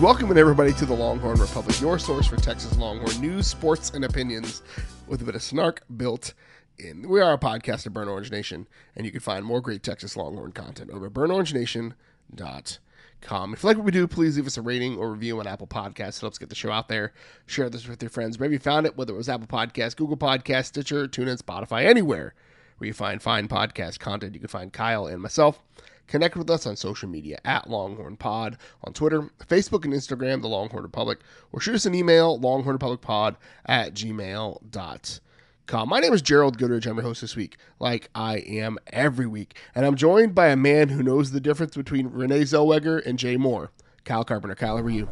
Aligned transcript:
Welcome 0.00 0.34
everybody 0.34 0.72
to 0.72 0.86
the 0.86 0.94
Longhorn 0.94 1.38
Republic, 1.38 1.78
your 1.78 1.98
source 1.98 2.26
for 2.26 2.36
Texas 2.36 2.74
Longhorn 2.78 3.20
news, 3.20 3.46
sports, 3.46 3.90
and 3.90 4.02
opinions 4.02 4.62
with 5.06 5.20
a 5.20 5.26
bit 5.26 5.34
of 5.34 5.42
snark 5.42 5.82
built 5.94 6.32
in. 6.78 7.06
We 7.06 7.20
are 7.20 7.34
a 7.34 7.38
podcast 7.38 7.84
of 7.84 7.92
Burnt 7.92 8.08
Orange 8.08 8.30
Nation, 8.30 8.66
and 8.96 9.04
you 9.04 9.12
can 9.12 9.20
find 9.20 9.44
more 9.44 9.60
great 9.60 9.82
Texas 9.82 10.16
Longhorn 10.16 10.52
content 10.52 10.90
over 10.90 11.08
at 11.08 11.12
burntorangenation.com. 11.12 13.52
If 13.52 13.62
you 13.62 13.66
like 13.66 13.76
what 13.76 13.84
we 13.84 13.92
do, 13.92 14.08
please 14.08 14.36
leave 14.36 14.46
us 14.46 14.56
a 14.56 14.62
rating 14.62 14.96
or 14.96 15.12
review 15.12 15.38
on 15.38 15.46
Apple 15.46 15.66
Podcasts. 15.66 16.16
It 16.16 16.22
helps 16.22 16.38
get 16.38 16.48
the 16.48 16.54
show 16.54 16.72
out 16.72 16.88
there. 16.88 17.12
Share 17.44 17.68
this 17.68 17.86
with 17.86 18.02
your 18.02 18.08
friends. 18.08 18.40
Maybe 18.40 18.54
you 18.54 18.58
found 18.58 18.86
it, 18.86 18.96
whether 18.96 19.12
it 19.12 19.18
was 19.18 19.28
Apple 19.28 19.48
Podcasts, 19.48 19.96
Google 19.96 20.16
Podcasts, 20.16 20.68
Stitcher, 20.68 21.08
TuneIn, 21.08 21.42
Spotify, 21.42 21.84
anywhere 21.84 22.32
where 22.80 22.88
you 22.88 22.94
find 22.94 23.22
fine 23.22 23.46
podcast 23.46 23.98
content. 23.98 24.32
You 24.32 24.40
can 24.40 24.48
find 24.48 24.72
Kyle 24.72 25.06
and 25.06 25.20
myself. 25.20 25.62
Connect 26.10 26.36
with 26.36 26.50
us 26.50 26.66
on 26.66 26.74
social 26.74 27.08
media 27.08 27.38
at 27.44 27.70
Longhorn 27.70 28.16
Pod 28.16 28.58
on 28.82 28.92
Twitter, 28.92 29.30
Facebook, 29.46 29.84
and 29.84 29.94
Instagram, 29.94 30.42
The 30.42 30.48
Longhorn 30.48 30.82
Republic, 30.82 31.20
or 31.52 31.60
shoot 31.60 31.76
us 31.76 31.86
an 31.86 31.94
email, 31.94 32.36
longhornrepublicpod 32.40 33.36
at 33.64 33.94
gmail.com. 33.94 35.88
My 35.88 36.00
name 36.00 36.12
is 36.12 36.20
Gerald 36.20 36.58
Goodrich. 36.58 36.86
I'm 36.86 36.96
your 36.96 37.04
host 37.04 37.20
this 37.20 37.36
week, 37.36 37.58
like 37.78 38.10
I 38.12 38.38
am 38.38 38.76
every 38.88 39.26
week. 39.26 39.56
And 39.72 39.86
I'm 39.86 39.94
joined 39.94 40.34
by 40.34 40.48
a 40.48 40.56
man 40.56 40.88
who 40.88 41.04
knows 41.04 41.30
the 41.30 41.38
difference 41.38 41.76
between 41.76 42.08
Renee 42.08 42.42
Zellweger 42.42 43.06
and 43.06 43.16
Jay 43.16 43.36
Mohr. 43.36 43.68
Kyle 44.04 44.24
Carpenter. 44.24 44.56
Kyle, 44.56 44.78
how 44.78 44.82
are 44.82 44.90
you? 44.90 45.08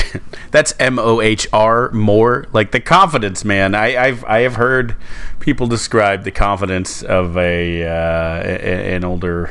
That's 0.50 0.74
M 0.78 0.98
O 0.98 1.22
H 1.22 1.48
R 1.54 1.90
more 1.92 2.44
like 2.52 2.72
the 2.72 2.80
confidence, 2.80 3.42
man. 3.42 3.74
I, 3.74 3.96
I've 3.96 4.22
I 4.26 4.40
have 4.40 4.56
heard 4.56 4.96
people 5.40 5.66
describe 5.66 6.24
the 6.24 6.30
confidence 6.30 7.02
of 7.02 7.38
a 7.38 7.84
uh, 7.84 8.42
an 8.42 9.04
older 9.04 9.50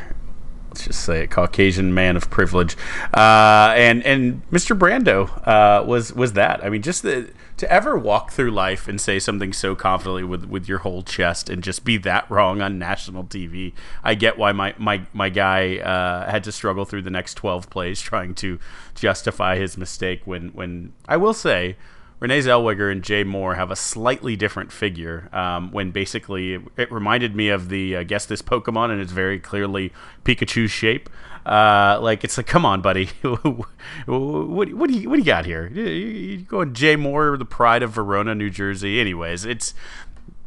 let's 0.72 0.86
just 0.86 1.04
say 1.04 1.24
it, 1.24 1.32
Caucasian 1.32 1.94
man 1.94 2.16
of 2.16 2.30
privilege, 2.30 2.78
uh, 3.14 3.74
and 3.76 4.02
and 4.06 4.42
Mr. 4.52 4.78
Brando 4.78 5.46
uh, 5.46 5.84
was 5.84 6.14
was 6.14 6.34
that. 6.34 6.64
I 6.64 6.70
mean, 6.70 6.82
just 6.82 7.04
the, 7.04 7.30
to 7.58 7.70
ever 7.70 7.98
walk 7.98 8.32
through 8.32 8.52
life 8.52 8.88
and 8.88 9.00
say 9.00 9.20
something 9.20 9.52
so 9.52 9.76
confidently 9.76 10.24
with 10.24 10.46
with 10.46 10.70
your 10.70 10.80
whole 10.80 11.04
chest 11.04 11.50
and 11.50 11.62
just 11.62 11.84
be 11.84 11.98
that 11.98 12.30
wrong 12.32 12.62
on 12.62 12.80
national 12.80 13.26
TV. 13.26 13.74
I 14.02 14.16
get 14.16 14.38
why 14.38 14.54
my 14.54 14.74
my 14.78 15.06
my 15.12 15.28
guy 15.28 15.78
uh, 15.78 16.32
had 16.32 16.44
to 16.46 16.54
struggle 16.54 16.86
through 16.86 17.02
the 17.02 17.10
next 17.10 17.36
twelve 17.36 17.70
plays 17.70 18.02
trying 18.02 18.34
to 18.36 18.58
justify 18.96 19.58
his 19.58 19.78
mistake. 19.78 20.22
When 20.26 20.50
when 20.50 20.94
I 21.08 21.18
will 21.18 21.34
say 21.34 21.76
Renee 22.22 22.40
Zellweger 22.40 22.92
and 22.92 23.04
Jay 23.04 23.24
Mohr 23.24 23.56
have 23.56 23.72
a 23.72 23.76
slightly 23.76 24.36
different 24.36 24.72
figure. 24.72 25.28
Um, 25.34 25.72
when 25.72 25.90
basically 25.90 26.54
it, 26.54 26.62
it, 26.78 26.92
reminded 26.92 27.36
me 27.36 27.50
of 27.50 27.70
the 27.70 27.96
uh, 27.98 28.04
guess 28.04 28.28
this 28.28 28.44
Pokemon, 28.44 28.92
and 28.92 29.02
it's 29.02 29.12
very 29.12 29.40
clearly 29.40 29.92
Pikachu's 30.24 30.70
shape. 30.70 31.10
Uh, 31.48 31.98
like 32.00 32.24
it's 32.24 32.38
like, 32.38 32.46
come 32.46 32.64
on, 32.64 32.80
buddy, 32.80 33.08
what, 33.22 33.68
what, 34.06 34.68
do 34.68 34.94
you 34.94 35.10
what 35.10 35.16
do 35.16 35.20
you 35.20 35.26
got 35.26 35.48
here? 35.48 35.68
You, 35.70 36.38
going 36.44 36.76
Jay 36.76 36.96
Mohr, 36.96 37.40
the 37.40 37.44
pride 37.46 37.82
of 37.82 37.90
Verona, 37.90 38.36
New 38.36 38.52
Jersey. 38.52 39.00
Anyways, 39.02 39.44
it's 39.44 39.74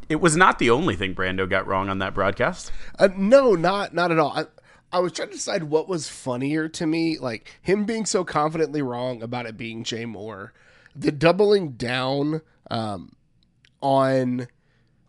it 0.09 0.21
was 0.21 0.37
not 0.37 0.61
the 0.61 0.71
only 0.71 0.95
thing 0.95 1.13
Brando 1.13 1.51
got 1.51 1.67
wrong 1.67 1.89
on 1.89 1.99
that 1.99 2.15
broadcast. 2.15 2.71
Uh, 3.01 3.09
no, 3.17 3.55
not 3.57 3.93
not 3.93 4.13
at 4.13 4.21
all. 4.21 4.31
I, 4.31 4.45
I 4.93 5.01
was 5.01 5.11
trying 5.11 5.31
to 5.31 5.35
decide 5.35 5.65
what 5.65 5.89
was 5.89 6.09
funnier 6.09 6.69
to 6.69 6.87
me, 6.87 7.19
like 7.19 7.59
him 7.61 7.85
being 7.85 8.07
so 8.07 8.23
confidently 8.23 8.81
wrong 8.81 9.25
about 9.25 9.47
it 9.47 9.57
being 9.57 9.83
Jay 9.83 10.05
Mohr 10.05 10.51
the 10.95 11.13
doubling 11.13 11.73
down 11.73 12.43
um, 12.71 13.17
on 13.81 14.49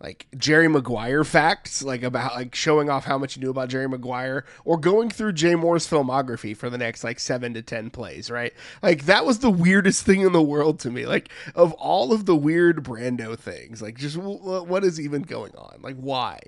like 0.01 0.27
Jerry 0.37 0.67
Maguire 0.67 1.23
facts, 1.23 1.81
like 1.81 2.03
about 2.03 2.35
like 2.35 2.53
showing 2.53 2.89
off 2.89 3.05
how 3.05 3.17
much 3.17 3.35
you 3.35 3.41
knew 3.41 3.49
about 3.49 3.69
Jerry 3.69 3.87
Maguire, 3.87 4.45
or 4.65 4.77
going 4.77 5.09
through 5.09 5.33
Jay 5.33 5.55
Mohr's 5.55 5.87
filmography 5.87 6.55
for 6.55 6.69
the 6.69 6.77
next 6.77 7.03
like 7.03 7.19
seven 7.19 7.53
to 7.53 7.61
ten 7.61 7.89
plays, 7.89 8.29
right? 8.29 8.53
Like 8.83 9.05
that 9.05 9.25
was 9.25 9.39
the 9.39 9.49
weirdest 9.49 10.05
thing 10.05 10.21
in 10.21 10.33
the 10.33 10.41
world 10.41 10.79
to 10.81 10.91
me. 10.91 11.05
Like 11.05 11.29
of 11.55 11.73
all 11.73 12.11
of 12.11 12.25
the 12.25 12.35
weird 12.35 12.83
Brando 12.83 13.37
things, 13.37 13.81
like 13.81 13.97
just 13.97 14.17
w- 14.17 14.63
what 14.63 14.83
is 14.83 14.99
even 14.99 15.21
going 15.21 15.55
on? 15.55 15.79
Like 15.81 15.95
why, 15.95 16.39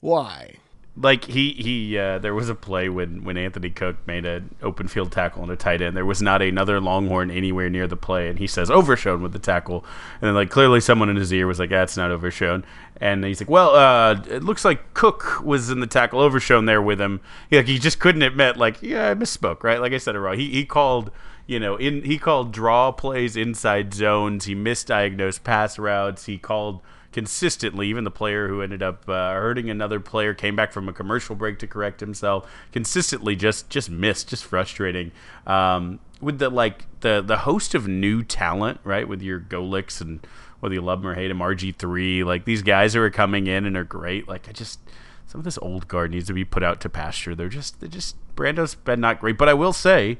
why? 0.00 0.54
Like 0.98 1.26
he 1.26 1.52
he 1.52 1.98
uh, 1.98 2.18
there 2.18 2.34
was 2.34 2.48
a 2.48 2.54
play 2.54 2.88
when 2.88 3.22
when 3.22 3.36
Anthony 3.36 3.68
Cook 3.68 3.96
made 4.06 4.24
an 4.24 4.54
open 4.62 4.88
field 4.88 5.12
tackle 5.12 5.42
on 5.42 5.50
a 5.50 5.56
tight 5.56 5.82
end. 5.82 5.94
There 5.94 6.06
was 6.06 6.22
not 6.22 6.40
another 6.40 6.80
Longhorn 6.80 7.30
anywhere 7.30 7.68
near 7.68 7.86
the 7.86 7.96
play, 7.96 8.28
and 8.28 8.38
he 8.38 8.46
says 8.46 8.70
overshown 8.70 9.22
with 9.22 9.32
the 9.32 9.38
tackle, 9.38 9.84
and 10.20 10.28
then 10.28 10.34
like 10.34 10.48
clearly 10.48 10.80
someone 10.80 11.10
in 11.10 11.16
his 11.16 11.32
ear 11.32 11.46
was 11.46 11.58
like, 11.58 11.68
"That's 11.68 11.98
not 11.98 12.10
overshown," 12.10 12.64
and 12.98 13.22
he's 13.24 13.40
like, 13.40 13.50
"Well, 13.50 13.74
uh, 13.74 14.22
it 14.28 14.42
looks 14.42 14.64
like 14.64 14.94
Cook 14.94 15.42
was 15.44 15.68
in 15.68 15.80
the 15.80 15.86
tackle 15.86 16.20
overshown 16.20 16.64
there 16.64 16.80
with 16.80 17.00
him." 17.00 17.20
He, 17.50 17.58
like 17.58 17.66
he 17.66 17.78
just 17.78 17.98
couldn't 17.98 18.22
admit, 18.22 18.56
like, 18.56 18.82
"Yeah, 18.82 19.10
I 19.10 19.14
misspoke." 19.14 19.62
Right? 19.62 19.80
Like 19.80 19.92
I 19.92 19.98
said 19.98 20.14
it 20.14 20.20
wrong. 20.20 20.38
He 20.38 20.50
he 20.50 20.64
called 20.64 21.10
you 21.46 21.60
know 21.60 21.76
in 21.76 22.04
he 22.04 22.16
called 22.16 22.52
draw 22.52 22.90
plays 22.90 23.36
inside 23.36 23.92
zones. 23.92 24.46
He 24.46 24.54
misdiagnosed 24.54 25.44
pass 25.44 25.78
routes. 25.78 26.24
He 26.24 26.38
called 26.38 26.80
consistently. 27.12 27.88
Even 27.88 28.04
the 28.04 28.10
player 28.10 28.48
who 28.48 28.62
ended 28.62 28.82
up 28.82 29.08
uh, 29.08 29.32
hurting 29.32 29.70
another 29.70 30.00
player 30.00 30.34
came 30.34 30.56
back 30.56 30.72
from 30.72 30.88
a 30.88 30.92
commercial 30.92 31.34
break 31.34 31.58
to 31.60 31.66
correct 31.66 32.00
himself. 32.00 32.50
Consistently, 32.72 33.36
just 33.36 33.70
just 33.70 33.90
missed, 33.90 34.28
just 34.28 34.44
frustrating. 34.44 35.12
Um, 35.46 36.00
with 36.20 36.38
the 36.38 36.50
like 36.50 36.86
the 37.00 37.22
the 37.24 37.38
host 37.38 37.74
of 37.74 37.86
new 37.88 38.22
talent, 38.22 38.80
right? 38.84 39.06
With 39.08 39.22
your 39.22 39.40
Golics 39.40 40.00
and 40.00 40.26
whether 40.60 40.74
you 40.74 40.80
love 40.80 41.02
them 41.02 41.10
or 41.10 41.14
hate 41.14 41.28
them, 41.28 41.38
RG 41.38 41.76
three, 41.76 42.24
like 42.24 42.44
these 42.44 42.62
guys 42.62 42.94
who 42.94 43.00
are 43.00 43.10
coming 43.10 43.46
in 43.46 43.66
and 43.66 43.76
are 43.76 43.84
great. 43.84 44.28
Like 44.28 44.48
I 44.48 44.52
just 44.52 44.80
some 45.26 45.40
of 45.40 45.44
this 45.44 45.58
old 45.58 45.88
guard 45.88 46.12
needs 46.12 46.26
to 46.28 46.32
be 46.32 46.44
put 46.44 46.62
out 46.62 46.80
to 46.82 46.88
pasture. 46.88 47.34
They're 47.34 47.48
just 47.48 47.80
they're 47.80 47.88
just 47.88 48.16
Brando's 48.34 48.74
been 48.74 49.00
not 49.00 49.20
great, 49.20 49.36
but 49.36 49.48
I 49.48 49.54
will 49.54 49.72
say 49.72 50.18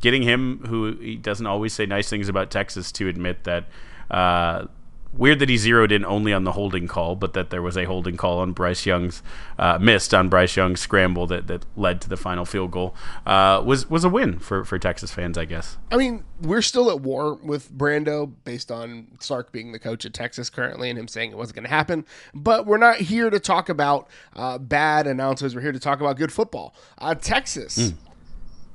getting 0.00 0.22
him 0.22 0.58
who 0.66 0.96
he 0.96 1.16
doesn't 1.16 1.46
always 1.46 1.72
say 1.72 1.86
nice 1.86 2.08
things 2.08 2.28
about 2.28 2.50
Texas 2.50 2.92
to 2.92 3.08
admit 3.08 3.44
that 3.44 3.64
uh, 4.10 4.66
weird 5.16 5.38
that 5.38 5.48
he 5.48 5.56
zeroed 5.56 5.92
in 5.92 6.04
only 6.04 6.32
on 6.32 6.44
the 6.44 6.52
holding 6.52 6.86
call, 6.86 7.16
but 7.16 7.32
that 7.32 7.50
there 7.50 7.62
was 7.62 7.76
a 7.76 7.84
holding 7.84 8.16
call 8.16 8.38
on 8.38 8.52
Bryce 8.52 8.86
Young's 8.86 9.22
uh, 9.58 9.78
missed 9.80 10.12
on 10.14 10.28
Bryce 10.28 10.56
Young's 10.56 10.80
scramble 10.80 11.26
that, 11.28 11.46
that 11.46 11.64
led 11.76 12.00
to 12.02 12.08
the 12.08 12.16
final 12.16 12.44
field 12.44 12.70
goal 12.70 12.94
uh, 13.24 13.62
was 13.64 13.88
was 13.88 14.04
a 14.04 14.08
win 14.08 14.38
for, 14.38 14.64
for 14.64 14.78
Texas 14.78 15.10
fans, 15.10 15.38
I 15.38 15.44
guess. 15.44 15.76
I 15.90 15.96
mean, 15.96 16.24
we're 16.40 16.62
still 16.62 16.90
at 16.90 17.00
war 17.00 17.34
with 17.34 17.72
Brando 17.72 18.32
based 18.44 18.70
on 18.70 19.08
Sark 19.20 19.52
being 19.52 19.72
the 19.72 19.78
coach 19.78 20.04
at 20.04 20.14
Texas 20.14 20.50
currently 20.50 20.90
and 20.90 20.98
him 20.98 21.08
saying 21.08 21.32
it 21.32 21.36
wasn't 21.36 21.56
going 21.56 21.64
to 21.64 21.70
happen. 21.70 22.04
But 22.34 22.66
we're 22.66 22.76
not 22.76 22.96
here 22.96 23.30
to 23.30 23.40
talk 23.40 23.68
about 23.68 24.08
uh, 24.34 24.58
bad 24.58 25.06
announcers. 25.06 25.54
We're 25.54 25.62
here 25.62 25.72
to 25.72 25.80
talk 25.80 26.00
about 26.00 26.16
good 26.16 26.32
football. 26.32 26.74
Uh, 26.98 27.14
Texas. 27.14 27.78
Mm 27.78 27.94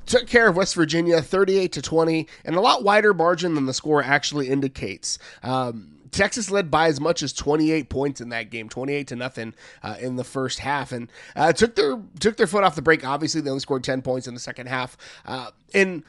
took 0.08 0.28
care 0.28 0.48
of 0.48 0.58
West 0.58 0.76
Virginia 0.76 1.22
38 1.22 1.72
to 1.72 1.82
20 1.82 2.28
and 2.44 2.56
a 2.56 2.60
lot 2.60 2.84
wider 2.84 3.14
margin 3.14 3.56
than 3.56 3.66
the 3.66 3.74
score 3.74 4.04
actually 4.04 4.50
indicates. 4.50 5.18
Um, 5.42 6.01
Texas 6.12 6.52
led 6.52 6.70
by 6.70 6.88
as 6.88 7.00
much 7.00 7.24
as 7.24 7.34
28 7.34 7.90
points 7.90 8.22
in 8.22 8.30
that 8.30 8.50
game, 8.50 8.70
28 8.70 9.08
to 9.08 9.16
nothing 9.16 9.54
uh, 9.84 9.96
in 10.00 10.16
the 10.16 10.24
first 10.24 10.60
half, 10.60 10.92
and 10.92 11.10
uh, 11.36 11.54
took 11.54 11.76
their 11.76 12.00
took 12.20 12.38
their 12.38 12.48
foot 12.48 12.64
off 12.64 12.76
the 12.76 12.82
brake. 12.82 13.06
Obviously, 13.06 13.42
they 13.42 13.50
only 13.50 13.60
scored 13.60 13.84
10 13.84 14.02
points 14.02 14.28
in 14.28 14.34
the 14.34 14.40
second 14.40 14.68
half, 14.68 14.98
uh, 15.26 15.52
and 15.74 16.04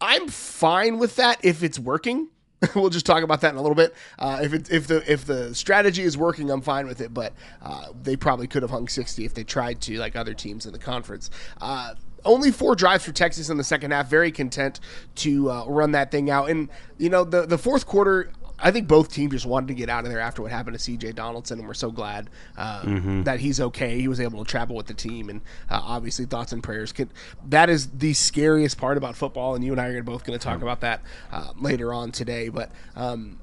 I'm 0.00 0.28
fine 0.28 0.98
with 0.98 1.16
that 1.16 1.44
if 1.44 1.62
it's 1.62 1.78
working. 1.78 2.28
we'll 2.74 2.90
just 2.90 3.06
talk 3.06 3.22
about 3.22 3.42
that 3.42 3.50
in 3.50 3.56
a 3.56 3.62
little 3.62 3.74
bit. 3.74 3.94
Uh, 4.18 4.40
if 4.42 4.52
it, 4.52 4.70
if 4.70 4.86
the 4.86 5.10
if 5.10 5.26
the 5.26 5.54
strategy 5.54 6.02
is 6.02 6.16
working, 6.16 6.50
I'm 6.50 6.62
fine 6.62 6.86
with 6.86 7.00
it. 7.00 7.12
But 7.12 7.32
uh, 7.62 7.88
they 8.02 8.16
probably 8.16 8.46
could 8.46 8.62
have 8.62 8.70
hung 8.70 8.88
60 8.88 9.24
if 9.24 9.34
they 9.34 9.44
tried 9.44 9.80
to, 9.82 9.98
like 9.98 10.16
other 10.16 10.34
teams 10.34 10.66
in 10.66 10.72
the 10.72 10.78
conference. 10.78 11.30
Uh, 11.60 11.94
only 12.24 12.50
four 12.50 12.74
drives 12.74 13.04
for 13.04 13.12
Texas 13.12 13.50
in 13.50 13.56
the 13.56 13.64
second 13.64 13.92
half. 13.92 14.08
Very 14.08 14.32
content 14.32 14.80
to 15.16 15.50
uh, 15.50 15.64
run 15.66 15.92
that 15.92 16.10
thing 16.10 16.30
out. 16.30 16.50
And 16.50 16.68
you 16.98 17.10
know 17.10 17.24
the 17.24 17.46
the 17.46 17.58
fourth 17.58 17.86
quarter, 17.86 18.30
I 18.58 18.70
think 18.70 18.88
both 18.88 19.12
teams 19.12 19.32
just 19.32 19.46
wanted 19.46 19.68
to 19.68 19.74
get 19.74 19.88
out 19.88 20.04
of 20.04 20.10
there 20.10 20.20
after 20.20 20.42
what 20.42 20.50
happened 20.50 20.76
to 20.76 20.82
C.J. 20.82 21.12
Donaldson, 21.12 21.58
and 21.58 21.68
we're 21.68 21.74
so 21.74 21.90
glad 21.90 22.30
uh, 22.56 22.82
mm-hmm. 22.82 23.22
that 23.24 23.40
he's 23.40 23.60
okay. 23.60 24.00
He 24.00 24.08
was 24.08 24.20
able 24.20 24.44
to 24.44 24.50
travel 24.50 24.76
with 24.76 24.86
the 24.86 24.94
team, 24.94 25.28
and 25.28 25.40
uh, 25.70 25.80
obviously 25.82 26.24
thoughts 26.24 26.52
and 26.52 26.62
prayers. 26.62 26.92
Can, 26.92 27.10
that 27.48 27.68
is 27.68 27.88
the 27.88 28.14
scariest 28.14 28.78
part 28.78 28.96
about 28.96 29.16
football, 29.16 29.54
and 29.54 29.64
you 29.64 29.72
and 29.72 29.80
I 29.80 29.88
are 29.88 30.02
both 30.02 30.24
going 30.24 30.38
to 30.38 30.42
talk 30.42 30.62
about 30.62 30.80
that 30.80 31.02
uh, 31.30 31.52
later 31.58 31.92
on 31.92 32.12
today. 32.12 32.48
But 32.48 32.70
um, 32.94 33.38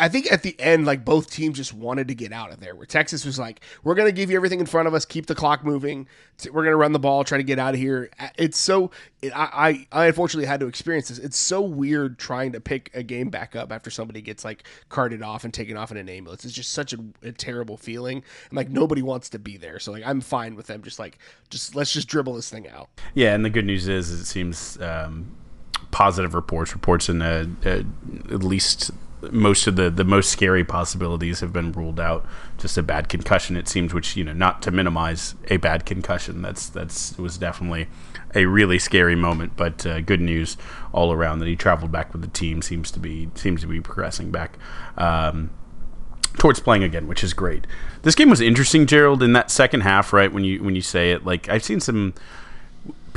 I 0.00 0.08
think 0.08 0.30
at 0.30 0.42
the 0.42 0.58
end, 0.60 0.86
like 0.86 1.04
both 1.04 1.30
teams 1.30 1.56
just 1.56 1.74
wanted 1.74 2.08
to 2.08 2.14
get 2.14 2.32
out 2.32 2.52
of 2.52 2.60
there. 2.60 2.74
Where 2.74 2.86
Texas 2.86 3.24
was 3.24 3.38
like, 3.38 3.60
"We're 3.82 3.96
going 3.96 4.06
to 4.06 4.12
give 4.12 4.30
you 4.30 4.36
everything 4.36 4.60
in 4.60 4.66
front 4.66 4.86
of 4.86 4.94
us, 4.94 5.04
keep 5.04 5.26
the 5.26 5.34
clock 5.34 5.64
moving. 5.64 6.06
We're 6.44 6.62
going 6.62 6.72
to 6.72 6.76
run 6.76 6.92
the 6.92 7.00
ball, 7.00 7.24
try 7.24 7.38
to 7.38 7.44
get 7.44 7.58
out 7.58 7.74
of 7.74 7.80
here." 7.80 8.10
It's 8.36 8.58
so. 8.58 8.92
It, 9.22 9.32
I, 9.34 9.86
I 9.90 10.06
unfortunately 10.06 10.46
had 10.46 10.60
to 10.60 10.66
experience 10.66 11.08
this. 11.08 11.18
It's 11.18 11.36
so 11.36 11.60
weird 11.60 12.18
trying 12.18 12.52
to 12.52 12.60
pick 12.60 12.90
a 12.94 13.02
game 13.02 13.28
back 13.28 13.56
up 13.56 13.72
after 13.72 13.90
somebody 13.90 14.20
gets 14.20 14.44
like 14.44 14.62
carted 14.88 15.22
off 15.22 15.42
and 15.42 15.52
taken 15.52 15.76
off 15.76 15.90
in 15.90 15.96
an 15.96 16.08
ambulance. 16.08 16.44
It's 16.44 16.54
just 16.54 16.72
such 16.72 16.92
a, 16.92 16.98
a 17.22 17.32
terrible 17.32 17.76
feeling, 17.76 18.22
and 18.50 18.56
like 18.56 18.70
nobody 18.70 19.02
wants 19.02 19.28
to 19.30 19.38
be 19.40 19.56
there. 19.56 19.80
So 19.80 19.90
like 19.90 20.04
I'm 20.06 20.20
fine 20.20 20.54
with 20.54 20.68
them. 20.68 20.82
Just 20.82 21.00
like 21.00 21.18
just 21.50 21.74
let's 21.74 21.92
just 21.92 22.06
dribble 22.06 22.34
this 22.34 22.50
thing 22.50 22.68
out. 22.68 22.88
Yeah, 23.14 23.34
and 23.34 23.44
the 23.44 23.50
good 23.50 23.66
news 23.66 23.88
is 23.88 24.12
it 24.12 24.26
seems 24.26 24.80
um, 24.80 25.34
positive 25.90 26.34
reports 26.34 26.72
reports 26.72 27.08
in 27.08 27.20
at 27.20 28.44
least 28.44 28.92
most 29.30 29.66
of 29.66 29.76
the 29.76 29.90
the 29.90 30.04
most 30.04 30.30
scary 30.30 30.64
possibilities 30.64 31.40
have 31.40 31.52
been 31.52 31.72
ruled 31.72 32.00
out. 32.00 32.26
Just 32.56 32.78
a 32.78 32.82
bad 32.82 33.08
concussion, 33.08 33.56
it 33.56 33.68
seems. 33.68 33.94
Which 33.94 34.16
you 34.16 34.24
know, 34.24 34.32
not 34.32 34.62
to 34.62 34.70
minimize 34.70 35.34
a 35.48 35.56
bad 35.56 35.86
concussion, 35.86 36.42
that's 36.42 36.68
that's 36.68 37.16
was 37.18 37.38
definitely 37.38 37.88
a 38.34 38.46
really 38.46 38.78
scary 38.78 39.16
moment. 39.16 39.52
But 39.56 39.84
uh, 39.86 40.00
good 40.00 40.20
news 40.20 40.56
all 40.92 41.12
around 41.12 41.38
that 41.40 41.48
he 41.48 41.56
traveled 41.56 41.92
back 41.92 42.12
with 42.12 42.22
the 42.22 42.28
team. 42.28 42.62
Seems 42.62 42.90
to 42.92 43.00
be 43.00 43.30
seems 43.34 43.60
to 43.62 43.66
be 43.66 43.80
progressing 43.80 44.30
back. 44.30 44.58
Um, 44.96 45.50
towards 46.38 46.60
playing 46.60 46.84
again, 46.84 47.06
which 47.06 47.24
is 47.24 47.34
great. 47.34 47.66
This 48.02 48.14
game 48.14 48.30
was 48.30 48.40
interesting, 48.40 48.86
Gerald, 48.86 49.22
in 49.22 49.32
that 49.32 49.50
second 49.50 49.80
half, 49.80 50.12
right? 50.12 50.32
When 50.32 50.44
you 50.44 50.62
when 50.62 50.74
you 50.74 50.82
say 50.82 51.10
it, 51.10 51.24
like 51.24 51.48
I've 51.48 51.64
seen 51.64 51.80
some 51.80 52.14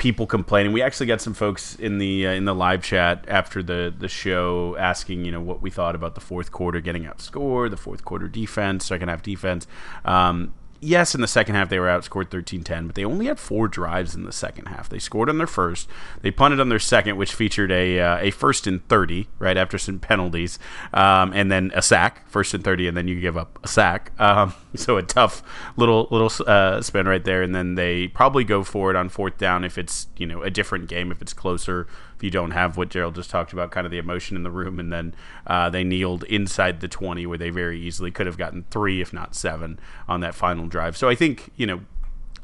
people 0.01 0.25
complaining. 0.25 0.71
We 0.73 0.81
actually 0.81 1.05
got 1.05 1.21
some 1.21 1.35
folks 1.35 1.75
in 1.75 1.99
the 1.99 2.25
uh, 2.25 2.31
in 2.31 2.45
the 2.45 2.55
live 2.55 2.81
chat 2.81 3.23
after 3.27 3.61
the 3.61 3.93
the 3.95 4.07
show 4.07 4.75
asking, 4.77 5.25
you 5.25 5.31
know, 5.31 5.39
what 5.39 5.61
we 5.61 5.69
thought 5.69 5.93
about 5.93 6.15
the 6.15 6.21
fourth 6.21 6.51
quarter 6.51 6.81
getting 6.81 7.03
outscored, 7.03 7.69
the 7.69 7.77
fourth 7.77 8.03
quarter 8.03 8.27
defense, 8.27 8.83
second 8.83 9.09
half 9.09 9.21
defense. 9.21 9.67
Um, 10.03 10.55
yes, 10.81 11.15
in 11.15 11.21
the 11.21 11.27
second 11.27 11.55
half 11.55 11.69
they 11.69 11.79
were 11.79 11.87
outscored 11.87 12.29
13-10, 12.29 12.87
but 12.87 12.95
they 12.95 13.05
only 13.05 13.27
had 13.27 13.39
four 13.39 13.67
drives 13.67 14.15
in 14.15 14.23
the 14.23 14.31
second 14.31 14.65
half. 14.65 14.89
They 14.89 14.99
scored 14.99 15.29
on 15.29 15.37
their 15.37 15.47
first, 15.47 15.87
they 16.21 16.31
punted 16.31 16.59
on 16.59 16.69
their 16.69 16.79
second, 16.79 17.15
which 17.17 17.33
featured 17.33 17.71
a 17.71 17.99
uh, 17.99 18.17
a 18.17 18.31
first 18.31 18.67
and 18.67 18.85
30 18.87 19.29
right 19.39 19.55
after 19.55 19.77
some 19.77 19.99
penalties, 19.99 20.59
um, 20.93 21.31
and 21.33 21.51
then 21.51 21.71
a 21.75 21.81
sack, 21.81 22.27
first 22.29 22.53
and 22.53 22.63
30, 22.63 22.87
and 22.87 22.97
then 22.97 23.07
you 23.07 23.19
give 23.21 23.37
up 23.37 23.59
a 23.63 23.67
sack. 23.67 24.11
Um, 24.19 24.53
so 24.75 24.97
a 24.97 25.03
tough 25.03 25.43
little 25.77 26.07
little 26.11 26.31
uh, 26.47 26.81
spin 26.81 27.07
right 27.07 27.23
there, 27.23 27.43
and 27.43 27.53
then 27.55 27.75
they 27.75 28.07
probably 28.07 28.43
go 28.43 28.63
for 28.63 28.89
it 28.89 28.95
on 28.95 29.09
fourth 29.09 29.37
down 29.37 29.63
if 29.63 29.77
it's 29.77 30.07
you 30.17 30.25
know 30.25 30.41
a 30.41 30.49
different 30.49 30.87
game, 30.87 31.11
if 31.11 31.21
it's 31.21 31.33
closer 31.33 31.87
you 32.23 32.31
don't 32.31 32.51
have 32.51 32.77
what 32.77 32.89
Gerald 32.89 33.15
just 33.15 33.29
talked 33.29 33.53
about, 33.53 33.71
kind 33.71 33.85
of 33.85 33.91
the 33.91 33.97
emotion 33.97 34.35
in 34.37 34.43
the 34.43 34.51
room, 34.51 34.79
and 34.79 34.91
then 34.91 35.13
uh, 35.47 35.69
they 35.69 35.83
kneeled 35.83 36.23
inside 36.25 36.81
the 36.81 36.87
20 36.87 37.25
where 37.25 37.37
they 37.37 37.49
very 37.49 37.79
easily 37.79 38.11
could 38.11 38.27
have 38.27 38.37
gotten 38.37 38.65
three, 38.69 39.01
if 39.01 39.13
not 39.13 39.35
seven, 39.35 39.79
on 40.07 40.21
that 40.21 40.35
final 40.35 40.67
drive. 40.67 40.95
So 40.97 41.09
I 41.09 41.15
think, 41.15 41.51
you 41.55 41.65
know, 41.65 41.81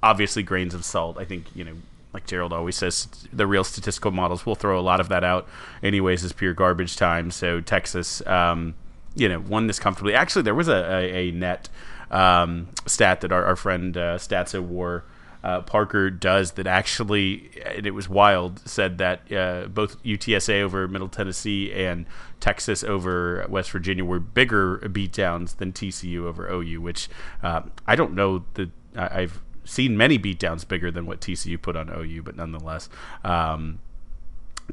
obviously 0.01 0.43
grains 0.43 0.73
of 0.73 0.85
salt. 0.85 1.17
I 1.17 1.25
think, 1.25 1.45
you 1.55 1.63
know, 1.63 1.73
like 2.13 2.25
Gerald 2.25 2.53
always 2.53 2.75
says, 2.75 3.07
the 3.31 3.45
real 3.45 3.63
statistical 3.63 4.11
models 4.11 4.45
will 4.45 4.55
throw 4.55 4.79
a 4.79 4.81
lot 4.81 4.99
of 4.99 5.09
that 5.09 5.23
out 5.23 5.47
anyways 5.83 6.23
as 6.23 6.33
pure 6.33 6.53
garbage 6.53 6.95
time. 6.95 7.31
So 7.31 7.61
Texas, 7.61 8.25
um, 8.25 8.75
you 9.15 9.27
know, 9.29 9.39
won 9.39 9.67
this 9.67 9.79
comfortably. 9.79 10.13
Actually, 10.13 10.43
there 10.43 10.55
was 10.55 10.67
a, 10.67 10.85
a, 10.91 11.29
a 11.29 11.31
net 11.31 11.69
um, 12.09 12.69
stat 12.85 13.21
that 13.21 13.31
our, 13.31 13.43
our 13.45 13.55
friend 13.55 13.97
uh, 13.97 14.17
Statsa 14.17 14.61
wore 14.61 15.03
uh, 15.43 15.61
Parker 15.61 16.09
does 16.09 16.51
that 16.53 16.67
actually, 16.67 17.49
and 17.65 17.85
it 17.85 17.91
was 17.91 18.09
wild, 18.09 18.59
said 18.67 18.97
that 18.97 19.31
uh, 19.31 19.67
both 19.67 20.01
UTSA 20.03 20.61
over 20.61 20.87
Middle 20.87 21.09
Tennessee 21.09 21.71
and 21.73 22.05
Texas 22.39 22.83
over 22.83 23.45
West 23.49 23.71
Virginia 23.71 24.03
were 24.03 24.19
bigger 24.19 24.79
beatdowns 24.79 25.57
than 25.57 25.71
TCU 25.71 26.25
over 26.25 26.47
OU, 26.51 26.81
which 26.81 27.09
uh, 27.43 27.61
I 27.85 27.95
don't 27.95 28.13
know 28.13 28.45
that 28.55 28.69
I've 28.95 29.41
seen 29.63 29.97
many 29.97 30.17
beatdowns 30.17 30.67
bigger 30.67 30.91
than 30.91 31.05
what 31.05 31.21
TCU 31.21 31.61
put 31.61 31.75
on 31.75 31.89
OU, 31.89 32.23
but 32.23 32.35
nonetheless. 32.35 32.89
Um, 33.23 33.79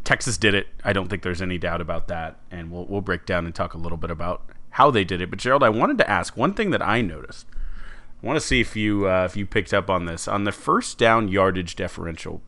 Texas 0.03 0.37
did 0.37 0.55
it. 0.55 0.67
I 0.83 0.93
don't 0.93 1.09
think 1.09 1.23
there's 1.23 1.41
any 1.43 1.57
doubt 1.57 1.81
about 1.81 2.09
that, 2.09 2.41
and 2.51 2.73
we'll 2.73 2.85
we'll 2.87 3.01
break 3.01 3.27
down 3.27 3.47
and 3.47 3.55
talk 3.55 3.75
a 3.75 3.79
little 3.79 3.99
bit 3.99 4.11
about 4.11 4.43
how 4.71 4.91
they 4.91 5.05
did 5.05 5.21
it. 5.21 5.31
But 5.31 5.39
Gerald, 5.39 5.63
I 5.63 5.69
wanted 5.69 5.99
to 5.99 6.11
ask 6.11 6.37
one 6.37 6.53
thing 6.53 6.71
that 6.71 6.83
I 6.83 7.01
noticed 7.01 7.47
I 8.25 8.27
want 8.27 8.41
to 8.41 8.47
see 8.47 8.63
if 8.63 8.75
you 8.75 9.07
uh, 9.07 9.27
if 9.27 9.37
you 9.37 9.45
picked 9.45 9.75
up 9.75 9.91
on 9.91 10.07
this 10.07 10.27
on 10.27 10.45
the 10.45 10.53
first 10.53 10.97
down 10.97 11.29
yardage 11.29 11.77
differential, 11.77 12.41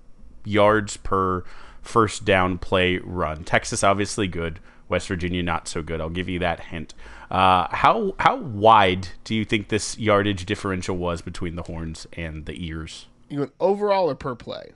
yards 0.42 0.96
per 0.96 1.44
first 1.82 2.24
down 2.24 2.56
play 2.56 2.96
run. 2.96 3.44
Texas 3.44 3.84
obviously 3.84 4.26
good, 4.26 4.58
West 4.88 5.06
Virginia 5.06 5.42
not 5.42 5.68
so 5.68 5.82
good. 5.82 6.00
I'll 6.00 6.08
give 6.08 6.30
you 6.30 6.38
that 6.38 6.60
hint. 6.60 6.94
Uh, 7.30 7.66
how 7.70 8.14
how 8.18 8.36
wide 8.36 9.08
do 9.24 9.34
you 9.34 9.44
think 9.44 9.68
this 9.68 9.98
yardage 9.98 10.46
differential 10.46 10.96
was 10.96 11.20
between 11.20 11.56
the 11.56 11.64
horns 11.64 12.06
and 12.14 12.46
the 12.46 12.66
ears? 12.66 13.06
You 13.28 13.40
went 13.40 13.52
overall 13.60 14.08
or 14.08 14.14
per 14.14 14.34
play? 14.34 14.72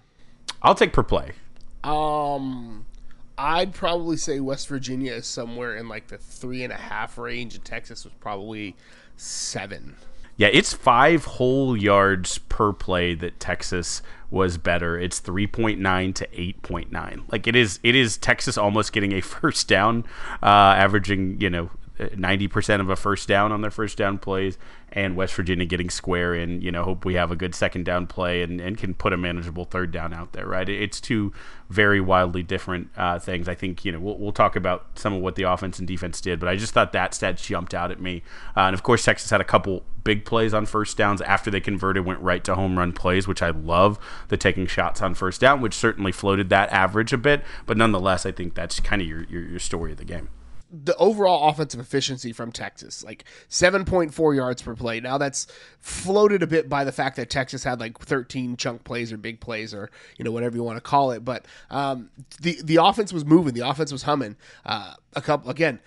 I'll 0.61 0.75
take 0.75 0.93
per 0.93 1.03
play. 1.03 1.33
Um, 1.83 2.85
I'd 3.39 3.73
probably 3.73 4.19
say 4.19 4.39
West 4.41 4.69
Virginia 4.69 5.15
is 5.15 5.27
somewhere 5.27 5.77
in 5.77 5.89
like 5.89 6.09
the 6.09 6.19
three 6.19 6.63
and 6.63 6.75
a 6.75 6.77
half 6.77 7.17
range, 7.17 7.55
and 7.55 7.65
Texas 7.65 8.05
was 8.05 8.13
probably 8.21 8.77
seven. 9.17 9.97
Yeah, 10.41 10.49
it's 10.55 10.73
five 10.73 11.27
whole 11.27 11.77
yards 11.77 12.39
per 12.39 12.73
play 12.73 13.13
that 13.13 13.39
Texas 13.39 14.01
was 14.31 14.57
better. 14.57 14.99
It's 14.99 15.21
3.9 15.21 16.15
to 16.15 16.27
8.9. 16.29 17.31
Like 17.31 17.47
it 17.47 17.55
is 17.55 17.79
it 17.83 17.95
is 17.95 18.17
Texas 18.17 18.57
almost 18.57 18.95
getting 18.95 19.13
a 19.13 19.21
first 19.21 19.69
down, 19.69 20.07
uh, 20.43 20.47
averaging, 20.47 21.39
you 21.43 21.51
know, 21.51 21.69
90% 22.09 22.81
of 22.81 22.89
a 22.89 22.97
first 22.97 23.29
down 23.29 23.53
on 23.53 23.61
their 23.61 23.71
first 23.71 23.99
down 23.99 24.19
plays 24.19 24.57
and 24.93 25.17
West 25.17 25.35
Virginia 25.35 25.67
getting 25.67 25.91
square 25.91 26.35
and 26.35 26.63
you 26.63 26.71
know 26.71 26.83
hope 26.83 27.05
we 27.05 27.15
have 27.15 27.31
a 27.31 27.37
good 27.37 27.55
second 27.55 27.85
down 27.85 28.07
play 28.07 28.43
and, 28.43 28.61
and 28.61 28.79
can 28.79 28.95
put 28.95 29.13
a 29.13 29.17
manageable 29.17 29.65
third 29.65 29.91
down 29.91 30.13
out 30.13 30.33
there 30.33 30.47
right? 30.47 30.69
It's 30.69 31.01
two 31.01 31.33
very 31.69 32.01
wildly 32.01 32.43
different 32.43 32.89
uh, 32.97 33.19
things. 33.19 33.49
I 33.49 33.55
think 33.55 33.85
you 33.85 33.93
know 33.93 34.01
we'll, 34.01 34.19
we'll 34.19 34.33
talk 34.33 34.57
about 34.57 34.99
some 34.99 35.13
of 35.13 35.21
what 35.21 35.35
the 35.37 35.45
offense 35.45 35.79
and 35.79 35.87
defense 35.87 36.21
did 36.21 36.41
but 36.41 36.49
I 36.49 36.57
just 36.57 36.73
thought 36.73 36.93
that 36.93 37.15
stat 37.15 37.37
jumped 37.37 37.75
out 37.75 37.91
at 37.91 38.01
me. 38.01 38.23
Uh, 38.57 38.61
and 38.61 38.75
of 38.75 38.83
course 38.83 39.05
Texas 39.05 39.31
had 39.31 39.41
a 39.41 39.45
couple 39.45 39.85
big 40.03 40.25
plays 40.25 40.55
on 40.55 40.67
first 40.67 40.97
downs 40.97 41.21
after 41.23 41.51
they 41.51 41.61
converted 41.61 42.07
went 42.07 42.21
right 42.21 42.43
to 42.45 42.55
home 42.55 42.79
run 42.79 42.93
plays 42.93 43.29
which 43.29 43.43
I 43.43 43.51
love 43.51 43.99
the 44.29 44.37
taking 44.37 44.67
shots 44.67 45.03
on 45.03 45.15
first 45.15 45.41
down 45.41 45.61
which 45.61 45.75
certainly 45.75 46.13
floated 46.13 46.49
that 46.49 46.71
average 46.71 47.13
a 47.13 47.19
bit 47.19 47.43
but 47.67 47.77
nonetheless 47.77 48.25
I 48.25 48.33
think 48.33 48.55
that's 48.55 48.81
kind 48.81 49.03
of 49.03 49.09
your, 49.09 49.25
your, 49.25 49.43
your 49.43 49.59
story 49.59 49.93
of 49.93 49.99
the 49.99 50.05
game 50.05 50.31
the 50.73 50.97
overall 50.97 51.49
offensive 51.49 51.81
efficiency 51.81 52.33
from 52.33 52.53
Texas, 52.53 53.03
like 53.03 53.25
7.4 53.49 54.37
yards 54.37 54.63
per 54.63 54.75
play. 54.75 55.01
Now 55.01 55.19
that's 55.19 55.47
floated 55.81 56.43
a 56.43 56.47
bit 56.47 56.69
by 56.69 56.85
the 56.85 56.93
fact 56.93 57.17
that 57.17 57.29
Texas 57.29 57.65
had 57.65 57.81
like 57.81 57.99
13 57.99 58.57
chunk 58.57 58.85
plays 58.85 59.13
or 59.13 59.17
big 59.17 59.41
plays 59.41 59.75
or 59.75 59.91
you 60.17 60.25
know 60.25 60.31
whatever 60.31 60.57
you 60.57 60.63
want 60.63 60.77
to 60.77 60.81
call 60.81 61.11
it. 61.11 61.25
But 61.25 61.47
um, 61.71 62.11
the 62.41 62.59
the 62.63 62.77
offense 62.77 63.13
was 63.13 63.25
moving, 63.25 63.55
the 63.55 63.69
offense 63.69 63.91
was 63.91 64.03
humming. 64.05 64.37
Uh, 64.65 64.95
a 65.15 65.21
couple 65.21 65.51
again. 65.51 65.81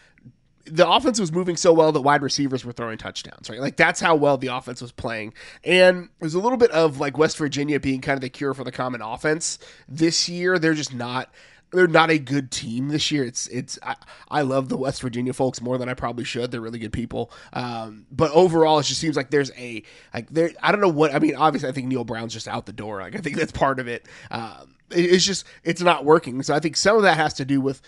The 0.65 0.89
offense 0.89 1.19
was 1.19 1.29
moving 1.29 1.57
so 1.57 1.73
well 1.73 1.91
that 1.91 1.99
wide 1.99 2.21
receivers 2.21 2.63
were 2.63 2.71
throwing 2.71 2.97
touchdowns, 2.97 3.49
right? 3.49 3.59
Like 3.59 3.75
that's 3.75 3.99
how 3.99 4.15
well 4.15 4.37
the 4.37 4.47
offense 4.47 4.81
was 4.81 4.93
playing. 4.93 5.33
And 5.65 6.07
there's 6.21 6.35
a 6.35 6.39
little 6.39 6.57
bit 6.57 6.71
of 6.71 7.01
like 7.01 7.17
West 7.17 7.37
Virginia 7.37 7.81
being 7.81 7.99
kind 7.99 8.15
of 8.15 8.21
the 8.21 8.29
cure 8.29 8.53
for 8.53 8.63
the 8.63 8.71
common 8.71 9.01
offense 9.01 9.59
this 9.89 10.29
year. 10.29 10.57
They're 10.57 10.73
just 10.73 10.93
not 10.93 11.29
they're 11.73 11.87
not 11.87 12.09
a 12.09 12.19
good 12.19 12.51
team 12.51 12.89
this 12.89 13.11
year. 13.11 13.23
It's 13.23 13.47
it's 13.47 13.79
I, 13.83 13.95
I, 14.29 14.41
love 14.41 14.69
the 14.69 14.77
West 14.77 15.01
Virginia 15.01 15.33
folks 15.33 15.61
more 15.61 15.77
than 15.77 15.89
I 15.89 15.93
probably 15.93 16.23
should. 16.23 16.51
They're 16.51 16.61
really 16.61 16.79
good 16.79 16.93
people. 16.93 17.31
Um, 17.51 18.05
but 18.11 18.31
overall, 18.31 18.79
it 18.79 18.83
just 18.83 19.01
seems 19.01 19.15
like 19.15 19.31
there's 19.31 19.51
a 19.57 19.83
like 20.13 20.29
there. 20.29 20.51
I 20.61 20.71
don't 20.71 20.81
know 20.81 20.87
what 20.87 21.13
I 21.13 21.19
mean. 21.19 21.35
Obviously, 21.35 21.69
I 21.69 21.71
think 21.71 21.87
Neal 21.87 22.03
Brown's 22.03 22.33
just 22.33 22.47
out 22.47 22.65
the 22.65 22.73
door. 22.73 23.01
Like 23.01 23.15
I 23.15 23.19
think 23.19 23.37
that's 23.37 23.51
part 23.51 23.79
of 23.79 23.87
it. 23.87 24.07
Um, 24.31 24.75
it 24.91 25.05
it's 25.05 25.25
just 25.25 25.45
it's 25.63 25.81
not 25.81 26.05
working. 26.05 26.41
So 26.43 26.53
I 26.53 26.59
think 26.59 26.77
some 26.77 26.97
of 26.97 27.03
that 27.03 27.17
has 27.17 27.33
to 27.35 27.45
do 27.45 27.59
with 27.59 27.81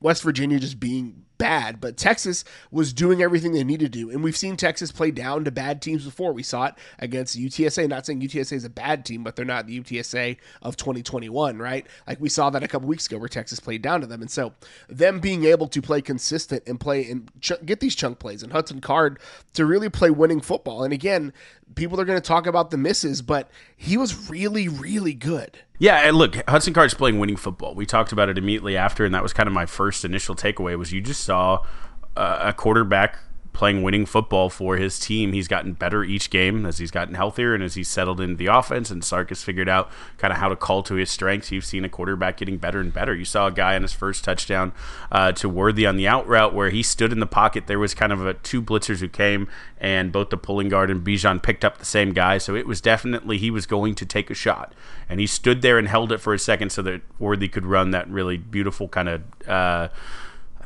West 0.00 0.22
Virginia 0.22 0.58
just 0.58 0.78
being 0.78 1.24
bad, 1.38 1.80
but 1.80 1.96
Texas 1.96 2.44
was 2.70 2.92
doing 2.92 3.22
everything 3.22 3.52
they 3.52 3.64
needed 3.64 3.92
to 3.92 3.98
do. 3.98 4.10
And 4.10 4.22
we've 4.22 4.36
seen 4.36 4.56
Texas 4.56 4.92
play 4.92 5.10
down 5.10 5.44
to 5.44 5.50
bad 5.50 5.80
teams 5.80 6.04
before. 6.04 6.32
We 6.32 6.42
saw 6.42 6.66
it 6.66 6.74
against 6.98 7.38
UTSA. 7.38 7.88
Not 7.88 8.04
saying 8.04 8.20
UTSA 8.20 8.52
is 8.52 8.64
a 8.64 8.70
bad 8.70 9.04
team, 9.04 9.22
but 9.22 9.36
they're 9.36 9.44
not 9.44 9.66
the 9.66 9.80
UTSA 9.80 10.36
of 10.62 10.76
2021, 10.76 11.58
right? 11.58 11.86
Like 12.06 12.20
we 12.20 12.28
saw 12.28 12.50
that 12.50 12.62
a 12.62 12.68
couple 12.68 12.88
weeks 12.88 13.06
ago 13.06 13.18
where 13.18 13.28
Texas 13.28 13.60
played 13.60 13.82
down 13.82 14.00
to 14.00 14.06
them. 14.06 14.20
And 14.20 14.30
so 14.30 14.52
them 14.88 15.20
being 15.20 15.44
able 15.44 15.68
to 15.68 15.80
play 15.80 16.02
consistent 16.02 16.64
and 16.66 16.78
play 16.78 17.08
and 17.08 17.30
ch- 17.40 17.64
get 17.64 17.80
these 17.80 17.94
chunk 17.94 18.18
plays 18.18 18.42
and 18.42 18.52
Hudson 18.52 18.80
Card 18.80 19.20
to 19.54 19.64
really 19.64 19.88
play 19.88 20.10
winning 20.10 20.40
football. 20.40 20.82
And 20.82 20.92
again, 20.92 21.32
people 21.74 22.00
are 22.00 22.04
going 22.04 22.20
to 22.20 22.26
talk 22.26 22.46
about 22.46 22.70
the 22.70 22.76
misses, 22.76 23.22
but 23.22 23.48
he 23.76 23.96
was 23.96 24.28
really, 24.28 24.68
really 24.68 25.14
good. 25.14 25.58
Yeah, 25.80 26.08
and 26.08 26.16
look, 26.16 26.36
Hudson 26.48 26.74
Card's 26.74 26.94
playing 26.94 27.20
winning 27.20 27.36
football. 27.36 27.74
We 27.74 27.86
talked 27.86 28.10
about 28.10 28.28
it 28.28 28.36
immediately 28.36 28.76
after, 28.76 29.04
and 29.04 29.14
that 29.14 29.22
was 29.22 29.32
kind 29.32 29.46
of 29.46 29.47
my 29.52 29.66
first 29.66 30.04
initial 30.04 30.34
takeaway. 30.34 30.78
Was 30.78 30.92
you 30.92 31.00
just 31.00 31.24
saw 31.24 31.64
a 32.16 32.52
quarterback 32.52 33.18
playing 33.58 33.82
winning 33.82 34.06
football 34.06 34.48
for 34.48 34.76
his 34.76 35.00
team. 35.00 35.32
He's 35.32 35.48
gotten 35.48 35.72
better 35.72 36.04
each 36.04 36.30
game 36.30 36.64
as 36.64 36.78
he's 36.78 36.92
gotten 36.92 37.14
healthier 37.14 37.54
and 37.54 37.62
as 37.64 37.74
he's 37.74 37.88
settled 37.88 38.20
into 38.20 38.36
the 38.36 38.46
offense. 38.46 38.88
And 38.88 39.02
Sark 39.02 39.30
has 39.30 39.42
figured 39.42 39.68
out 39.68 39.90
kind 40.16 40.32
of 40.32 40.38
how 40.38 40.48
to 40.48 40.54
call 40.54 40.84
to 40.84 40.94
his 40.94 41.10
strengths. 41.10 41.50
You've 41.50 41.64
seen 41.64 41.84
a 41.84 41.88
quarterback 41.88 42.36
getting 42.36 42.58
better 42.58 42.78
and 42.78 42.92
better. 42.92 43.12
You 43.12 43.24
saw 43.24 43.48
a 43.48 43.50
guy 43.50 43.74
on 43.74 43.82
his 43.82 43.92
first 43.92 44.22
touchdown 44.22 44.72
uh, 45.10 45.32
to 45.32 45.48
Worthy 45.48 45.86
on 45.86 45.96
the 45.96 46.06
out 46.06 46.24
route 46.28 46.54
where 46.54 46.70
he 46.70 46.84
stood 46.84 47.10
in 47.10 47.18
the 47.18 47.26
pocket. 47.26 47.66
There 47.66 47.80
was 47.80 47.94
kind 47.94 48.12
of 48.12 48.24
a 48.24 48.34
two 48.34 48.62
blitzers 48.62 49.00
who 49.00 49.08
came, 49.08 49.48
and 49.80 50.12
both 50.12 50.30
the 50.30 50.36
pulling 50.36 50.68
guard 50.68 50.88
and 50.88 51.04
Bijan 51.04 51.42
picked 51.42 51.64
up 51.64 51.78
the 51.78 51.84
same 51.84 52.12
guy. 52.12 52.38
So 52.38 52.54
it 52.54 52.64
was 52.64 52.80
definitely 52.80 53.38
he 53.38 53.50
was 53.50 53.66
going 53.66 53.96
to 53.96 54.06
take 54.06 54.30
a 54.30 54.34
shot, 54.34 54.72
and 55.08 55.18
he 55.18 55.26
stood 55.26 55.62
there 55.62 55.78
and 55.78 55.88
held 55.88 56.12
it 56.12 56.18
for 56.18 56.32
a 56.32 56.38
second 56.38 56.70
so 56.70 56.80
that 56.82 57.00
Worthy 57.18 57.48
could 57.48 57.66
run 57.66 57.90
that 57.90 58.08
really 58.08 58.36
beautiful 58.36 58.86
kind 58.86 59.08
of. 59.08 59.22
Uh, 59.48 59.88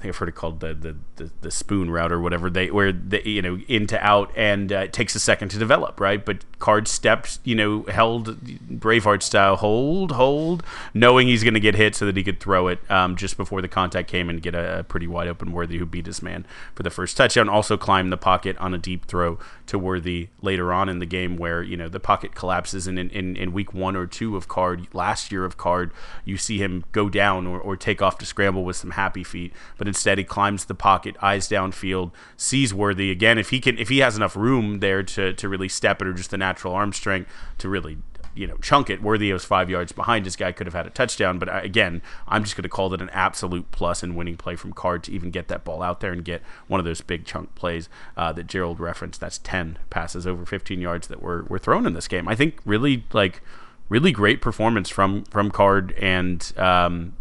think 0.03 0.15
I've 0.15 0.19
heard 0.19 0.29
it 0.29 0.35
called 0.35 0.61
the, 0.61 0.75
the 0.75 0.97
the, 1.17 1.31
the 1.41 1.51
spoon 1.51 1.91
route 1.91 2.13
or 2.13 2.21
whatever 2.21 2.51
they 2.51 2.71
where 2.71 2.93
they 2.93 3.23
you 3.23 3.41
know 3.41 3.61
into 3.69 3.99
out 4.05 4.33
and 4.37 4.73
uh, 4.73 4.79
it 4.79 4.93
takes 4.93 5.15
a 5.15 5.21
second 5.21 5.49
to 5.51 5.59
develop 5.59 6.01
right? 6.01 6.25
But 6.25 6.45
card 6.59 6.89
stepped 6.89 7.39
you 7.45 7.55
know 7.55 7.83
held 7.85 8.45
Braveheart 8.45 9.23
style 9.23 9.57
hold 9.57 10.13
hold 10.13 10.63
knowing 10.93 11.29
he's 11.29 11.45
going 11.45 11.55
to 11.55 11.61
get 11.61 11.77
hit 11.77 11.95
so 11.95 12.05
that 12.07 12.17
he 12.17 12.25
could 12.25 12.41
throw 12.41 12.69
it 12.69 12.79
um, 12.91 13.17
just 13.17 13.37
before 13.37 13.63
the 13.63 13.69
contact 13.69 14.09
came 14.09 14.29
and 14.29 14.43
get 14.43 14.55
a, 14.55 14.81
a, 14.81 14.83
pretty 14.83 15.07
wide 15.07 15.29
open 15.29 15.53
Worthy 15.53 15.79
who 15.79 15.87
beat 15.87 16.07
his 16.07 16.23
man 16.23 16.45
for 16.75 16.83
the 16.83 16.91
first 16.91 17.17
touchdown. 17.17 17.49
Also 17.49 17.77
climbed 17.77 18.13
the 18.13 18.17
pocket 18.17 18.57
on 18.59 18.75
a 18.75 18.79
deep 18.79 19.07
throw 19.07 19.39
to 19.73 19.79
Worthy 19.79 20.29
later 20.41 20.73
on 20.73 20.89
in 20.89 20.99
the 20.99 21.07
game 21.07 21.37
where 21.37 21.63
you 21.63 21.77
know 21.77 21.89
the 21.89 22.01
pocket 22.01 22.35
collapses 22.35 22.87
and 22.87 22.99
in, 22.99 23.11
in, 23.11 23.37
in 23.37 23.53
week 23.53 23.75
one 23.75 23.97
or 23.97 24.07
two 24.07 24.37
of 24.37 24.49
card 24.49 24.87
last 24.93 25.33
year 25.33 25.45
of 25.45 25.57
card 25.57 25.93
you 26.25 26.37
see 26.37 26.59
him 26.59 26.85
go 26.93 27.09
down 27.09 27.47
or, 27.47 27.59
or 27.59 27.77
take 27.77 28.01
off 28.01 28.19
to 28.19 28.27
scramble 28.27 28.65
with 28.65 28.77
some 28.77 28.93
happy 28.93 29.25
feet 29.25 29.53
but 29.77 29.89
instead 29.89 30.19
he 30.19 30.25
climbs 30.25 30.67
the 30.67 30.75
pocket, 30.75 31.17
eyes 31.23 31.49
downfield, 31.49 32.13
sees 32.37 32.73
Worthy 32.73 33.11
again. 33.11 33.39
If 33.39 33.51
he 33.51 33.61
can, 33.61 33.79
if 33.79 33.89
he 33.89 33.99
has 33.99 34.17
enough 34.17 34.37
room 34.37 34.81
there 34.81 35.03
to 35.03 35.33
to 35.33 35.49
really 35.49 35.69
step 35.69 36.01
it 36.01 36.09
or 36.09 36.13
just 36.13 36.31
the 36.31 36.39
natural 36.39 36.75
arm 36.75 36.93
strength 36.93 37.31
to 37.59 37.69
really 37.69 37.99
you 38.35 38.47
know 38.47 38.57
chunk 38.59 38.91
it. 38.91 39.03
Worthy 39.03 39.33
was 39.33 39.45
five 39.45 39.69
yards 39.69 39.93
behind. 39.93 40.27
This 40.27 40.37
guy 40.37 40.53
could 40.53 40.67
have 40.67 40.75
had 40.75 40.87
a 40.87 40.91
touchdown, 40.91 41.39
but 41.39 41.49
again, 41.65 42.03
I'm 42.27 42.45
just 42.45 42.57
going 42.57 42.63
to 42.63 42.69
call 42.69 42.93
it 42.95 43.01
an 43.01 43.11
absolute 43.11 43.71
plus 43.71 44.03
and 44.03 44.17
winning 44.17 44.37
play 44.37 44.57
from 44.57 44.73
Card 44.73 45.05
to 45.05 45.13
even 45.13 45.31
get 45.31 45.49
that 45.49 45.65
ball 45.65 45.83
out 45.83 46.01
there 46.01 46.13
and 46.13 46.25
get 46.25 46.43
one 46.67 46.81
of 46.81 46.85
those 46.85 47.01
big 47.01 47.25
chunk 47.25 47.55
plays 47.55 47.89
uh, 48.17 48.33
that 48.33 48.47
Gerald 48.47 48.81
referenced. 48.81 49.21
That's 49.21 49.39
10 49.39 49.79
passes 49.91 50.27
over 50.27 50.47
15 50.47 50.81
yards 50.81 51.09
that 51.09 51.23
were 51.23 51.45
were 51.45 51.59
thrown 51.59 51.87
in 51.87 51.95
this 51.95 52.09
game. 52.09 52.29
I 52.29 52.35
think 52.35 52.59
really 52.65 53.05
like 53.13 53.43
really 53.89 54.13
great 54.13 54.41
performance 54.41 54.89
from 54.89 55.25
from 55.25 55.51
Card 55.51 55.93
and 55.93 56.53
um, 56.57 57.17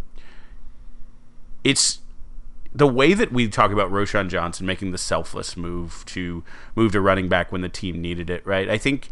it's 1.64 2.00
the 2.74 2.88
way 2.88 3.14
that 3.14 3.32
we 3.32 3.48
talk 3.50 3.72
about 3.72 3.92
Roschon 3.92 4.30
Johnson 4.30 4.66
making 4.66 4.92
the 4.92 4.98
selfless 4.98 5.58
move 5.58 6.04
to 6.08 6.44
move 6.76 6.94
to 6.94 7.02
running 7.02 7.28
back 7.28 7.52
when 7.52 7.62
the 7.62 7.70
team 7.70 8.02
needed 8.02 8.30
it, 8.30 8.46
right? 8.46 8.70
I 8.70 8.78
think 8.78 9.10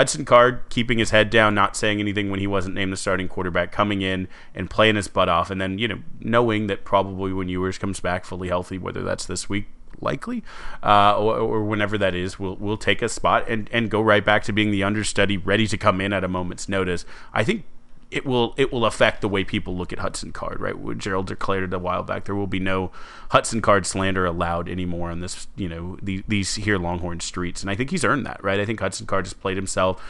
Hudson 0.00 0.24
Card 0.24 0.62
keeping 0.70 0.96
his 0.96 1.10
head 1.10 1.28
down, 1.28 1.54
not 1.54 1.76
saying 1.76 2.00
anything 2.00 2.30
when 2.30 2.40
he 2.40 2.46
wasn't 2.46 2.74
named 2.74 2.90
the 2.90 2.96
starting 2.96 3.28
quarterback, 3.28 3.70
coming 3.70 4.00
in 4.00 4.28
and 4.54 4.70
playing 4.70 4.96
his 4.96 5.08
butt 5.08 5.28
off, 5.28 5.50
and 5.50 5.60
then 5.60 5.78
you 5.78 5.86
know 5.86 5.98
knowing 6.20 6.68
that 6.68 6.86
probably 6.86 7.34
when 7.34 7.50
Ewers 7.50 7.76
comes 7.76 8.00
back 8.00 8.24
fully 8.24 8.48
healthy, 8.48 8.78
whether 8.78 9.02
that's 9.02 9.26
this 9.26 9.50
week 9.50 9.66
likely 10.00 10.42
uh, 10.82 11.18
or, 11.18 11.36
or, 11.36 11.64
whenever 11.64 11.98
that 11.98 12.14
is, 12.14 12.38
we'll 12.38 12.56
we'll 12.56 12.78
take 12.78 13.02
a 13.02 13.10
spot 13.10 13.46
and 13.46 13.68
and 13.72 13.90
go 13.90 14.00
right 14.00 14.24
back 14.24 14.42
to 14.44 14.54
being 14.54 14.70
the 14.70 14.82
understudy, 14.82 15.36
ready 15.36 15.66
to 15.66 15.76
come 15.76 16.00
in 16.00 16.14
at 16.14 16.24
a 16.24 16.28
moment's 16.28 16.66
notice. 16.66 17.04
I 17.34 17.44
think 17.44 17.64
it 18.10 18.26
will 18.26 18.54
it 18.56 18.72
will 18.72 18.84
affect 18.84 19.20
the 19.20 19.28
way 19.28 19.44
people 19.44 19.76
look 19.76 19.92
at 19.92 20.00
Hudson 20.00 20.32
Card, 20.32 20.60
right? 20.60 20.76
When 20.78 20.98
Gerald 20.98 21.26
declared 21.26 21.72
a 21.72 21.78
while 21.78 22.02
back, 22.02 22.24
there 22.24 22.34
will 22.34 22.46
be 22.46 22.60
no 22.60 22.90
Hudson 23.30 23.60
Card 23.60 23.86
slander 23.86 24.26
allowed 24.26 24.68
anymore 24.68 25.10
on 25.10 25.20
this, 25.20 25.46
you 25.56 25.68
know, 25.68 25.96
the, 26.02 26.24
these 26.26 26.56
here 26.56 26.78
Longhorn 26.78 27.20
streets, 27.20 27.62
and 27.62 27.70
I 27.70 27.74
think 27.74 27.90
he's 27.90 28.04
earned 28.04 28.26
that, 28.26 28.42
right? 28.42 28.58
I 28.58 28.66
think 28.66 28.80
Hudson 28.80 29.06
Card 29.06 29.26
has 29.26 29.32
played 29.32 29.56
himself 29.56 30.02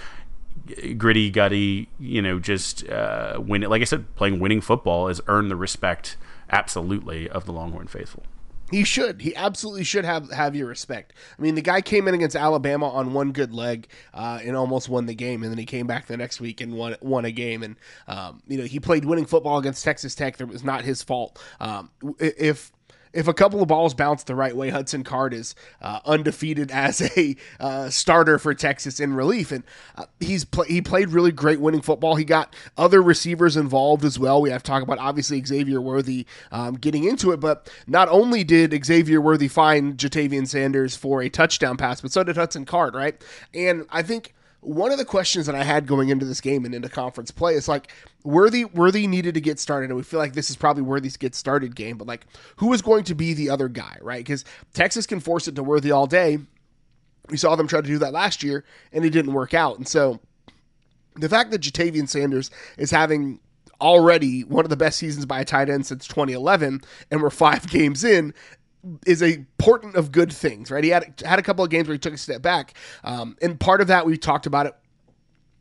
gritty, 0.97 1.31
gutty, 1.31 1.89
you 1.99 2.23
know, 2.23 2.39
just 2.39 2.89
uh, 2.89 3.41
win. 3.41 3.63
Like 3.63 3.83
I 3.83 3.85
said, 3.85 4.15
playing 4.17 4.41
winning 4.41 4.61
football 4.61 5.09
has 5.09 5.21
earned 5.27 5.51
the 5.51 5.57
respect 5.57 6.17
absolutely 6.51 7.29
of 7.29 7.45
the 7.45 7.53
Longhorn 7.53 7.87
faithful. 7.87 8.25
He 8.71 8.85
should. 8.85 9.21
He 9.21 9.35
absolutely 9.35 9.85
should 9.85 10.05
have 10.05 10.31
have 10.31 10.55
your 10.55 10.69
respect. 10.69 11.13
I 11.39 11.43
mean, 11.43 11.55
the 11.55 11.63
guy 11.63 11.81
came 11.81 12.09
in 12.09 12.15
against 12.15 12.37
Alabama 12.37 12.89
on 12.89 13.13
one 13.13 13.33
good 13.33 13.53
leg 13.53 13.89
uh, 14.15 14.41
and 14.43 14.57
almost 14.57 14.89
won 14.89 15.07
the 15.07 15.15
game, 15.15 15.43
and 15.43 15.51
then 15.51 15.59
he 15.59 15.67
came 15.67 15.87
back 15.87 16.07
the 16.07 16.17
next 16.17 16.41
week 16.41 16.61
and 16.61 16.75
won 16.75 16.97
won 17.01 17.25
a 17.25 17.33
game. 17.33 17.63
And 17.63 17.77
um, 18.07 18.43
you 18.47 18.59
know, 18.59 18.65
he 18.65 18.81
played 18.81 19.05
winning 19.05 19.27
football 19.27 19.59
against 19.59 19.85
Texas 19.85 20.15
Tech. 20.15 20.37
That 20.37 20.47
was 20.47 20.65
not 20.65 20.85
his 20.85 21.03
fault. 21.03 21.43
Um, 21.61 21.91
if 22.19 22.73
if 23.13 23.27
a 23.29 23.35
couple 23.35 23.61
of 23.61 23.69
balls 23.69 23.95
bounce 23.95 24.23
the 24.23 24.35
right 24.35 24.55
way, 24.55 24.71
Hudson 24.71 25.05
Card 25.05 25.35
is 25.35 25.55
uh, 25.81 26.01
undefeated 26.05 26.71
as 26.81 27.01
a 27.17 27.37
uh, 27.59 27.91
starter 27.91 28.39
for 28.39 28.55
Texas 28.55 29.01
in 29.01 29.15
relief, 29.15 29.53
and 29.53 29.65
uh, 29.97 30.05
he's 30.21 30.45
pl- 30.45 30.65
he 30.65 30.81
played 30.81 31.11
really 31.11 31.33
great 31.33 31.61
winning 31.61 31.83
football. 31.83 32.17
He 32.17 32.25
got 32.25 32.55
other 32.77 33.03
receivers 33.03 33.57
involved 33.57 34.05
as 34.05 34.19
well. 34.19 34.41
We 34.41 34.51
have 34.51 34.63
to 34.63 34.71
talk 34.71 34.83
about 34.83 34.99
obviously 34.99 35.43
Xavier 35.45 35.81
Worthy 35.81 36.27
um, 36.53 36.75
getting 36.75 37.05
into 37.05 37.33
it, 37.33 37.41
but 37.41 37.71
not 37.87 38.09
only 38.09 38.45
did 38.45 38.85
Xavier 38.85 39.21
Worthy 39.21 39.49
find 39.49 39.97
Ja'Tavion 39.97 40.47
Sanders 40.47 40.97
for 40.97 41.23
a 41.23 41.29
touchdown 41.29 41.77
pass, 41.77 42.01
but 42.01 42.13
so 42.13 42.23
did 42.23 42.37
Hudson 42.37 42.65
Card, 42.65 42.95
right? 42.95 43.23
And 43.55 43.87
I 43.91 44.03
think 44.03 44.35
one 44.61 44.93
of 44.93 44.99
the 44.99 45.05
questions 45.05 45.47
that 45.47 45.55
I 45.55 45.65
had 45.65 45.87
going 45.87 46.11
into 46.11 46.27
this 46.27 46.41
game 46.41 46.65
and 46.65 46.75
into 46.75 46.89
conference 46.89 47.31
play 47.31 47.55
is 47.55 47.69
like 47.69 47.93
Worthy 48.25 48.65
Worthy 48.65 49.07
needed 49.07 49.35
to 49.35 49.41
get 49.41 49.59
started, 49.59 49.91
and 49.91 49.97
we 49.97 50.03
feel 50.03 50.21
like 50.21 50.35
this 50.35 50.51
is 50.51 50.57
probably 50.57 50.83
Worthy's 50.83 51.17
get 51.17 51.35
started 51.35 51.75
game. 51.75 51.97
But 51.97 52.07
like, 52.07 52.27
who 52.57 52.73
is 52.73 52.83
going 52.83 53.05
to 53.05 53.15
be 53.15 53.33
the 53.33 53.51
other 53.51 53.69
guy, 53.69 53.97
right? 54.03 54.25
Because 54.25 54.45
Texas 54.75 55.07
can 55.07 55.21
force 55.21 55.49
it 55.49 55.57
to 55.57 55.63
Worthy 55.63 55.91
all 55.91 56.07
day. 56.07 56.39
We 57.31 57.37
saw 57.37 57.57
them 57.57 57.69
try 57.69 57.81
to 57.81 57.87
do 57.87 57.99
that 57.99 58.13
last 58.13 58.43
year, 58.43 58.65
and 58.93 59.05
it 59.05 59.11
didn't 59.11 59.33
work 59.33 59.55
out. 59.55 59.79
And 59.79 59.89
so, 59.89 60.21
the 61.17 61.29
fact 61.29 61.53
that 61.53 61.63
Ja'Tavion 61.63 62.09
Sanders 62.09 62.51
is 62.77 62.91
having 62.91 63.41
already 63.81 64.43
one 64.43 64.65
of 64.65 64.71
the 64.71 64.77
best 64.77 64.99
seasons 64.99 65.25
by 65.25 65.41
a 65.41 65.45
tight 65.45 65.71
end 65.71 65.87
since 65.87 66.07
2011, 66.07 66.83
and 67.11 67.23
we're 67.23 67.31
five 67.31 67.67
games 67.71 68.05
in, 68.05 68.35
is 69.07 69.23
a 69.23 69.45
portent 69.59 69.97
of 69.97 70.13
good 70.13 70.33
things, 70.33 70.71
right? 70.71 70.85
He 70.85 70.91
had 70.91 71.23
had 71.25 71.39
a 71.39 71.43
couple 71.43 71.65
of 71.65 71.71
games 71.71 71.89
where 71.89 71.95
he 71.95 71.99
took 71.99 72.15
a 72.15 72.19
step 72.19 72.43
back, 72.43 72.75
um, 73.05 73.37
and 73.43 73.59
part 73.59 73.81
of 73.81 73.89
that 73.89 74.07
we 74.07 74.17
talked 74.17 74.47
about 74.47 74.67
it 74.67 74.75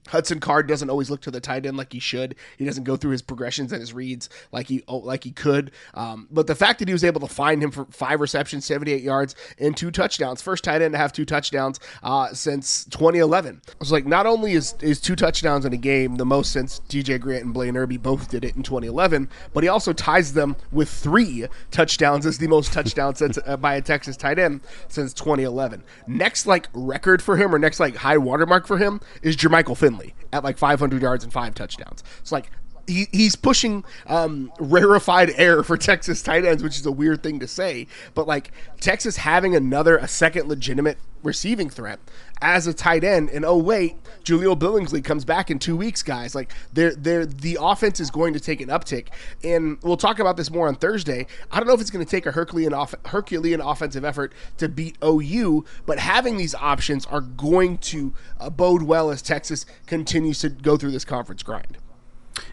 Hudson 0.10 0.40
Card 0.40 0.68
doesn't 0.68 0.90
always 0.90 1.10
look 1.10 1.22
to 1.22 1.32
the 1.32 1.40
tight 1.40 1.66
end 1.66 1.78
like 1.78 1.94
he 1.94 2.00
should. 2.00 2.36
He 2.58 2.66
doesn't 2.66 2.84
go 2.84 2.96
through 2.96 3.12
his 3.12 3.22
progressions 3.22 3.72
and 3.72 3.80
his 3.80 3.94
reads 3.94 4.30
like 4.52 4.68
he 4.68 4.84
oh, 4.88 4.98
like 4.98 5.24
he 5.24 5.32
could. 5.32 5.72
Um, 5.94 6.28
but 6.32 6.48
the 6.48 6.56
fact 6.56 6.80
that 6.80 6.88
he 6.88 6.94
was 6.94 7.04
able 7.04 7.22
to 7.22 7.28
find 7.28 7.64
him 7.64 7.72
for 7.72 7.86
five 7.86 8.20
receptions, 8.20 8.66
78 8.66 9.02
yards, 9.02 9.36
and 9.58 9.76
two 9.76 9.92
touchdowns, 9.92 10.42
first 10.42 10.64
tight 10.64 10.82
end 10.82 10.94
to 10.94 10.98
have 10.98 11.14
two 11.14 11.26
touchdowns 11.26 11.80
uh, 12.04 12.34
since 12.34 12.86
2011. 12.86 13.62
I 13.68 13.74
was 13.80 13.92
like, 13.92 14.06
not 14.06 14.26
only 14.26 14.54
is, 14.54 14.76
is 14.82 15.00
two 15.00 15.16
touchdowns 15.16 15.66
in 15.66 15.74
a 15.74 15.78
game 15.78 16.16
the 16.16 16.26
most 16.26 16.52
since 16.52 16.82
DJ 16.90 17.20
Grant 17.20 17.46
and 17.46 17.54
Blaine 17.54 17.78
Irby 17.78 17.98
both 17.98 18.30
did 18.30 18.44
it 18.44 18.56
in 18.56 18.64
2011, 18.64 19.30
but 19.54 19.64
he 19.64 19.70
also 19.70 19.94
ties 19.94 20.34
them 20.34 20.56
with 20.72 20.90
three 20.90 21.46
touchdowns 21.72 22.26
as 22.26 22.38
the 22.38 22.48
most 22.48 22.74
touchdowns 22.74 23.20
since, 23.20 23.38
uh, 23.46 23.58
by 23.58 23.76
a 23.76 23.82
Texas 23.82 24.18
tight 24.18 24.40
end 24.40 24.62
since 24.88 25.14
2011. 25.14 25.84
Next, 26.08 26.46
like 26.48 26.68
record 26.74 27.22
for 27.22 27.38
him 27.38 27.54
or 27.54 27.60
next 27.60 27.80
like 27.80 27.96
high 27.96 28.18
watermark 28.18 28.66
for 28.66 28.78
him 28.78 29.00
is 29.22 29.38
Jermichael 29.38 29.78
Finley 29.78 29.99
at 30.34 30.44
like 30.44 30.58
500 30.58 31.02
yards 31.02 31.24
and 31.24 31.32
five 31.34 31.56
touchdowns. 31.56 32.04
It's 32.20 32.32
like 32.32 32.52
he, 32.88 33.08
he's 33.12 33.36
pushing 33.36 33.84
um, 34.08 34.52
rarefied 34.60 35.32
air 35.36 35.64
for 35.64 35.78
Texas 35.78 36.22
tight 36.22 36.46
ends, 36.46 36.64
which 36.64 36.78
is 36.78 36.86
a 36.86 36.92
weird 36.92 37.24
thing 37.24 37.40
to 37.40 37.48
say. 37.48 37.88
But 38.14 38.28
like 38.28 38.52
Texas 38.80 39.18
having 39.18 39.56
another, 39.56 39.98
a 39.98 40.08
second 40.08 40.48
legitimate 40.48 40.98
receiving 41.24 41.70
threat 41.70 42.00
as 42.42 42.68
a 42.68 42.74
tight 42.74 43.04
end, 43.04 43.30
and 43.30 43.44
oh 43.46 43.58
wait, 43.58 43.96
Jahleel 44.24 44.58
Billingsley 44.58 45.04
comes 45.04 45.26
back 45.26 45.52
in 45.52 45.60
two 45.60 45.76
weeks, 45.76 46.02
guys. 46.02 46.36
Like 46.36 46.52
they're 46.74 46.96
they're 46.96 47.26
the 47.26 47.58
offense 47.60 48.00
is 48.00 48.10
going 48.12 48.34
to 48.34 48.40
take 48.40 48.62
an 48.62 48.70
uptick, 48.70 49.08
and 49.44 49.78
we'll 49.84 49.98
talk 49.98 50.20
about 50.20 50.38
this 50.38 50.50
more 50.50 50.68
on 50.68 50.76
Thursday. 50.76 51.28
I 51.52 51.58
don't 51.60 51.68
know 51.68 51.74
if 51.74 51.82
it's 51.82 51.92
going 51.92 52.06
to 52.06 52.10
take 52.10 52.26
a 52.26 52.32
Herculean 52.32 52.74
off, 52.74 52.96
Herculean 53.06 53.62
offensive 53.62 54.06
effort 54.06 54.34
to 54.58 54.70
beat 54.70 54.98
OU, 55.04 55.66
but 55.86 56.00
having 56.00 56.38
these 56.38 56.56
options 56.56 57.06
are 57.08 57.22
going 57.22 57.78
to 57.80 58.14
uh, 58.40 58.50
bode 58.50 58.84
well 58.84 59.10
as 59.12 59.22
Texas 59.22 59.66
continues 59.86 60.40
to 60.40 60.50
go 60.50 60.78
through 60.78 60.92
this 60.92 61.06
conference 61.06 61.44
grind. 61.44 61.78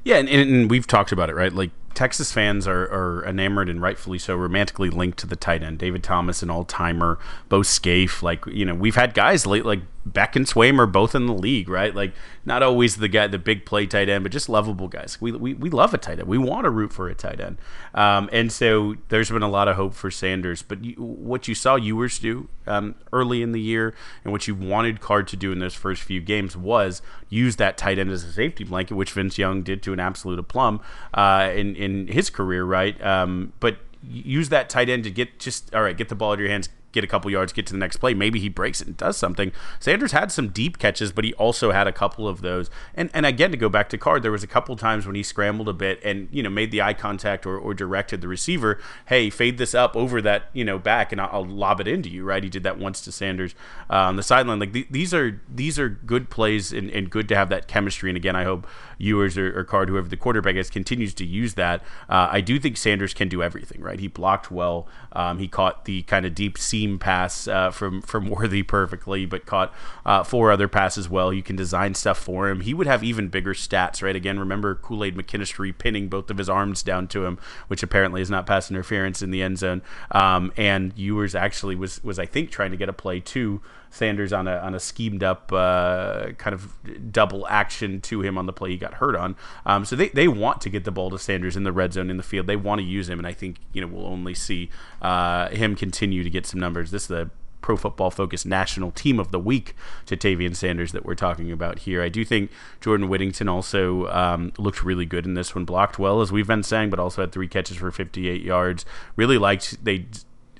Yeah, 0.05 0.17
and, 0.17 0.29
and 0.29 0.71
we've 0.71 0.87
talked 0.87 1.13
about 1.13 1.31
it, 1.31 1.35
right? 1.35 1.53
Like 1.53 1.71
Texas 1.97 2.31
fans 2.31 2.69
are, 2.69 2.85
are 2.93 3.25
enamored 3.27 3.71
and 3.71 3.81
rightfully 3.81 4.19
so, 4.19 4.37
romantically 4.37 4.91
linked 4.91 5.19
to 5.19 5.27
the 5.27 5.35
tight 5.35 5.63
end. 5.63 5.79
David 5.79 6.05
Thomas, 6.05 6.43
an 6.43 6.51
all 6.51 6.65
timer, 6.65 7.19
Bo 7.49 7.63
Scaife. 7.63 8.23
Like, 8.23 8.45
you 8.47 8.67
know, 8.67 8.75
we've 8.75 8.97
had 8.97 9.15
guys 9.15 9.47
late, 9.47 9.65
like 9.65 9.81
Beck 10.05 10.37
and 10.37 10.47
Swaim 10.47 10.79
are 10.79 10.87
both 10.87 11.15
in 11.15 11.27
the 11.27 11.33
league, 11.33 11.69
right? 11.69 11.95
Like, 11.95 12.13
not 12.45 12.63
always 12.63 12.97
the 12.97 13.09
guy, 13.09 13.27
the 13.27 13.39
big 13.39 13.67
play 13.67 13.87
tight 13.87 14.09
end, 14.09 14.23
but 14.23 14.31
just 14.31 14.49
lovable 14.49 14.87
guys. 14.87 15.21
We, 15.21 15.33
we, 15.33 15.55
we 15.55 15.69
love 15.69 15.93
a 15.95 15.99
tight 15.99 16.21
end. 16.21 16.29
We 16.29 16.39
want 16.39 16.65
to 16.65 16.71
root 16.71 16.93
for 16.93 17.09
a 17.09 17.15
tight 17.15 17.41
end. 17.41 17.59
Um, 17.93 18.29
and 18.33 18.53
so 18.53 18.95
there's 19.09 19.31
been 19.31 19.43
a 19.43 19.49
lot 19.49 19.67
of 19.67 19.77
hope 19.77 19.95
for 19.95 20.11
Sanders. 20.11 20.63
But 20.63 20.85
you, 20.85 20.95
what 20.95 21.49
you 21.49 21.57
saw 21.57 21.75
Ewers 21.75 22.21
do 22.21 22.49
um, 22.69 22.95
early 23.13 23.43
in 23.43 23.51
the 23.51 23.61
year 23.61 23.95
and 24.23 24.33
what 24.33 24.47
you 24.47 24.55
wanted 24.55 25.01
Card 25.01 25.27
to 25.29 25.37
do 25.37 25.51
in 25.51 25.59
those 25.59 25.75
first 25.75 26.03
few 26.03 26.21
games 26.21 26.57
was 26.57 27.03
use 27.29 27.57
that 27.57 27.77
tight 27.77 27.99
end 27.99 28.11
as 28.11 28.23
a 28.23 28.33
safety 28.33 28.63
blanket, 28.63 28.95
which 28.95 29.11
Vince 29.11 29.39
Young 29.39 29.63
did 29.63 29.83
to 29.83 29.93
an 29.93 29.99
absolute 29.99 30.39
aplomb 30.39 30.81
uh, 31.15 31.51
in, 31.53 31.75
in 31.87 32.09
his 32.09 32.29
career, 32.29 32.65
right? 32.65 33.01
Um, 33.05 33.55
but 33.61 33.79
use 34.03 34.51
that 34.51 34.69
tight 34.69 34.91
end 34.91 35.05
to 35.05 35.11
get 35.11 35.39
just, 35.39 35.75
all 35.75 35.83
right, 35.83 35.97
get 35.97 36.11
the 36.11 36.15
ball 36.15 36.33
out 36.33 36.35
of 36.35 36.41
your 36.41 36.51
hands 36.51 36.69
get 36.97 37.05
a 37.05 37.07
couple 37.07 37.31
yards, 37.31 37.53
get 37.53 37.67
to 37.67 37.73
the 37.73 37.79
next 37.79 37.99
play. 37.99 38.15
Maybe 38.15 38.41
he 38.41 38.49
breaks 38.49 38.81
it 38.81 38.89
and 38.89 38.97
does 38.97 39.17
something. 39.17 39.53
Sanders 39.79 40.13
had 40.13 40.33
some 40.33 40.49
deep 40.49 40.79
catches, 40.79 41.13
but 41.13 41.25
he 41.25 41.35
also 41.35 41.71
had 41.71 41.87
a 41.87 41.93
couple 41.93 42.27
of 42.27 42.41
those. 42.41 42.71
And 42.95 43.11
and 43.13 43.27
again, 43.27 43.51
to 43.51 43.57
go 43.57 43.69
back 43.69 43.89
to 43.91 43.99
Card, 43.99 44.23
there 44.23 44.33
was 44.33 44.43
a 44.43 44.47
couple 44.47 44.75
times 44.77 45.07
when 45.07 45.15
he 45.15 45.23
scrambled 45.23 45.69
a 45.69 45.75
bit 45.75 46.01
and 46.03 46.29
you 46.33 46.43
know 46.43 46.51
made 46.51 46.71
the 46.71 46.83
eye 46.83 46.95
contact 46.95 47.47
or, 47.47 47.59
or 47.59 47.75
directed 47.75 48.23
the 48.23 48.29
receiver, 48.29 48.81
hey, 49.07 49.31
fade 49.31 49.59
this 49.59 49.75
up 49.75 49.95
over 49.95 50.23
that 50.23 50.51
you 50.55 50.65
know 50.65 50.79
back, 50.79 51.13
and 51.13 51.21
I'll, 51.21 51.29
I'll 51.33 51.45
lob 51.45 51.81
it 51.81 51.87
into 51.87 52.09
you. 52.09 52.25
Right? 52.25 52.43
He 52.43 52.49
did 52.49 52.63
that 52.63 52.79
once 52.79 53.03
to 53.03 53.13
Sanders 53.13 53.55
uh, 53.91 53.97
on 53.97 54.17
the 54.17 54.23
sideline. 54.23 54.59
Like 54.59 54.73
th- 54.73 54.89
these 54.91 55.13
are 55.13 55.41
these 55.53 55.79
are 55.79 55.89
good 55.91 56.31
plays 56.31 56.73
and, 56.73 56.91
and 56.91 57.11
good 57.11 57.29
to 57.29 57.37
have 57.37 57.51
that 57.51 57.69
chemistry. 57.69 58.09
And 58.09 58.17
again, 58.17 58.35
I 58.35 58.45
hope 58.45 58.67
Ewers 58.99 59.37
or, 59.37 59.59
or 59.59 59.65
Card, 59.65 59.91
whoever 59.91 60.09
the 60.09 60.17
quarterback 60.17 60.57
is, 60.57 60.71
continues 60.71 61.13
to 61.15 61.27
use 61.27 61.55
that. 61.55 61.83
Uh, 62.09 62.29
I 62.31 62.41
do 62.41 62.59
think 62.59 62.79
Sanders 62.79 63.13
can 63.13 63.29
do 63.29 63.43
everything. 63.43 63.83
Right? 63.83 64.01
He 64.01 64.09
blocked 64.09 64.51
well. 64.51 64.89
Um, 65.13 65.39
he 65.39 65.49
caught 65.49 65.85
the 65.85 66.03
kind 66.03 66.25
of 66.25 66.35
deep 66.35 66.57
seam 66.57 66.86
pass 66.99 67.49
uh, 67.49 67.71
from 67.71 68.03
from 68.03 68.29
Worthy 68.37 68.63
perfectly, 68.63 69.27
but 69.27 69.47
caught 69.47 69.75
uh, 70.05 70.23
four 70.23 70.51
other 70.51 70.69
passes 70.69 71.09
well. 71.09 71.33
You 71.33 71.43
can 71.43 71.57
design 71.57 71.95
stuff 71.95 72.19
for 72.19 72.49
him. 72.49 72.61
He 72.61 72.75
would 72.75 72.87
have 72.87 73.03
even 73.03 73.29
bigger 73.29 73.55
stats. 73.55 74.03
Right? 74.03 74.17
Again, 74.17 74.39
remember 74.39 74.75
Kool 74.75 75.05
Aid 75.05 75.17
McKinstry 75.17 75.77
pinning 75.77 76.09
both 76.09 76.31
of 76.31 76.39
his 76.39 76.49
arms 76.49 76.83
down 76.83 77.09
to 77.09 77.25
him, 77.25 77.39
which 77.69 77.83
apparently 77.83 78.23
is 78.23 78.31
not 78.31 78.47
pass 78.47 78.71
interference 78.71 79.23
in 79.23 79.31
the 79.31 79.43
end 79.43 79.59
zone. 79.59 79.83
Um, 80.13 80.53
and 80.57 80.93
Ewers 80.97 81.35
actually 81.35 81.75
was 81.75 82.03
was 82.05 82.19
I 82.19 82.27
think 82.27 82.51
trying 82.51 82.71
to 82.71 82.77
get 82.77 82.89
a 82.89 82.93
play 82.93 83.21
to 83.21 83.61
Sanders 83.91 84.33
on 84.33 84.49
a 84.49 84.57
on 84.57 84.75
a 84.75 84.81
schemed 84.81 85.23
up 85.23 85.53
uh, 85.53 86.33
kind 86.39 86.55
of 86.55 87.13
double 87.13 87.47
action 87.49 88.01
to 88.03 88.23
him 88.23 88.37
on 88.39 88.47
the 88.47 88.53
play 88.53 88.71
he 88.71 88.77
got 88.77 88.95
hurt 88.95 89.17
on. 89.17 89.37
Um, 89.65 89.85
so 89.85 89.97
they, 89.97 90.09
they 90.09 90.29
want 90.29 90.61
to 90.63 90.71
get 90.71 90.85
the 90.85 90.91
ball 90.91 91.11
to 91.11 91.19
Sanders 91.19 91.57
in 91.57 91.65
the 91.65 91.73
red 91.73 91.93
zone 91.93 92.11
in 92.11 92.17
the 92.17 92.23
field. 92.23 92.47
They 92.47 92.57
want 92.57 92.81
to 92.81 92.87
use 92.87 93.09
him, 93.09 93.19
and 93.19 93.27
I 93.27 93.33
think 93.33 93.59
you 93.73 93.81
know 93.81 93.87
we'll 93.87 94.07
only 94.07 94.35
see 94.35 94.71
uh, 95.03 95.49
him 95.49 95.75
continue 95.75 96.23
to 96.23 96.31
get 96.31 96.47
some 96.47 96.61
numbers. 96.61 96.91
This 96.91 97.03
is 97.03 97.09
the 97.09 97.31
Pro 97.67 97.77
Football 97.77 98.13
Focus 98.13 98.45
National 98.45 98.93
Team 98.93 99.19
of 99.19 99.33
the 99.33 99.41
Week 99.41 99.75
Ja'Tavion 100.07 100.55
Sanders 100.55 100.93
that 100.93 101.05
we're 101.05 101.17
talking 101.17 101.51
about 101.51 101.81
here. 101.81 102.01
I 102.01 102.09
do 102.09 102.25
think 102.25 102.53
Jordan 102.81 103.09
Whittington 103.09 103.49
also 103.49 104.07
um, 104.07 104.53
looked 104.57 104.85
really 104.85 105.05
good 105.05 105.27
in 105.27 105.35
this 105.35 105.53
one, 105.53 105.65
blocked 105.65 105.99
well 105.99 106.21
as 106.21 106.31
we've 106.31 106.47
been 106.47 106.63
saying, 106.63 106.91
but 106.91 107.01
also 107.01 107.23
had 107.23 107.33
three 107.33 107.49
catches 107.49 107.79
for 107.79 107.91
58 107.91 108.41
yards. 108.41 108.85
Really 109.17 109.37
liked 109.37 109.85
they 109.85 110.07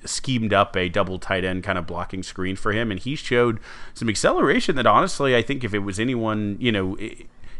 schemed 0.07 0.53
up 0.53 0.75
a 0.75 0.89
double 0.89 1.19
tight 1.19 1.43
end 1.43 1.63
kind 1.63 1.77
of 1.77 1.87
blocking 1.87 2.23
screen 2.23 2.55
for 2.55 2.71
him, 2.71 2.91
and 2.91 2.99
he 2.99 3.15
showed 3.15 3.59
some 3.93 4.09
acceleration 4.09 4.75
that 4.75 4.87
honestly, 4.87 5.35
I 5.35 5.41
think 5.41 5.63
if 5.63 5.73
it 5.73 5.79
was 5.79 5.99
anyone, 5.99 6.57
you 6.59 6.71
know. 6.71 6.97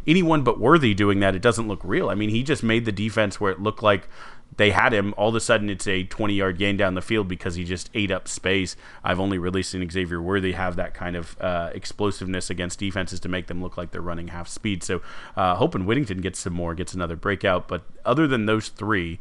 anyone 0.06 0.42
but 0.42 0.58
Worthy 0.58 0.94
doing 0.94 1.20
that, 1.20 1.34
it 1.34 1.42
doesn't 1.42 1.68
look 1.68 1.80
real. 1.84 2.08
I 2.08 2.14
mean, 2.14 2.30
he 2.30 2.42
just 2.42 2.62
made 2.62 2.86
the 2.86 2.92
defense 2.92 3.38
where 3.38 3.52
it 3.52 3.60
looked 3.60 3.82
like 3.82 4.08
they 4.56 4.70
had 4.70 4.92
him. 4.92 5.14
All 5.16 5.28
of 5.28 5.34
a 5.34 5.40
sudden, 5.40 5.68
it's 5.70 5.86
a 5.86 6.04
20 6.04 6.34
yard 6.34 6.58
gain 6.58 6.76
down 6.76 6.94
the 6.94 7.02
field 7.02 7.28
because 7.28 7.54
he 7.54 7.64
just 7.64 7.90
ate 7.94 8.10
up 8.10 8.28
space. 8.28 8.76
I've 9.04 9.20
only 9.20 9.38
really 9.38 9.62
seen 9.62 9.88
Xavier 9.88 10.20
Worthy 10.20 10.52
have 10.52 10.76
that 10.76 10.94
kind 10.94 11.16
of 11.16 11.36
uh, 11.40 11.70
explosiveness 11.74 12.50
against 12.50 12.78
defenses 12.78 13.20
to 13.20 13.28
make 13.28 13.46
them 13.46 13.62
look 13.62 13.76
like 13.76 13.90
they're 13.90 14.00
running 14.00 14.28
half 14.28 14.48
speed. 14.48 14.82
So, 14.82 15.00
uh, 15.36 15.56
hoping 15.56 15.86
Whittington 15.86 16.20
gets 16.20 16.40
some 16.40 16.52
more, 16.52 16.74
gets 16.74 16.94
another 16.94 17.16
breakout. 17.16 17.68
But 17.68 17.82
other 18.04 18.26
than 18.26 18.46
those 18.46 18.68
three, 18.68 19.20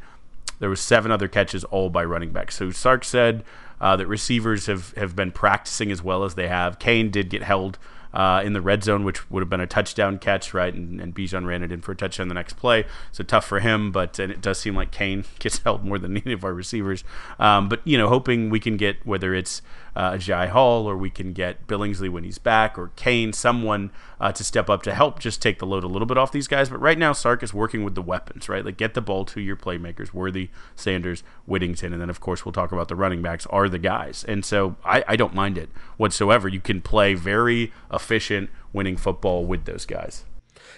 there 0.60 0.70
was 0.70 0.80
seven 0.80 1.12
other 1.12 1.28
catches, 1.28 1.64
all 1.66 1.90
by 1.90 2.04
running 2.04 2.32
backs. 2.32 2.56
So 2.56 2.72
Sark 2.72 3.04
said 3.04 3.44
uh, 3.80 3.96
that 3.96 4.08
receivers 4.08 4.66
have, 4.66 4.94
have 4.94 5.16
been 5.16 5.32
practicing 5.32 5.92
as 5.92 6.02
well 6.02 6.24
as 6.24 6.36
they 6.36 6.48
have. 6.48 6.80
Cain 6.80 7.12
did 7.12 7.30
get 7.30 7.44
held 7.44 7.78
uh, 8.14 8.42
in 8.44 8.54
the 8.54 8.62
red 8.62 8.84
zone, 8.84 9.04
which 9.04 9.30
would 9.30 9.42
have 9.42 9.50
been 9.50 9.60
a 9.62 9.68
touchdown 9.68 10.18
catch, 10.18 10.54
right? 10.54 10.74
And, 10.74 11.00
and 11.00 11.14
Bijan 11.14 11.46
ran 11.46 11.62
it 11.62 11.72
in 11.72 11.82
for 11.82 11.92
a 11.92 11.96
touchdown 11.96 12.28
the 12.28 12.34
next 12.34 12.54
play. 12.54 12.86
So 13.12 13.24
tough 13.24 13.46
for 13.46 13.60
him, 13.60 13.92
but 13.92 14.18
and 14.18 14.32
it 14.32 14.42
does 14.42 14.60
seem 14.60 14.76
like 14.76 14.92
Cain 14.92 15.26
gets 15.40 15.60
held 15.60 15.84
more 15.84 16.00
than 16.00 16.18
any 16.18 16.34
of 16.34 16.44
our 16.44 16.54
receivers. 16.54 17.04
Um, 17.40 17.70
but, 17.70 17.82
you 17.86 17.98
know, 17.98 18.10
hoping 18.10 18.50
we 18.50 18.60
can 18.60 18.78
get, 18.78 19.06
whether 19.06 19.34
it's 19.36 19.62
uh, 19.98 20.12
Agiye 20.12 20.50
Hall 20.50 20.88
or 20.88 20.96
we 20.96 21.10
can 21.10 21.34
get 21.34 21.66
Billingsley 21.66 22.08
when 22.08 22.24
he's 22.24 22.38
back 22.38 22.77
or 22.77 22.92
Cain, 22.96 23.34
someone 23.34 23.89
uh, 24.22 24.32
to 24.32 24.44
step 24.44 24.70
up 24.70 24.84
to 24.84 24.94
help 24.94 25.18
just 25.18 25.42
take 25.42 25.58
the 25.58 25.66
load 25.66 25.84
a 25.84 25.88
little 25.88 26.06
bit 26.06 26.20
off 26.20 26.32
these 26.32 26.48
guys. 26.48 26.70
But 26.70 26.80
right 26.80 27.00
now, 27.00 27.13
Sark 27.13 27.42
is 27.42 27.51
working 27.51 27.84
with 27.84 27.96
the 27.96 28.04
weapons, 28.04 28.48
right? 28.48 28.63
Like 28.63 28.77
get 28.77 28.94
the 28.94 29.01
ball 29.01 29.25
to 29.25 29.42
your 29.42 29.56
playmakers, 29.56 30.13
Worthy, 30.13 30.51
Sanders, 30.75 31.24
Whittington, 31.48 31.94
and 31.94 32.01
then 32.01 32.12
of 32.12 32.20
course 32.20 32.46
we'll 32.46 32.54
talk 32.54 32.72
about 32.72 32.89
the 32.89 32.96
running 32.96 33.24
backs 33.24 33.48
are 33.48 33.68
the 33.68 33.80
guys. 33.80 34.24
And 34.24 34.46
so 34.46 34.75
I, 34.86 35.04
I 35.08 35.16
don't 35.16 35.34
mind 35.34 35.58
it 35.58 35.70
whatsoever. 35.98 36.48
You 36.48 36.62
can 36.62 36.80
play 36.80 37.16
very 37.16 37.74
efficient 37.92 38.51
winning 38.72 38.98
football 38.98 39.46
with 39.46 39.66
those 39.66 39.88
guys. 39.88 40.25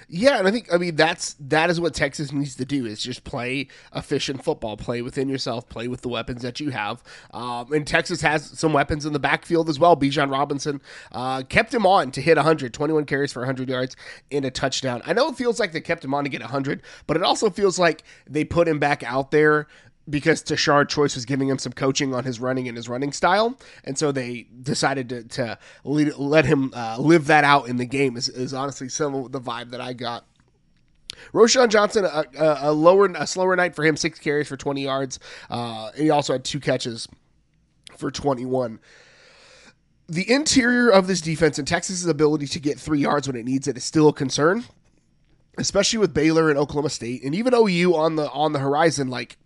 Yeah, 0.07 0.39
and 0.39 0.47
I 0.47 0.51
think 0.51 0.73
I 0.73 0.77
mean 0.77 0.95
that's 0.95 1.35
that 1.39 1.69
is 1.69 1.79
what 1.79 1.93
Texas 1.93 2.31
needs 2.31 2.55
to 2.55 2.65
do 2.65 2.85
is 2.85 3.01
just 3.01 3.23
play 3.23 3.67
efficient 3.95 4.43
football, 4.43 4.77
play 4.77 5.01
within 5.01 5.29
yourself, 5.29 5.67
play 5.69 5.87
with 5.87 6.01
the 6.01 6.09
weapons 6.09 6.41
that 6.41 6.59
you 6.59 6.71
have. 6.71 7.03
Um, 7.33 7.71
and 7.73 7.85
Texas 7.85 8.21
has 8.21 8.45
some 8.45 8.73
weapons 8.73 9.05
in 9.05 9.13
the 9.13 9.19
backfield 9.19 9.69
as 9.69 9.79
well. 9.79 9.95
Bijan 9.95 10.31
Robinson 10.31 10.81
uh, 11.11 11.43
kept 11.43 11.73
him 11.73 11.85
on 11.85 12.11
to 12.11 12.21
hit 12.21 12.37
100, 12.37 12.73
21 12.73 13.05
carries 13.05 13.31
for 13.31 13.41
100 13.41 13.69
yards 13.69 13.95
in 14.29 14.43
a 14.43 14.51
touchdown. 14.51 15.01
I 15.05 15.13
know 15.13 15.29
it 15.29 15.35
feels 15.35 15.59
like 15.59 15.71
they 15.71 15.81
kept 15.81 16.03
him 16.03 16.13
on 16.13 16.23
to 16.23 16.29
get 16.29 16.41
100, 16.41 16.81
but 17.07 17.17
it 17.17 17.23
also 17.23 17.49
feels 17.49 17.77
like 17.79 18.03
they 18.27 18.43
put 18.43 18.67
him 18.67 18.79
back 18.79 19.03
out 19.03 19.31
there 19.31 19.67
because 20.09 20.41
Tashard 20.41 20.89
Choice 20.89 21.15
was 21.15 21.25
giving 21.25 21.47
him 21.49 21.57
some 21.57 21.73
coaching 21.73 22.13
on 22.13 22.23
his 22.23 22.39
running 22.39 22.67
and 22.67 22.75
his 22.75 22.89
running 22.89 23.11
style, 23.11 23.57
and 23.83 23.97
so 23.97 24.11
they 24.11 24.47
decided 24.61 25.09
to, 25.09 25.23
to 25.23 25.59
lead, 25.83 26.15
let 26.17 26.45
him 26.45 26.71
uh, 26.75 26.97
live 26.99 27.27
that 27.27 27.43
out 27.43 27.67
in 27.67 27.77
the 27.77 27.85
game. 27.85 28.17
Is, 28.17 28.29
is 28.29 28.53
honestly 28.53 28.89
some 28.89 29.15
of 29.15 29.31
the 29.31 29.41
vibe 29.41 29.71
that 29.71 29.81
I 29.81 29.93
got. 29.93 30.25
Roschon 31.33 31.69
Johnson, 31.69 32.05
a, 32.05 32.25
a, 32.37 32.71
lower, 32.71 33.05
a 33.07 33.27
slower 33.27 33.55
night 33.55 33.75
for 33.75 33.83
him, 33.83 33.97
six 33.97 34.19
carries 34.19 34.47
for 34.47 34.57
20 34.57 34.83
yards. 34.83 35.19
Uh, 35.49 35.91
he 35.93 36.09
also 36.09 36.33
had 36.33 36.43
two 36.43 36.59
catches 36.59 37.07
for 37.97 38.11
21. 38.11 38.79
The 40.07 40.31
interior 40.31 40.89
of 40.89 41.07
this 41.07 41.21
defense 41.21 41.59
and 41.59 41.67
Texas's 41.67 42.07
ability 42.07 42.47
to 42.47 42.59
get 42.59 42.79
three 42.79 42.99
yards 42.99 43.27
when 43.27 43.35
it 43.35 43.45
needs 43.45 43.67
it 43.67 43.77
is 43.77 43.83
still 43.83 44.07
a 44.07 44.13
concern, 44.13 44.63
especially 45.57 45.99
with 45.99 46.13
Baylor 46.13 46.49
and 46.49 46.57
Oklahoma 46.57 46.89
State, 46.89 47.23
and 47.23 47.35
even 47.35 47.53
OU 47.53 47.95
on 47.95 48.15
the 48.15 48.29
on 48.31 48.53
the 48.53 48.59
horizon. 48.59 49.09
Like 49.09 49.37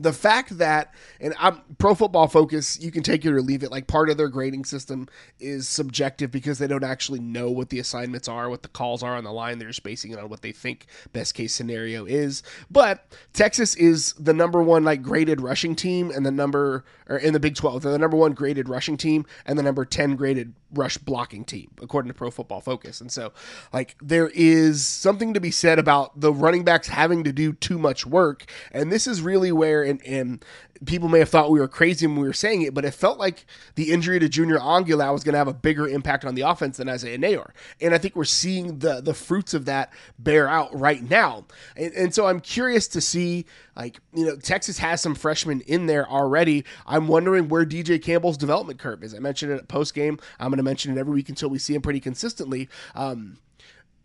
the 0.00 0.12
fact 0.14 0.56
that 0.58 0.94
and 1.20 1.34
I'm 1.38 1.60
pro 1.78 1.94
football 1.94 2.26
focus 2.26 2.80
you 2.80 2.90
can 2.90 3.02
take 3.02 3.24
it 3.24 3.32
or 3.32 3.42
leave 3.42 3.62
it 3.62 3.70
like 3.70 3.86
part 3.86 4.08
of 4.08 4.16
their 4.16 4.28
grading 4.28 4.64
system 4.64 5.08
is 5.38 5.68
subjective 5.68 6.30
because 6.30 6.58
they 6.58 6.66
don't 6.66 6.84
actually 6.84 7.20
know 7.20 7.50
what 7.50 7.68
the 7.68 7.78
assignments 7.78 8.26
are 8.26 8.48
what 8.48 8.62
the 8.62 8.68
calls 8.68 9.02
are 9.02 9.16
on 9.16 9.24
the 9.24 9.32
line. 9.32 9.58
They're 9.58 9.68
just 9.68 9.82
basing 9.82 10.12
it 10.12 10.18
on 10.18 10.30
what 10.30 10.40
they 10.40 10.52
think 10.52 10.86
best 11.12 11.34
case 11.34 11.54
scenario 11.54 12.06
is. 12.06 12.42
But 12.70 13.06
Texas 13.34 13.74
is 13.76 14.14
the 14.14 14.32
number 14.32 14.62
one 14.62 14.84
like 14.84 15.02
graded 15.02 15.40
rushing 15.40 15.76
team 15.76 16.10
and 16.10 16.24
the 16.24 16.30
number 16.30 16.84
or 17.06 17.18
in 17.18 17.34
the 17.34 17.40
Big 17.40 17.54
12 17.54 17.82
they're 17.82 17.92
the 17.92 17.98
number 17.98 18.16
one 18.16 18.32
graded 18.32 18.68
rushing 18.68 18.96
team 18.96 19.26
and 19.44 19.58
the 19.58 19.62
number 19.62 19.84
10 19.84 20.16
graded 20.16 20.54
rush 20.72 20.96
blocking 20.96 21.44
team 21.44 21.70
according 21.82 22.08
to 22.08 22.14
pro 22.14 22.30
football 22.30 22.60
focus. 22.62 23.00
And 23.02 23.12
so 23.12 23.32
like 23.72 23.96
there 24.00 24.30
is 24.34 24.86
something 24.86 25.34
to 25.34 25.40
be 25.40 25.50
said 25.50 25.78
about 25.78 26.18
the 26.18 26.32
running 26.32 26.64
backs 26.64 26.88
having 26.88 27.24
to 27.24 27.32
do 27.32 27.52
too 27.52 27.78
much 27.78 28.06
work. 28.06 28.50
And 28.72 28.90
this 28.90 29.06
is 29.06 29.20
really 29.20 29.52
where 29.52 29.89
and, 29.90 30.06
and 30.06 30.44
people 30.86 31.08
may 31.08 31.18
have 31.18 31.28
thought 31.28 31.50
we 31.50 31.60
were 31.60 31.68
crazy 31.68 32.06
when 32.06 32.16
we 32.16 32.26
were 32.26 32.32
saying 32.32 32.62
it, 32.62 32.72
but 32.72 32.84
it 32.84 32.92
felt 32.92 33.18
like 33.18 33.44
the 33.74 33.92
injury 33.92 34.18
to 34.18 34.28
Junior 34.28 34.58
Angilau 34.58 35.12
was 35.12 35.24
going 35.24 35.34
to 35.34 35.38
have 35.38 35.48
a 35.48 35.54
bigger 35.54 35.86
impact 35.86 36.24
on 36.24 36.34
the 36.34 36.42
offense 36.42 36.78
than 36.78 36.88
Isaiah 36.88 37.18
Neyor. 37.18 37.50
And 37.80 37.94
I 37.94 37.98
think 37.98 38.16
we're 38.16 38.24
seeing 38.24 38.78
the 38.78 39.00
the 39.00 39.14
fruits 39.14 39.54
of 39.54 39.66
that 39.66 39.92
bear 40.18 40.48
out 40.48 40.78
right 40.78 41.08
now. 41.08 41.44
And, 41.76 41.92
and 41.92 42.14
so 42.14 42.26
I'm 42.26 42.40
curious 42.40 42.88
to 42.88 43.00
see, 43.00 43.46
like, 43.76 44.00
you 44.14 44.24
know, 44.24 44.36
Texas 44.36 44.78
has 44.78 45.00
some 45.00 45.14
freshmen 45.14 45.60
in 45.62 45.86
there 45.86 46.08
already. 46.08 46.64
I'm 46.86 47.08
wondering 47.08 47.48
where 47.48 47.66
DJ 47.66 48.02
Campbell's 48.02 48.36
development 48.36 48.78
curve 48.78 49.02
is. 49.02 49.14
I 49.14 49.18
mentioned 49.18 49.52
it 49.52 49.68
post 49.68 49.94
game. 49.94 50.18
I'm 50.38 50.48
going 50.48 50.58
to 50.58 50.62
mention 50.62 50.96
it 50.96 51.00
every 51.00 51.14
week 51.14 51.28
until 51.28 51.50
we 51.50 51.58
see 51.58 51.74
him 51.74 51.82
pretty 51.82 52.00
consistently. 52.00 52.68
Um, 52.94 53.38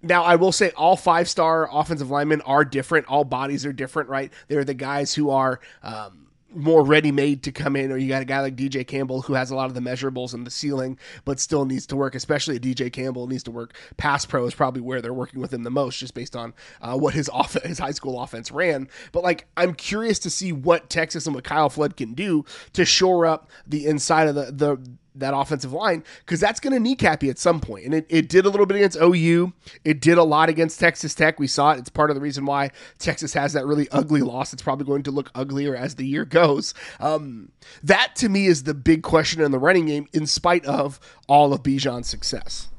now, 0.05 0.23
I 0.23 0.35
will 0.35 0.51
say 0.51 0.71
all 0.71 0.95
five 0.95 1.27
star 1.27 1.67
offensive 1.71 2.11
linemen 2.11 2.41
are 2.41 2.63
different. 2.63 3.07
All 3.07 3.23
bodies 3.23 3.65
are 3.65 3.73
different, 3.73 4.09
right? 4.09 4.31
They're 4.47 4.63
the 4.63 4.73
guys 4.73 5.13
who 5.13 5.31
are 5.31 5.59
um, 5.81 6.27
more 6.53 6.83
ready 6.83 7.11
made 7.11 7.43
to 7.43 7.51
come 7.51 7.75
in, 7.75 7.91
or 7.91 7.97
you 7.97 8.07
got 8.07 8.21
a 8.21 8.25
guy 8.25 8.41
like 8.41 8.55
DJ 8.55 8.85
Campbell 8.85 9.23
who 9.23 9.33
has 9.33 9.49
a 9.49 9.55
lot 9.55 9.65
of 9.65 9.73
the 9.73 9.81
measurables 9.81 10.33
and 10.33 10.45
the 10.45 10.51
ceiling, 10.51 10.97
but 11.25 11.39
still 11.39 11.65
needs 11.65 11.87
to 11.87 11.95
work, 11.95 12.13
especially 12.15 12.59
DJ 12.59 12.91
Campbell 12.91 13.27
needs 13.27 13.43
to 13.43 13.51
work. 13.51 13.75
Pass 13.97 14.25
pro 14.25 14.45
is 14.45 14.53
probably 14.53 14.81
where 14.81 15.01
they're 15.01 15.13
working 15.13 15.41
with 15.41 15.53
him 15.53 15.63
the 15.63 15.71
most, 15.71 15.97
just 15.97 16.13
based 16.13 16.35
on 16.35 16.53
uh, 16.81 16.95
what 16.95 17.13
his 17.13 17.27
off- 17.29 17.61
his 17.63 17.79
high 17.79 17.91
school 17.91 18.21
offense 18.21 18.51
ran. 18.51 18.87
But 19.11 19.23
like, 19.23 19.47
I'm 19.57 19.73
curious 19.73 20.19
to 20.19 20.29
see 20.29 20.51
what 20.53 20.89
Texas 20.89 21.25
and 21.25 21.33
what 21.33 21.43
Kyle 21.43 21.69
Flood 21.69 21.97
can 21.97 22.13
do 22.13 22.45
to 22.73 22.85
shore 22.85 23.25
up 23.25 23.49
the 23.65 23.85
inside 23.87 24.27
of 24.27 24.35
the 24.35 24.51
the 24.51 24.77
that 25.15 25.34
offensive 25.34 25.73
line 25.73 26.04
because 26.19 26.39
that's 26.39 26.60
going 26.60 26.73
to 26.73 26.80
kneecap 26.80 27.23
you 27.23 27.30
at 27.30 27.39
some 27.39 27.60
point. 27.60 27.86
And 27.86 27.93
it, 27.93 28.06
it 28.10 28.30
did 28.30 28.45
a 28.45 28.49
little 28.49 28.65
bit 28.65 28.78
against 28.78 28.97
OU. 29.01 29.54
It 29.84 30.01
did 30.01 30.17
a 30.17 30.23
lot 30.23 30.49
against 30.49 30.80
Texas 30.80 31.15
Tech. 31.15 31.39
We 31.39 31.47
saw 31.47 31.71
it. 31.71 31.80
It's 31.80 31.89
part 31.89 32.10
of 32.10 32.15
the 32.15 32.21
reason 32.21 32.45
why 32.45 32.71
Texas 32.99 33.34
has 33.34 33.54
that 33.54 33.65
really 33.65 33.89
ugly 33.89 34.21
loss. 34.21 34.54
It's 34.54 34.62
probably 34.62 34.86
going 34.86 35.04
to 35.04 35.12
look 35.12 35.32
uglier 35.36 35.75
as 35.75 35.95
the 35.95 36.06
year 36.06 36.25
goes. 36.25 36.73
Um, 36.99 37.51
that 37.84 38.15
to 38.17 38.30
me 38.30 38.47
is 38.47 38.63
the 38.63 38.73
big 38.73 39.04
question 39.04 39.41
in 39.41 39.51
the 39.51 39.60
running 39.60 39.86
game, 39.86 40.08
in 40.13 40.28
spite 40.28 40.65
of 40.65 40.99
all 41.28 41.54
of 41.54 41.63
Bijan's 41.63 42.08
success. 42.08 42.69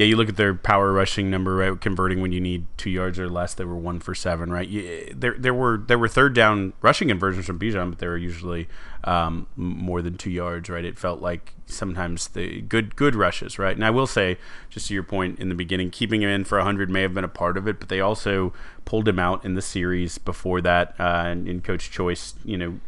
Yeah, 0.00 0.06
you 0.06 0.16
look 0.16 0.30
at 0.30 0.36
their 0.36 0.54
power 0.54 0.94
rushing 0.94 1.28
number, 1.28 1.56
right? 1.56 1.78
Converting 1.78 2.22
when 2.22 2.32
you 2.32 2.40
need 2.40 2.66
two 2.78 2.88
yards 2.88 3.18
or 3.18 3.28
less, 3.28 3.52
they 3.52 3.66
were 3.66 3.76
one 3.76 4.00
for 4.00 4.14
seven, 4.14 4.50
right? 4.50 4.66
You, 4.66 5.12
there, 5.14 5.34
there 5.36 5.52
were 5.52 5.76
there 5.76 5.98
were 5.98 6.08
third 6.08 6.32
down 6.32 6.72
rushing 6.80 7.08
conversions 7.08 7.44
from 7.44 7.58
Bijan, 7.58 7.90
but 7.90 7.98
they 7.98 8.06
were 8.06 8.16
usually 8.16 8.66
um, 9.04 9.46
more 9.56 10.00
than 10.00 10.16
two 10.16 10.30
yards, 10.30 10.70
right? 10.70 10.86
It 10.86 10.98
felt 10.98 11.20
like 11.20 11.52
sometimes 11.66 12.28
the 12.28 12.62
good 12.62 12.96
good 12.96 13.14
rushes, 13.14 13.58
right? 13.58 13.76
And 13.76 13.84
I 13.84 13.90
will 13.90 14.06
say, 14.06 14.38
just 14.70 14.88
to 14.88 14.94
your 14.94 15.02
point 15.02 15.38
in 15.38 15.50
the 15.50 15.54
beginning, 15.54 15.90
keeping 15.90 16.22
him 16.22 16.30
in 16.30 16.44
for 16.44 16.58
hundred 16.60 16.88
may 16.88 17.02
have 17.02 17.12
been 17.12 17.22
a 17.22 17.28
part 17.28 17.58
of 17.58 17.68
it, 17.68 17.78
but 17.78 17.90
they 17.90 18.00
also 18.00 18.54
pulled 18.86 19.06
him 19.06 19.18
out 19.18 19.44
in 19.44 19.52
the 19.52 19.60
series 19.60 20.16
before 20.16 20.62
that, 20.62 20.94
uh, 20.98 21.24
and, 21.26 21.46
and 21.46 21.62
Coach 21.62 21.90
Choice, 21.90 22.36
you 22.42 22.56
know, 22.56 22.80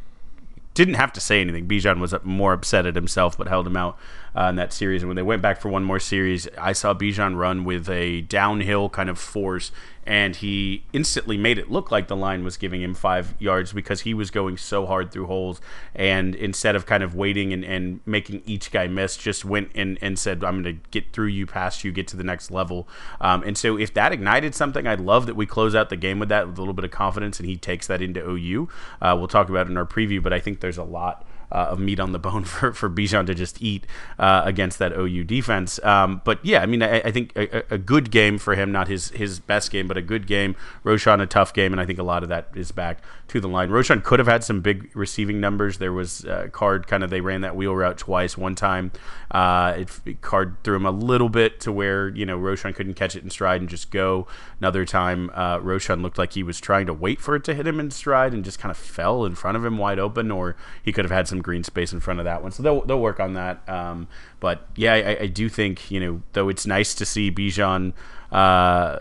didn't 0.72 0.94
have 0.94 1.12
to 1.12 1.20
say 1.20 1.42
anything. 1.42 1.68
Bijan 1.68 2.00
was 2.00 2.14
more 2.22 2.54
upset 2.54 2.86
at 2.86 2.94
himself, 2.94 3.36
but 3.36 3.48
held 3.48 3.66
him 3.66 3.76
out 3.76 3.98
uh, 4.36 4.44
in 4.44 4.56
that 4.56 4.72
series. 4.72 5.02
And 5.02 5.08
when 5.08 5.16
they 5.16 5.22
went 5.22 5.42
back 5.42 5.60
for 5.60 5.68
one 5.68 5.84
more 5.84 6.00
series, 6.00 6.48
I 6.58 6.72
saw 6.72 6.94
Bijan 6.94 7.36
run 7.36 7.64
with 7.64 7.88
a 7.88 8.22
downhill 8.22 8.88
kind 8.88 9.08
of 9.08 9.18
force 9.18 9.72
and 10.04 10.34
he 10.34 10.84
instantly 10.92 11.38
made 11.38 11.58
it 11.58 11.70
look 11.70 11.92
like 11.92 12.08
the 12.08 12.16
line 12.16 12.42
was 12.42 12.56
giving 12.56 12.82
him 12.82 12.92
five 12.92 13.34
yards 13.38 13.72
because 13.72 14.00
he 14.00 14.14
was 14.14 14.30
going 14.30 14.56
so 14.56 14.84
hard 14.84 15.12
through 15.12 15.26
holes. 15.26 15.60
And 15.94 16.34
instead 16.34 16.74
of 16.74 16.86
kind 16.86 17.04
of 17.04 17.14
waiting 17.14 17.52
and, 17.52 17.64
and 17.64 18.00
making 18.04 18.42
each 18.44 18.72
guy 18.72 18.88
miss 18.88 19.16
just 19.16 19.44
went 19.44 19.70
and, 19.74 19.98
and 20.00 20.18
said 20.18 20.42
i'm 20.42 20.62
going 20.62 20.76
to 20.76 20.88
get 20.90 21.12
through 21.12 21.28
you 21.28 21.46
past 21.46 21.84
you 21.84 21.92
get 21.92 22.08
to 22.08 22.16
the 22.16 22.24
next 22.24 22.50
level. 22.50 22.88
Um, 23.20 23.42
and 23.44 23.56
so 23.56 23.78
if 23.78 23.94
that 23.94 24.12
ignited 24.12 24.54
something 24.54 24.86
i'd 24.86 25.00
love 25.00 25.26
that 25.26 25.36
we 25.36 25.46
close 25.46 25.74
out 25.74 25.88
the 25.88 25.96
game 25.96 26.18
with 26.18 26.28
that 26.30 26.48
with 26.48 26.58
a 26.58 26.60
little 26.60 26.74
bit 26.74 26.84
of 26.84 26.90
confidence 26.90 27.38
and 27.38 27.48
he 27.48 27.56
takes 27.56 27.86
that 27.86 28.02
into 28.02 28.20
ou 28.24 28.68
uh, 29.00 29.14
we'll 29.16 29.28
talk 29.28 29.48
about 29.48 29.66
it 29.66 29.70
in 29.70 29.76
our 29.76 29.86
preview 29.86 30.22
but 30.22 30.32
i 30.32 30.40
think 30.40 30.60
there's 30.60 30.78
a 30.78 30.84
lot 30.84 31.24
uh, 31.52 31.68
of 31.70 31.78
meat 31.78 32.00
on 32.00 32.12
the 32.12 32.18
bone 32.18 32.44
for, 32.52 32.72
for 32.72 32.90
Bijan 32.90 33.26
to 33.26 33.34
just 33.34 33.62
eat 33.62 33.86
uh, 34.18 34.42
against 34.44 34.78
that 34.78 34.92
OU 34.92 35.24
defense. 35.24 35.82
Um, 35.84 36.22
but 36.24 36.44
yeah, 36.44 36.62
I 36.62 36.66
mean, 36.66 36.82
I, 36.82 37.00
I 37.00 37.10
think 37.10 37.32
a, 37.36 37.74
a, 37.74 37.78
good 37.78 38.10
game 38.10 38.38
for 38.38 38.54
him, 38.54 38.72
not 38.72 38.88
his, 38.88 39.10
his 39.10 39.38
best 39.38 39.70
game, 39.70 39.86
but 39.86 39.96
a 39.96 40.02
good 40.02 40.26
game. 40.26 40.56
Roschon, 40.84 41.20
a 41.20 41.26
tough 41.26 41.52
game, 41.52 41.72
and 41.72 41.80
I 41.80 41.86
think 41.86 41.98
a 41.98 42.02
lot 42.02 42.22
of 42.22 42.28
that 42.30 42.48
is 42.54 42.72
back 42.72 43.02
to 43.32 43.40
the 43.40 43.48
line. 43.48 43.70
Roschon 43.70 44.04
could 44.04 44.18
have 44.18 44.28
had 44.28 44.44
some 44.44 44.60
big 44.60 44.94
receiving 44.94 45.40
numbers. 45.40 45.78
There 45.78 45.92
was 45.92 46.24
uh, 46.24 46.48
Card 46.52 46.86
kind 46.86 47.02
of, 47.02 47.10
they 47.10 47.20
ran 47.20 47.40
that 47.40 47.56
wheel 47.56 47.74
route 47.74 47.96
twice. 47.96 48.36
One 48.36 48.54
time, 48.54 48.92
uh, 49.30 49.74
it, 49.78 50.20
Card 50.20 50.56
threw 50.62 50.76
him 50.76 50.84
a 50.84 50.90
little 50.90 51.28
bit 51.28 51.58
to 51.60 51.72
where, 51.72 52.08
you 52.10 52.26
know, 52.26 52.38
Roschon 52.38 52.74
couldn't 52.74 52.94
catch 52.94 53.16
it 53.16 53.24
in 53.24 53.30
stride 53.30 53.60
and 53.60 53.70
just 53.70 53.90
go. 53.90 54.26
Another 54.60 54.84
time, 54.84 55.30
uh, 55.32 55.58
Roschon 55.58 56.02
looked 56.02 56.18
like 56.18 56.34
he 56.34 56.42
was 56.42 56.60
trying 56.60 56.86
to 56.86 56.92
wait 56.92 57.20
for 57.20 57.34
it 57.34 57.44
to 57.44 57.54
hit 57.54 57.66
him 57.66 57.80
in 57.80 57.90
stride 57.90 58.34
and 58.34 58.44
just 58.44 58.58
kind 58.58 58.70
of 58.70 58.76
fell 58.76 59.24
in 59.24 59.34
front 59.34 59.56
of 59.56 59.64
him 59.64 59.78
wide 59.78 59.98
open, 59.98 60.30
or 60.30 60.54
he 60.82 60.92
could 60.92 61.04
have 61.04 61.12
had 61.12 61.26
some 61.26 61.40
green 61.40 61.64
space 61.64 61.92
in 61.92 62.00
front 62.00 62.20
of 62.20 62.24
that 62.24 62.42
one. 62.42 62.52
So 62.52 62.62
they'll, 62.62 62.82
they'll 62.82 63.00
work 63.00 63.18
on 63.18 63.32
that. 63.34 63.66
Um, 63.68 64.08
but 64.40 64.68
yeah, 64.76 64.92
I, 64.92 65.22
I, 65.22 65.26
do 65.26 65.48
think, 65.48 65.90
you 65.90 66.00
know, 66.00 66.22
though 66.32 66.48
it's 66.48 66.66
nice 66.66 66.94
to 66.94 67.06
see 67.06 67.30
Bijan 67.30 67.92
uh, 68.30 68.98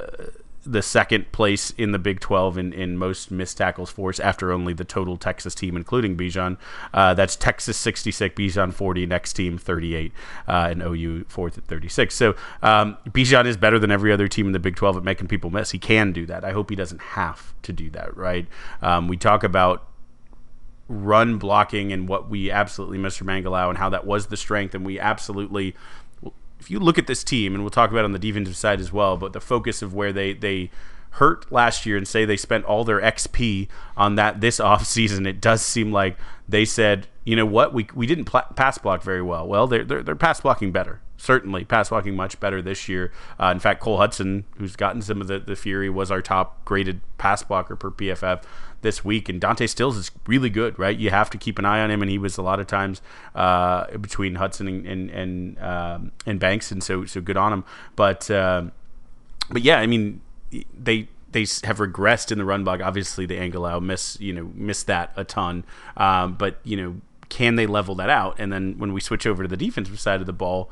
the 0.64 0.82
second 0.82 1.32
place 1.32 1.72
in 1.72 1.92
the 1.92 2.00
Big 2.00 2.20
12 2.20 2.58
in, 2.58 2.74
in 2.74 2.98
most 2.98 3.32
missed 3.32 3.58
tackles 3.58 3.90
force 3.90 4.20
after 4.20 4.52
only 4.52 4.74
the 4.74 4.86
total 4.86 5.18
Texas 5.18 5.56
team, 5.56 5.76
including 5.76 6.16
Bijan. 6.16 6.58
Uh, 6.94 7.14
that's 7.14 7.36
Texas 7.36 7.78
66, 7.78 8.36
Bijan 8.36 8.74
40, 8.74 9.06
next 9.08 9.34
team 9.34 9.58
38, 9.58 10.12
uh, 10.48 10.68
and 10.70 10.84
OU 10.84 11.26
fourth 11.28 11.58
at 11.58 11.66
36. 11.66 12.14
So 12.14 12.36
um, 12.62 12.98
Bijan 13.08 13.46
is 13.46 13.58
better 13.58 13.80
than 13.80 13.92
every 13.92 14.12
other 14.12 14.28
team 14.28 14.48
in 14.48 14.52
the 14.52 14.60
Big 14.60 14.76
12 14.76 14.98
at 14.98 15.04
making 15.04 15.28
people 15.28 15.50
miss. 15.50 15.72
He 15.72 15.80
can 15.80 16.12
do 16.12 16.26
that. 16.28 16.46
I 16.46 16.52
hope 16.52 16.70
he 16.70 16.76
doesn't 16.76 17.02
have 17.02 17.54
to 17.64 17.74
do 17.74 17.90
that, 17.92 18.16
right? 18.16 18.48
Um, 18.82 19.08
we 19.08 19.18
talk 19.18 19.44
about 19.44 19.88
run 20.88 21.38
blocking 21.38 21.92
and 21.94 22.08
what 22.08 22.30
we 22.30 22.52
absolutely 22.52 22.98
missed 22.98 23.24
Angilau 23.24 23.70
and 23.70 23.78
how 23.78 23.90
that 23.90 24.06
was 24.06 24.28
the 24.28 24.38
strength, 24.38 24.76
and 24.76 24.86
we 24.86 25.00
absolutely. 25.00 25.76
If 26.62 26.72
you 26.72 26.80
look 26.80 26.98
at 26.98 27.08
this 27.08 27.24
team, 27.24 27.54
and 27.54 27.64
we'll 27.64 27.72
talk 27.72 27.90
about 27.92 28.06
on 28.06 28.12
the 28.12 28.20
defensive 28.20 28.56
side 28.56 28.80
as 28.80 28.94
well, 28.94 29.18
but 29.18 29.34
the 29.34 29.42
focus 29.42 29.82
of 29.82 29.94
where 29.94 30.14
they 30.14 30.34
they 30.34 30.70
hurt 31.16 31.52
last 31.52 31.86
year 31.86 31.98
and 31.98 32.08
say 32.08 32.24
they 32.24 32.38
spent 32.38 32.64
all 32.66 32.84
their 32.84 33.02
XP 33.02 33.68
on 33.98 34.16
that 34.16 34.42
this 34.42 34.60
offseason, 34.62 35.28
it 35.28 35.42
does 35.42 35.62
seem 35.62 35.92
like 35.92 36.18
they 36.48 36.64
said, 36.64 37.08
you 37.24 37.36
know 37.36 37.46
what, 37.46 37.74
we, 37.74 37.88
we 37.94 38.06
didn't 38.06 38.26
pl- 38.26 38.42
pass 38.56 38.78
block 38.78 39.02
very 39.02 39.22
well. 39.22 39.48
Well, 39.48 39.68
they're, 39.68 39.84
they're, 39.84 40.04
they're 40.04 40.16
pass 40.16 40.40
blocking 40.42 40.72
better. 40.72 41.02
Certainly, 41.22 41.66
pass 41.66 41.90
blocking 41.90 42.16
much 42.16 42.40
better 42.40 42.64
this 42.64 42.90
year. 42.90 43.12
Uh, 43.40 43.52
in 43.52 43.60
fact, 43.60 43.80
Cole 43.80 44.00
Hutson, 44.00 44.44
who's 44.58 44.76
gotten 44.76 45.04
some 45.04 45.22
of 45.22 45.28
the, 45.28 45.38
the 45.38 45.56
fury, 45.56 45.88
was 45.88 46.10
our 46.10 46.20
top 46.20 46.66
graded 46.66 47.00
pass 47.20 47.44
blocker 47.44 47.76
per 47.76 47.92
PFF 47.92 48.42
this 48.82 49.06
week. 49.06 49.30
And 49.30 49.40
Dante 49.40 49.68
Stills 49.68 49.98
is 49.98 50.10
really 50.26 50.50
good, 50.50 50.80
right? 50.80 50.98
You 50.98 51.12
have 51.12 51.30
to 51.30 51.38
keep 51.38 51.60
an 51.60 51.66
eye 51.66 51.80
on 51.82 51.92
him, 51.92 52.02
and 52.02 52.10
he 52.10 52.18
was 52.18 52.40
a 52.40 52.42
lot 52.42 52.60
of 52.60 52.66
times 52.66 53.04
uh, 53.36 53.96
between 54.00 54.38
Hutson 54.38 54.68
and 54.68 54.88
and 54.88 55.10
and, 55.12 55.60
um, 55.60 56.12
and, 56.26 56.40
Banks, 56.40 56.72
and 56.72 56.84
so 56.84 57.06
so 57.06 57.22
good 57.22 57.38
on 57.38 57.54
him. 57.54 57.66
But 57.96 58.32
uh, 58.32 58.64
but 59.52 59.62
yeah, 59.62 59.78
I 59.78 59.86
mean 59.86 60.22
they 60.50 61.08
they 61.34 61.42
have 61.66 61.78
regressed 61.78 62.32
in 62.32 62.40
the 62.40 62.46
run 62.46 62.64
block. 62.64 62.82
Obviously, 62.82 63.28
the 63.28 63.38
Angilau 63.38 63.80
miss 63.80 64.20
you 64.20 64.34
know 64.34 64.52
missed 64.56 64.88
that 64.88 65.14
a 65.16 65.24
ton, 65.24 65.66
um, 65.98 66.34
but 66.34 66.58
you 66.64 66.78
know 66.78 66.96
can 67.30 67.56
they 67.56 67.66
level 67.66 67.96
that 67.96 68.10
out? 68.10 68.36
And 68.40 68.52
then 68.52 68.78
when 68.78 68.92
we 68.92 69.00
switch 69.00 69.26
over 69.26 69.44
to 69.44 69.48
the 69.48 69.56
defensive 69.56 70.00
side 70.00 70.20
of 70.20 70.26
the 70.26 70.34
ball, 70.34 70.70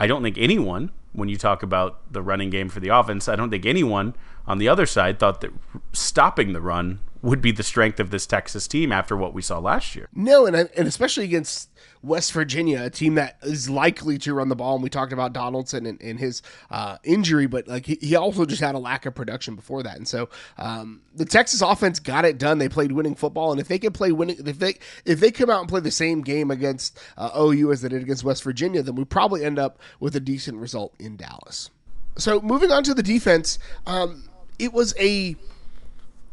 I 0.00 0.06
don't 0.06 0.22
think 0.22 0.38
anyone, 0.38 0.90
when 1.12 1.28
you 1.28 1.36
talk 1.36 1.62
about 1.62 2.00
the 2.10 2.22
running 2.22 2.48
game 2.48 2.70
for 2.70 2.80
the 2.80 2.88
offense, 2.88 3.28
I 3.28 3.36
don't 3.36 3.50
think 3.50 3.66
anyone 3.66 4.16
on 4.46 4.56
the 4.56 4.66
other 4.66 4.86
side 4.86 5.18
thought 5.18 5.42
that 5.42 5.52
stopping 5.92 6.54
the 6.54 6.60
run 6.62 7.00
would 7.22 7.42
be 7.42 7.52
the 7.52 7.62
strength 7.62 8.00
of 8.00 8.10
this 8.10 8.26
Texas 8.26 8.66
team 8.66 8.92
after 8.92 9.16
what 9.16 9.34
we 9.34 9.42
saw 9.42 9.58
last 9.58 9.94
year. 9.94 10.08
No, 10.14 10.46
and 10.46 10.56
and 10.56 10.88
especially 10.88 11.24
against 11.24 11.70
West 12.02 12.32
Virginia, 12.32 12.82
a 12.82 12.90
team 12.90 13.16
that 13.16 13.36
is 13.42 13.68
likely 13.68 14.16
to 14.18 14.32
run 14.32 14.48
the 14.48 14.56
ball. 14.56 14.74
And 14.74 14.82
we 14.82 14.88
talked 14.88 15.12
about 15.12 15.32
Donaldson 15.32 15.84
and, 15.84 16.00
and 16.00 16.18
his 16.18 16.40
uh, 16.70 16.96
injury, 17.04 17.46
but 17.46 17.68
like 17.68 17.84
he, 17.84 17.98
he, 18.00 18.16
also 18.16 18.46
just 18.46 18.62
had 18.62 18.74
a 18.74 18.78
lack 18.78 19.04
of 19.04 19.14
production 19.14 19.54
before 19.54 19.82
that. 19.82 19.96
And 19.96 20.08
so 20.08 20.30
um, 20.56 21.02
the 21.14 21.26
Texas 21.26 21.60
offense 21.60 22.00
got 22.00 22.24
it 22.24 22.38
done. 22.38 22.58
They 22.58 22.68
played 22.68 22.92
winning 22.92 23.14
football, 23.14 23.52
and 23.52 23.60
if 23.60 23.68
they 23.68 23.78
can 23.78 23.92
play 23.92 24.12
winning, 24.12 24.36
if 24.46 24.58
they 24.58 24.78
if 25.04 25.20
they 25.20 25.30
come 25.30 25.50
out 25.50 25.60
and 25.60 25.68
play 25.68 25.80
the 25.80 25.90
same 25.90 26.22
game 26.22 26.50
against 26.50 26.98
uh, 27.18 27.30
OU 27.38 27.72
as 27.72 27.82
they 27.82 27.88
did 27.88 28.02
against 28.02 28.24
West 28.24 28.42
Virginia, 28.44 28.82
then 28.82 28.94
we 28.94 29.04
probably 29.04 29.44
end 29.44 29.58
up 29.58 29.78
with 30.00 30.16
a 30.16 30.20
decent 30.20 30.58
result 30.58 30.94
in 30.98 31.16
Dallas. 31.16 31.70
So 32.16 32.40
moving 32.40 32.70
on 32.70 32.82
to 32.84 32.94
the 32.94 33.02
defense, 33.02 33.58
um, 33.86 34.24
it 34.58 34.72
was 34.72 34.94
a 34.98 35.36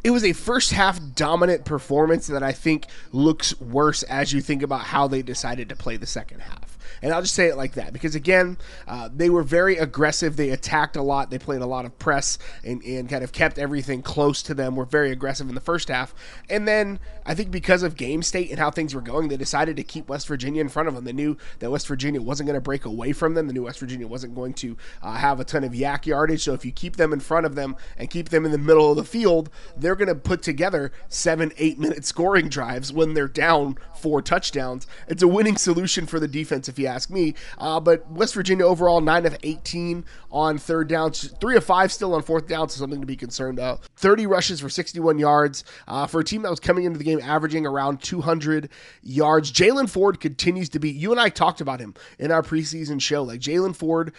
it 0.03 0.11
was 0.11 0.23
a 0.23 0.33
first 0.33 0.71
half 0.71 0.99
dominant 1.15 1.65
performance 1.65 2.27
that 2.27 2.43
I 2.43 2.51
think 2.51 2.85
looks 3.11 3.59
worse 3.59 4.03
as 4.03 4.33
you 4.33 4.41
think 4.41 4.63
about 4.63 4.81
how 4.81 5.07
they 5.07 5.21
decided 5.21 5.69
to 5.69 5.75
play 5.75 5.97
the 5.97 6.05
second 6.05 6.41
half. 6.41 6.66
And 7.01 7.13
I'll 7.13 7.21
just 7.21 7.33
say 7.33 7.47
it 7.47 7.57
like 7.57 7.73
that 7.73 7.93
because, 7.93 8.15
again, 8.15 8.57
uh, 8.87 9.09
they 9.13 9.29
were 9.29 9.43
very 9.43 9.77
aggressive. 9.77 10.35
They 10.35 10.49
attacked 10.49 10.95
a 10.95 11.01
lot. 11.01 11.29
They 11.29 11.39
played 11.39 11.61
a 11.61 11.65
lot 11.65 11.85
of 11.85 11.97
press 11.99 12.37
and, 12.63 12.81
and 12.83 13.09
kind 13.09 13.23
of 13.23 13.31
kept 13.31 13.59
everything 13.59 14.01
close 14.01 14.41
to 14.43 14.53
them. 14.53 14.75
Were 14.75 14.85
very 14.85 15.11
aggressive 15.11 15.49
in 15.49 15.55
the 15.55 15.61
first 15.61 15.89
half. 15.89 16.13
And 16.49 16.67
then 16.67 16.99
I 17.25 17.35
think 17.35 17.51
because 17.51 17.83
of 17.83 17.95
game 17.95 18.23
state 18.23 18.49
and 18.49 18.59
how 18.59 18.71
things 18.71 18.95
were 18.95 19.01
going, 19.01 19.27
they 19.27 19.37
decided 19.37 19.75
to 19.77 19.83
keep 19.83 20.09
West 20.09 20.27
Virginia 20.27 20.61
in 20.61 20.69
front 20.69 20.87
of 20.87 20.95
them. 20.95 21.03
They 21.03 21.13
knew 21.13 21.37
that 21.59 21.69
West 21.69 21.87
Virginia 21.87 22.21
wasn't 22.21 22.47
going 22.47 22.55
to 22.55 22.61
break 22.61 22.85
away 22.85 23.11
from 23.11 23.33
them. 23.33 23.47
They 23.47 23.53
knew 23.53 23.63
West 23.63 23.79
Virginia 23.79 24.07
wasn't 24.07 24.35
going 24.35 24.53
to 24.55 24.77
uh, 25.03 25.15
have 25.15 25.39
a 25.39 25.43
ton 25.43 25.63
of 25.63 25.73
YAC 25.73 26.05
yardage. 26.05 26.43
So 26.43 26.53
if 26.53 26.65
you 26.65 26.71
keep 26.71 26.95
them 26.95 27.13
in 27.13 27.19
front 27.19 27.45
of 27.45 27.55
them 27.55 27.75
and 27.97 28.09
keep 28.09 28.29
them 28.29 28.45
in 28.45 28.51
the 28.51 28.57
middle 28.57 28.89
of 28.89 28.97
the 28.97 29.03
field, 29.03 29.49
they're 29.75 29.95
going 29.95 30.07
to 30.07 30.15
put 30.15 30.41
together 30.41 30.91
seven, 31.09 31.51
eight 31.57 31.77
minute 31.77 32.05
scoring 32.05 32.49
drives 32.49 32.93
when 32.93 33.13
they're 33.13 33.27
down 33.27 33.77
four 33.95 34.21
touchdowns. 34.21 34.87
It's 35.07 35.23
a 35.23 35.27
winning 35.27 35.57
solution 35.57 36.05
for 36.05 36.19
the 36.19 36.27
defense, 36.27 36.69
if 36.69 36.79
you 36.79 36.86
ask 36.87 37.09
me. 37.09 37.35
Uh, 37.57 37.79
but 37.79 38.09
West 38.09 38.33
Virginia 38.33 38.65
overall, 38.65 39.01
9 39.01 39.25
of 39.25 39.37
18 39.43 40.05
on 40.31 40.57
third 40.57 40.87
downs, 40.89 41.33
3 41.39 41.57
of 41.57 41.63
5 41.63 41.91
still 41.91 42.13
on 42.13 42.21
fourth 42.23 42.47
down, 42.47 42.69
so 42.69 42.79
something 42.79 43.01
to 43.01 43.07
be 43.07 43.15
concerned 43.15 43.59
of. 43.59 43.81
30 43.97 44.25
rushes 44.25 44.59
for 44.59 44.69
61 44.69 45.19
yards 45.19 45.63
uh, 45.87 46.07
for 46.07 46.19
a 46.19 46.23
team 46.23 46.41
that 46.41 46.49
was 46.49 46.59
coming 46.59 46.85
into 46.85 46.97
the 46.97 47.05
game 47.05 47.19
averaging 47.21 47.65
around 47.65 48.01
200 48.01 48.69
yards. 49.03 49.51
Jaylan 49.51 49.89
Ford 49.89 50.19
continues 50.19 50.69
to 50.69 50.79
be, 50.79 50.89
you 50.89 51.11
and 51.11 51.19
I 51.19 51.29
talked 51.29 51.61
about 51.61 51.79
him 51.79 51.93
in 52.17 52.31
our 52.31 52.41
preseason 52.41 53.01
show. 53.01 53.23
Like 53.23 53.39
Jaylan 53.39 53.75
Ford 53.75 54.13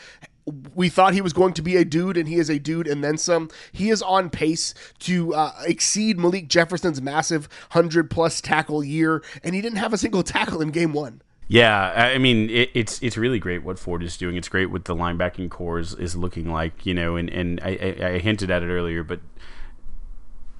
we 0.74 0.88
thought 0.88 1.14
he 1.14 1.20
was 1.20 1.33
going 1.33 1.52
to 1.54 1.62
be 1.62 1.76
a 1.76 1.85
dude, 1.85 2.16
and 2.16 2.28
he 2.28 2.37
is 2.37 2.50
a 2.50 2.59
dude, 2.59 2.87
and 2.87 3.02
then 3.02 3.18
some. 3.18 3.50
He 3.72 3.90
is 3.90 4.02
on 4.02 4.31
pace 4.31 4.74
to 5.00 5.35
uh, 5.35 5.52
exceed 5.66 6.18
Malik 6.18 6.48
Jefferson's 6.48 7.02
massive 7.02 7.48
100 7.72 8.11
plus 8.11 8.40
tackle 8.40 8.83
year, 8.83 9.22
and 9.42 9.54
he 9.54 9.61
didn't 9.61 9.78
have 9.78 9.92
a 9.92 9.98
single 9.98 10.22
tackle 10.24 10.61
in 10.61 10.70
game 10.70 10.92
one. 10.92 11.22
Yeah, 11.51 11.93
I 11.97 12.19
mean 12.19 12.51
it, 12.51 12.71
it's 12.75 13.03
it's 13.03 13.17
really 13.17 13.39
great 13.39 13.63
what 13.65 13.79
Ford 13.79 14.03
is 14.03 14.19
doing. 14.19 14.37
It's 14.37 14.49
great 14.51 14.67
what 14.71 14.85
the 14.85 14.95
linebacking 14.95 15.49
core 15.49 15.79
is, 15.79 15.95
is 15.95 16.15
looking 16.15 16.51
like, 16.53 16.85
you 16.85 16.93
know. 16.93 17.17
And 17.17 17.31
and 17.31 17.59
I, 17.63 17.97
I, 18.01 18.07
I 18.07 18.19
hinted 18.19 18.51
at 18.51 18.63
it 18.63 18.67
earlier, 18.67 19.03
but 19.03 19.21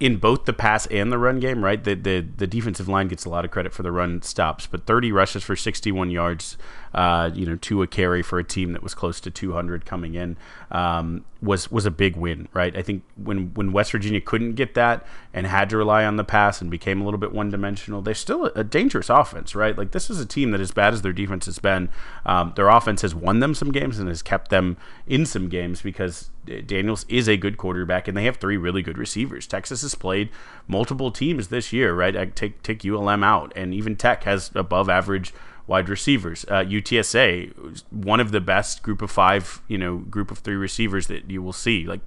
in 0.01 0.17
both 0.17 0.45
the 0.47 0.53
pass 0.55 0.87
and 0.87 1.13
the 1.13 1.19
run 1.19 1.41
game, 1.41 1.63
right? 1.63 1.83
The, 1.83 1.95
the 1.95 2.21
the 2.21 2.47
defensive 2.47 2.89
line 2.89 3.09
gets 3.09 3.27
a 3.27 3.29
lot 3.29 3.45
of 3.45 3.51
credit 3.51 3.75
for 3.75 3.83
the 3.83 3.93
run 3.93 4.23
stops, 4.23 4.67
but 4.67 4.87
30 4.87 5.13
rushes 5.13 5.45
for 5.45 5.57
61 5.57 6.11
yards, 6.11 6.57
uh, 6.95 7.31
you 7.35 7.47
know, 7.47 7.57
to 7.57 7.83
a 7.83 7.87
carry 7.87 8.23
for 8.23 8.39
a 8.39 8.45
team 8.45 8.73
that 8.73 8.83
was 8.83 8.95
close 8.95 9.21
to 9.21 9.31
200 9.31 9.85
coming 9.85 10.15
in 10.15 10.37
um, 10.71 11.25
was 11.41 11.71
was 11.71 11.87
a 11.87 11.91
big 11.91 12.17
win, 12.17 12.49
right? 12.53 12.77
I 12.77 12.83
think 12.83 13.03
when 13.17 13.55
when 13.55 13.73
West 13.73 13.93
Virginia 13.93 14.21
couldn't 14.21 14.55
get 14.55 14.75
that, 14.75 15.07
and 15.33 15.47
had 15.47 15.71
to 15.71 15.77
rely 15.77 16.05
on 16.05 16.17
the 16.17 16.25
pass 16.25 16.61
and 16.61 16.71
became 16.71 17.01
a 17.01 17.05
little 17.05 17.19
bit 17.19 17.33
one 17.33 17.51
dimensional, 17.51 18.03
they're 18.03 18.15
still 18.15 18.47
a, 18.47 18.65
dangerous 18.65 19.09
offense, 19.09 19.55
right? 19.55 19.77
Like 19.77 19.93
this 19.93 20.11
is 20.11 20.21
a 20.21 20.27
team 20.27 20.51
that, 20.51 20.61
as 20.61 20.73
bad 20.73 20.93
as 20.93 21.03
their 21.03 21.13
defense 21.13 21.47
has 21.47 21.59
been, 21.59 21.91
um, 22.27 22.53
their 22.57 22.69
offense 22.69 23.03
has 23.03 23.15
won 23.15 23.41
them 23.41 23.55
some 23.55 23.71
games 23.71 23.99
and 23.99 24.09
has 24.09 24.23
kept 24.23 24.51
them 24.51 24.77
in 25.07 25.25
some 25.27 25.49
games 25.49 25.81
because 25.81 26.31
Daniels 26.67 27.05
is 27.09 27.29
a 27.29 27.37
good 27.37 27.57
quarterback 27.57 28.09
and 28.09 28.17
they 28.17 28.25
have 28.25 28.39
three 28.39 28.57
really 28.57 28.83
good 28.83 28.99
receivers. 28.99 29.47
Texas 29.47 29.83
has 29.83 29.95
played 29.95 30.31
multiple 30.67 31.11
teams 31.11 31.49
this 31.49 31.73
year, 31.73 31.95
right? 31.95 32.17
I 32.17 32.27
take 32.27 32.63
take 32.63 32.85
ULM 32.85 33.23
out, 33.23 33.53
and 33.55 33.73
even 33.73 33.97
Tech 33.97 34.25
has 34.25 34.51
above 34.55 34.89
average 34.89 35.33
wide 35.69 35.89
receivers. 35.89 36.45
Uh, 36.49 36.65
UTSA, 36.65 37.83
one 37.91 38.19
of 38.19 38.33
the 38.33 38.41
best 38.41 38.83
group 38.83 39.03
of 39.03 39.11
five, 39.11 39.63
you 39.69 39.79
know, 39.79 39.99
group 39.99 40.33
of 40.33 40.39
three 40.39 40.57
receivers 40.57 41.07
that 41.07 41.31
you 41.31 41.43
will 41.43 41.53
see, 41.53 41.87
like 41.87 42.01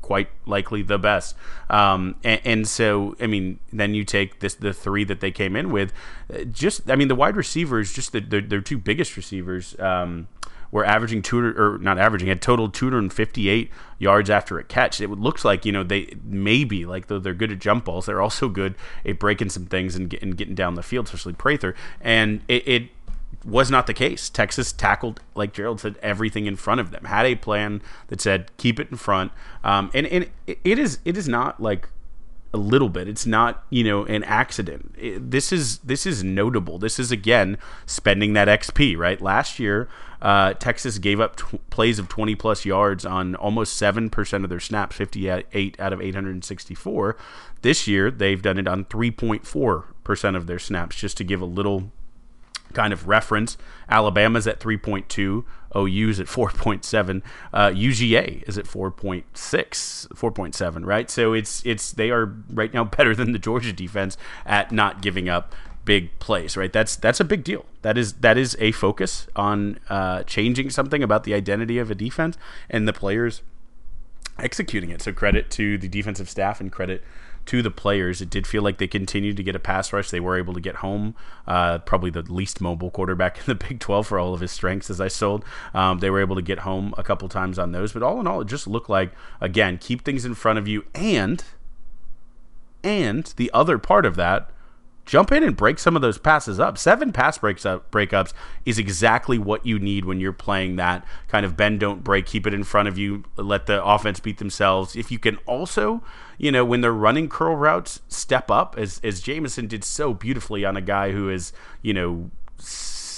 quite 0.00 0.28
likely 0.46 0.82
the 0.82 0.98
best. 0.98 1.36
Um, 1.68 2.16
and, 2.24 2.40
and, 2.44 2.68
so, 2.68 3.16
I 3.20 3.26
mean, 3.26 3.58
then 3.72 3.94
you 3.94 4.04
take 4.04 4.40
this 4.40 4.54
the 4.54 4.72
three 4.72 5.04
that 5.04 5.20
they 5.20 5.30
came 5.30 5.56
in 5.56 5.70
with. 5.70 5.92
Uh, 6.32 6.44
just, 6.44 6.90
I 6.90 6.96
mean, 6.96 7.08
the 7.08 7.14
wide 7.14 7.36
receivers, 7.36 7.92
just 7.92 8.12
the, 8.12 8.20
their, 8.20 8.40
their 8.40 8.60
two 8.60 8.78
biggest 8.78 9.16
receivers. 9.16 9.78
Um, 9.78 10.28
were 10.70 10.84
averaging 10.84 11.22
two 11.22 11.54
or 11.56 11.78
not 11.78 11.98
averaging 11.98 12.28
had 12.28 12.40
total 12.40 12.68
258 12.68 13.70
yards 13.98 14.30
after 14.30 14.58
a 14.58 14.64
catch. 14.64 15.00
It 15.00 15.10
looks 15.10 15.44
like 15.44 15.64
you 15.64 15.72
know 15.72 15.82
they 15.82 16.14
maybe 16.24 16.86
like 16.86 17.08
though 17.08 17.18
they're 17.18 17.34
good 17.34 17.50
at 17.50 17.58
jump 17.58 17.86
balls, 17.86 18.06
they're 18.06 18.22
also 18.22 18.48
good 18.48 18.76
at 19.04 19.18
breaking 19.18 19.50
some 19.50 19.66
things 19.66 19.96
and, 19.96 20.08
get, 20.08 20.22
and 20.22 20.36
getting 20.36 20.54
down 20.54 20.74
the 20.74 20.82
field, 20.82 21.06
especially 21.06 21.32
Prather. 21.32 21.74
And 22.00 22.42
it, 22.48 22.68
it 22.68 22.88
was 23.44 23.70
not 23.70 23.86
the 23.86 23.94
case. 23.94 24.28
Texas 24.28 24.72
tackled, 24.72 25.20
like 25.34 25.52
Gerald 25.52 25.80
said, 25.80 25.98
everything 26.02 26.46
in 26.46 26.56
front 26.56 26.80
of 26.80 26.90
them. 26.90 27.04
Had 27.04 27.26
a 27.26 27.34
plan 27.34 27.82
that 28.08 28.20
said 28.20 28.50
keep 28.56 28.78
it 28.78 28.90
in 28.90 28.96
front, 28.96 29.32
um, 29.64 29.90
and 29.94 30.06
and 30.06 30.30
it 30.46 30.78
is 30.78 30.98
it 31.04 31.16
is 31.16 31.28
not 31.28 31.60
like 31.60 31.88
a 32.52 32.58
little 32.58 32.88
bit. 32.88 33.08
It's 33.08 33.26
not 33.26 33.64
you 33.70 33.84
know 33.84 34.04
an 34.04 34.24
accident. 34.24 34.94
It, 34.98 35.30
this 35.30 35.52
is 35.52 35.78
this 35.78 36.06
is 36.06 36.22
notable. 36.22 36.78
This 36.78 36.98
is 36.98 37.10
again 37.10 37.58
spending 37.86 38.32
that 38.34 38.48
XP. 38.48 38.96
Right, 38.96 39.20
last 39.20 39.58
year 39.58 39.88
uh, 40.22 40.54
Texas 40.54 40.98
gave 40.98 41.20
up 41.20 41.36
plays 41.70 41.98
of 41.98 42.08
20 42.08 42.34
plus 42.34 42.64
yards 42.64 43.06
on 43.06 43.34
almost 43.36 43.76
seven 43.76 44.10
percent 44.10 44.44
of 44.44 44.50
their 44.50 44.60
snaps, 44.60 44.96
58 44.96 45.78
out 45.78 45.92
of 45.92 46.00
864. 46.00 47.16
This 47.62 47.86
year 47.86 48.10
they've 48.10 48.42
done 48.42 48.58
it 48.58 48.68
on 48.68 48.84
3.4 48.84 49.84
percent 50.04 50.36
of 50.36 50.46
their 50.46 50.58
snaps. 50.58 50.96
Just 50.96 51.16
to 51.18 51.24
give 51.24 51.40
a 51.40 51.46
little 51.46 51.90
kind 52.72 52.92
of 52.92 53.08
reference. 53.08 53.56
Alabama's 53.88 54.46
at 54.46 54.60
3.2, 54.60 55.44
OU's 55.76 56.20
at 56.20 56.26
4.7, 56.26 57.22
uh, 57.52 57.68
UGA 57.68 58.42
is 58.48 58.58
at 58.58 58.64
4.6, 58.64 59.24
4.7, 59.32 60.86
right? 60.86 61.10
So 61.10 61.32
it's 61.32 61.64
it's 61.64 61.92
they 61.92 62.10
are 62.10 62.34
right 62.52 62.72
now 62.72 62.84
better 62.96 63.14
than 63.14 63.32
the 63.32 63.38
Georgia 63.38 63.72
defense 63.72 64.16
at 64.46 64.72
not 64.72 65.02
giving 65.02 65.28
up 65.28 65.54
big 65.84 66.18
plays, 66.18 66.56
right? 66.56 66.72
That's 66.72 66.96
that's 66.96 67.20
a 67.20 67.24
big 67.24 67.44
deal. 67.44 67.64
That 67.82 67.96
is 67.96 68.14
that 68.14 68.36
is 68.36 68.56
a 68.60 68.72
focus 68.72 69.26
on 69.34 69.78
uh, 69.88 70.22
changing 70.24 70.70
something 70.70 71.02
about 71.02 71.24
the 71.24 71.34
identity 71.34 71.78
of 71.78 71.90
a 71.90 71.94
defense 71.94 72.36
and 72.68 72.86
the 72.86 72.92
players 72.92 73.42
executing 74.38 74.90
it. 74.90 75.02
So 75.02 75.12
credit 75.12 75.50
to 75.50 75.78
the 75.78 75.88
defensive 75.88 76.28
staff 76.28 76.60
and 76.60 76.70
credit 76.70 77.02
to 77.50 77.62
the 77.62 77.70
players. 77.70 78.20
It 78.20 78.30
did 78.30 78.46
feel 78.46 78.62
like 78.62 78.78
they 78.78 78.86
continued 78.86 79.36
to 79.36 79.42
get 79.42 79.56
a 79.56 79.58
pass 79.58 79.92
rush. 79.92 80.08
They 80.10 80.20
were 80.20 80.38
able 80.38 80.54
to 80.54 80.60
get 80.60 80.76
home. 80.76 81.16
Uh, 81.48 81.78
probably 81.78 82.08
the 82.08 82.22
least 82.22 82.60
mobile 82.60 82.92
quarterback 82.92 83.38
in 83.38 83.44
the 83.46 83.54
Big 83.68 83.80
12 83.80 84.06
for 84.06 84.20
all 84.20 84.32
of 84.32 84.40
his 84.40 84.52
strengths, 84.52 84.88
as 84.88 85.00
I 85.00 85.08
sold. 85.08 85.44
Um, 85.74 85.98
they 85.98 86.10
were 86.10 86.20
able 86.20 86.36
to 86.36 86.42
get 86.42 86.60
home 86.60 86.94
a 86.96 87.02
couple 87.02 87.28
times 87.28 87.58
on 87.58 87.72
those. 87.72 87.92
But 87.92 88.04
all 88.04 88.20
in 88.20 88.28
all, 88.28 88.40
it 88.40 88.46
just 88.46 88.68
looked 88.68 88.88
like, 88.88 89.10
again, 89.40 89.78
keep 89.78 90.04
things 90.04 90.24
in 90.24 90.34
front 90.34 90.60
of 90.60 90.68
you. 90.68 90.84
And, 90.94 91.42
and 92.84 93.34
the 93.36 93.50
other 93.52 93.78
part 93.78 94.06
of 94.06 94.14
that 94.14 94.52
jump 95.10 95.32
in 95.32 95.42
and 95.42 95.56
break 95.56 95.76
some 95.80 95.96
of 95.96 96.02
those 96.02 96.18
passes 96.18 96.60
up. 96.60 96.78
Seven 96.78 97.10
pass 97.12 97.36
breaks 97.36 97.66
up, 97.66 97.90
breakups 97.90 98.32
is 98.64 98.78
exactly 98.78 99.38
what 99.38 99.66
you 99.66 99.76
need 99.76 100.04
when 100.04 100.20
you're 100.20 100.32
playing 100.32 100.76
that 100.76 101.04
kind 101.26 101.44
of 101.44 101.56
bend, 101.56 101.80
don't 101.80 102.04
break, 102.04 102.26
keep 102.26 102.46
it 102.46 102.54
in 102.54 102.62
front 102.62 102.86
of 102.86 102.96
you, 102.96 103.24
let 103.34 103.66
the 103.66 103.84
offense 103.84 104.20
beat 104.20 104.38
themselves. 104.38 104.94
If 104.94 105.10
you 105.10 105.18
can 105.18 105.36
also, 105.46 106.00
you 106.38 106.52
know, 106.52 106.64
when 106.64 106.80
they're 106.80 106.92
running 106.92 107.28
curl 107.28 107.56
routes, 107.56 108.00
step 108.06 108.52
up 108.52 108.76
as 108.78 109.00
as 109.02 109.20
Jamison 109.20 109.66
did 109.66 109.82
so 109.82 110.14
beautifully 110.14 110.64
on 110.64 110.76
a 110.76 110.80
guy 110.80 111.10
who 111.10 111.28
is, 111.28 111.52
you 111.82 111.92
know, 111.92 112.30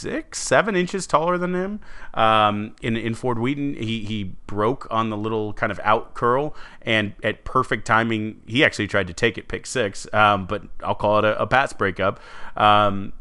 six, 0.02 0.38
seven 0.38 0.76
inches 0.76 1.06
taller 1.06 1.38
than 1.38 1.54
him. 1.54 1.80
Um, 2.14 2.74
in 2.82 2.96
in 2.96 3.14
Ford 3.14 3.38
Wheaton, 3.38 3.74
he 3.74 4.04
he 4.04 4.24
broke 4.46 4.86
on 4.90 5.10
the 5.10 5.16
little 5.16 5.52
kind 5.52 5.72
of 5.72 5.80
out 5.84 6.14
curl, 6.14 6.54
and 6.82 7.14
at 7.22 7.44
perfect 7.44 7.86
timing, 7.86 8.42
he 8.46 8.64
actually 8.64 8.88
tried 8.88 9.06
to 9.06 9.14
take 9.14 9.38
it 9.38 9.48
pick 9.48 9.66
six. 9.66 10.06
Um, 10.12 10.46
but 10.46 10.62
I'll 10.82 10.94
call 10.94 11.18
it 11.18 11.24
a, 11.24 11.40
a 11.40 11.46
pass 11.46 11.72
breakup. 11.72 12.20
Um, 12.56 13.12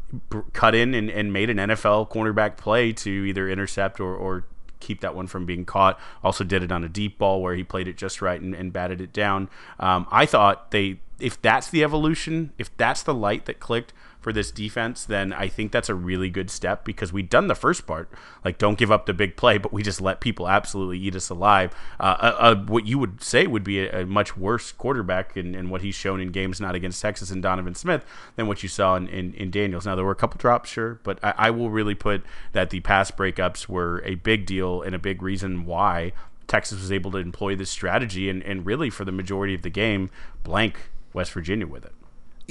cut 0.52 0.74
in 0.74 0.94
and, 0.94 1.08
and 1.08 1.32
made 1.32 1.48
an 1.48 1.56
NFL 1.56 2.10
cornerback 2.10 2.56
play 2.58 2.92
to 2.92 3.10
either 3.10 3.48
intercept 3.48 3.98
or, 3.98 4.14
or 4.14 4.44
keep 4.80 5.00
that 5.00 5.14
one 5.14 5.26
from 5.26 5.46
being 5.46 5.64
caught. 5.64 5.98
Also 6.22 6.44
did 6.44 6.62
it 6.62 6.70
on 6.70 6.84
a 6.84 6.88
deep 6.88 7.16
ball 7.16 7.40
where 7.40 7.54
he 7.54 7.64
played 7.64 7.88
it 7.88 7.96
just 7.96 8.20
right 8.20 8.40
and, 8.40 8.54
and 8.54 8.72
batted 8.72 9.00
it 9.00 9.12
down. 9.12 9.48
Um, 9.78 10.06
I 10.10 10.26
thought 10.26 10.70
they, 10.70 10.98
if 11.18 11.40
that's 11.40 11.70
the 11.70 11.82
evolution, 11.82 12.52
if 12.58 12.76
that's 12.76 13.02
the 13.02 13.14
light 13.14 13.46
that 13.46 13.60
clicked 13.60 13.94
for 14.22 14.32
this 14.32 14.52
defense, 14.52 15.04
then 15.04 15.32
I 15.32 15.48
think 15.48 15.72
that's 15.72 15.88
a 15.88 15.94
really 15.94 16.30
good 16.30 16.48
step 16.48 16.84
because 16.84 17.12
we've 17.12 17.28
done 17.28 17.48
the 17.48 17.56
first 17.56 17.86
part. 17.86 18.08
Like, 18.44 18.56
don't 18.56 18.78
give 18.78 18.92
up 18.92 19.06
the 19.06 19.12
big 19.12 19.36
play, 19.36 19.58
but 19.58 19.72
we 19.72 19.82
just 19.82 20.00
let 20.00 20.20
people 20.20 20.48
absolutely 20.48 20.98
eat 20.98 21.16
us 21.16 21.28
alive. 21.28 21.74
Uh, 21.98 22.16
uh, 22.20 22.36
uh 22.38 22.54
what 22.54 22.86
you 22.86 22.98
would 22.98 23.20
say 23.22 23.48
would 23.48 23.64
be 23.64 23.80
a, 23.80 24.02
a 24.02 24.06
much 24.06 24.36
worse 24.36 24.70
quarterback 24.70 25.36
in, 25.36 25.56
in, 25.56 25.68
what 25.68 25.82
he's 25.82 25.96
shown 25.96 26.20
in 26.20 26.30
games 26.30 26.60
not 26.60 26.76
against 26.76 27.02
Texas 27.02 27.32
and 27.32 27.42
Donovan 27.42 27.74
Smith 27.74 28.04
than 28.36 28.46
what 28.46 28.62
you 28.62 28.68
saw 28.68 28.94
in, 28.94 29.08
in, 29.08 29.34
in 29.34 29.50
Daniels. 29.50 29.86
Now, 29.86 29.96
there 29.96 30.04
were 30.04 30.12
a 30.12 30.16
couple 30.16 30.38
drops, 30.38 30.70
sure, 30.70 31.00
but 31.02 31.18
I, 31.22 31.34
I 31.36 31.50
will 31.50 31.70
really 31.70 31.96
put 31.96 32.22
that 32.52 32.70
the 32.70 32.80
pass 32.80 33.10
breakups 33.10 33.68
were 33.68 34.00
a 34.04 34.14
big 34.14 34.46
deal 34.46 34.82
and 34.82 34.94
a 34.94 35.00
big 35.00 35.20
reason 35.20 35.66
why 35.66 36.12
Texas 36.46 36.80
was 36.80 36.92
able 36.92 37.10
to 37.10 37.18
employ 37.18 37.56
this 37.56 37.70
strategy 37.70 38.28
and, 38.28 38.42
and 38.44 38.64
really 38.64 38.88
for 38.88 39.04
the 39.04 39.12
majority 39.12 39.54
of 39.54 39.62
the 39.62 39.70
game 39.70 40.10
blank 40.44 40.90
West 41.12 41.32
Virginia 41.32 41.66
with 41.66 41.84
it. 41.84 41.92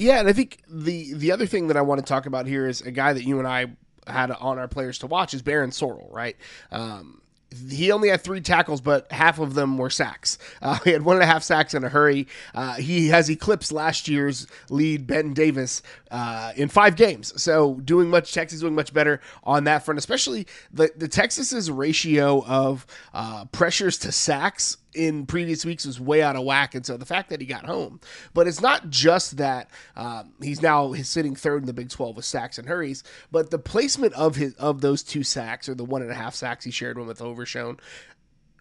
Yeah, 0.02 0.20
and 0.20 0.28
I 0.28 0.34
think 0.34 0.64
the 0.68 1.14
the 1.14 1.32
other 1.32 1.46
thing 1.46 1.68
that 1.68 1.78
I 1.78 1.82
want 1.82 2.00
to 2.00 2.06
talk 2.06 2.26
about 2.26 2.48
here 2.48 2.68
is 2.68 2.82
a 2.82 2.90
guy 2.90 3.14
that 3.14 3.24
you 3.24 3.38
and 3.38 3.48
I 3.48 3.68
had 4.08 4.32
on 4.32 4.58
our 4.58 4.68
players 4.68 4.98
to 5.00 5.08
watch 5.08 5.36
is 5.36 5.44
Barryn 5.44 5.70
Sorrell, 5.70 6.12
right? 6.12 6.36
Um, 6.72 7.22
he 7.70 7.92
only 7.92 8.10
had 8.10 8.22
three 8.22 8.42
tackles, 8.42 8.82
but 8.82 9.12
half 9.12 9.38
of 9.38 9.54
them 9.54 9.78
were 9.78 9.92
sacks. 9.92 10.38
Uh, 10.64 10.78
he 10.84 10.92
had 10.92 11.04
one 11.04 11.16
and 11.16 11.24
a 11.24 11.26
half 11.26 11.42
sacks 11.42 11.74
in 11.74 11.84
a 11.84 11.90
hurry. 11.90 12.28
Uh, 12.54 12.76
he 12.76 13.08
has 13.08 13.30
eclipsed 13.30 13.72
last 13.72 14.08
year's 14.08 14.46
lead, 14.70 15.08
Ben 15.08 15.34
Davis, 15.34 15.82
uh, 16.12 16.54
in 16.56 16.70
five 16.70 16.96
games. 16.96 17.40
So 17.42 17.76
doing 17.76 18.10
much, 18.10 18.32
Texas 18.32 18.60
doing 18.60 18.76
much 18.76 18.94
better 18.94 19.22
on 19.44 19.64
that 19.64 19.84
front, 19.84 19.98
especially 19.98 20.48
the 20.72 20.92
the 20.96 21.08
Texas's 21.08 21.70
ratio 21.72 22.44
of 22.46 22.86
uh, 23.14 23.46
pressures 23.46 23.98
to 24.00 24.12
sacks 24.12 24.78
in 24.94 25.26
previous 25.26 25.66
weeks 25.66 25.86
was 25.86 26.00
way 26.00 26.22
out 26.22 26.36
of 26.36 26.44
whack, 26.44 26.76
and 26.76 26.86
so 26.86 26.98
the 26.98 27.06
fact 27.06 27.30
that 27.30 27.42
he 27.42 27.48
got 27.48 27.66
home, 27.66 28.00
but 28.34 28.48
it's 28.48 28.62
not 28.62 28.90
just 28.90 29.38
that 29.38 29.70
um, 29.96 30.34
he's 30.42 30.62
now 30.62 30.94
sitting 30.94 31.36
third 31.36 31.64
in 31.64 31.68
the 31.68 31.74
Big 31.74 31.90
Twelve 31.90 32.16
with 32.16 32.26
sacks 32.26 32.58
and 32.58 32.68
hurries, 32.68 33.04
but 33.32 33.52
the 33.52 33.60
placement 33.60 34.14
of 34.14 34.36
his 34.36 34.54
of 34.56 34.82
those 34.82 35.04
two 35.04 35.24
sacks 35.24 35.70
or 35.70 35.76
the 35.76 35.86
one 35.86 36.02
and 36.02 36.12
a 36.12 36.16
half 36.16 36.36
sacks 36.36 36.66
he 36.66 36.72
shared 36.72 36.98
one 36.98 37.08
with 37.08 37.22
Overshown, 37.22 37.78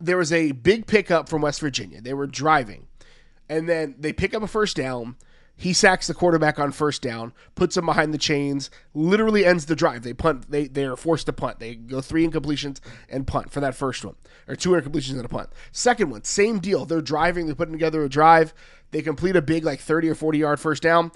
there 0.01 0.16
was 0.16 0.33
a 0.33 0.53
big 0.53 0.87
pickup 0.87 1.29
from 1.29 1.43
West 1.43 1.61
Virginia. 1.61 2.01
They 2.01 2.14
were 2.14 2.27
driving, 2.27 2.87
and 3.49 3.69
then 3.69 3.97
they 3.99 4.12
pick 4.12 4.35
up 4.35 4.43
a 4.43 4.49
first 4.49 4.77
down 4.77 5.16
he 5.61 5.75
sacks 5.75 6.07
the 6.07 6.14
quarterback 6.14 6.59
on 6.59 6.73
first 6.73 7.03
down, 7.03 7.35
puts 7.55 7.77
him 7.77 7.85
behind 7.85 8.14
the 8.14 8.18
chains, 8.18 8.70
literally 8.94 9.44
ends 9.44 9.66
the 9.66 9.77
drive. 9.77 10.03
They 10.03 10.14
punt. 10.14 10.51
They 10.51 10.66
they 10.66 10.87
are 10.87 10.96
forced 10.96 11.27
to 11.27 11.35
punt. 11.35 11.59
They 11.59 11.75
go 11.75 12.01
three 12.01 12.27
incompletions 12.27 12.81
and 13.11 13.27
punt 13.27 13.51
for 13.53 13.61
that 13.61 13.75
first 13.75 14.03
one, 14.03 14.14
or 14.49 14.57
two 14.57 14.70
incompletions 14.70 15.16
and 15.16 15.25
a 15.27 15.29
punt. 15.29 15.51
Second 15.70 16.09
one, 16.09 16.25
same 16.25 16.61
deal. 16.61 16.87
They're 16.87 17.03
driving. 17.03 17.44
They're 17.44 17.55
putting 17.55 17.75
together 17.75 18.03
a 18.03 18.09
drive. 18.09 18.55
They 18.90 19.03
complete 19.03 19.37
a 19.37 19.42
big 19.42 19.62
like 19.62 19.81
thirty 19.81 20.09
or 20.09 20.14
forty 20.14 20.38
yard 20.38 20.61
first 20.61 20.83
down. 20.83 21.12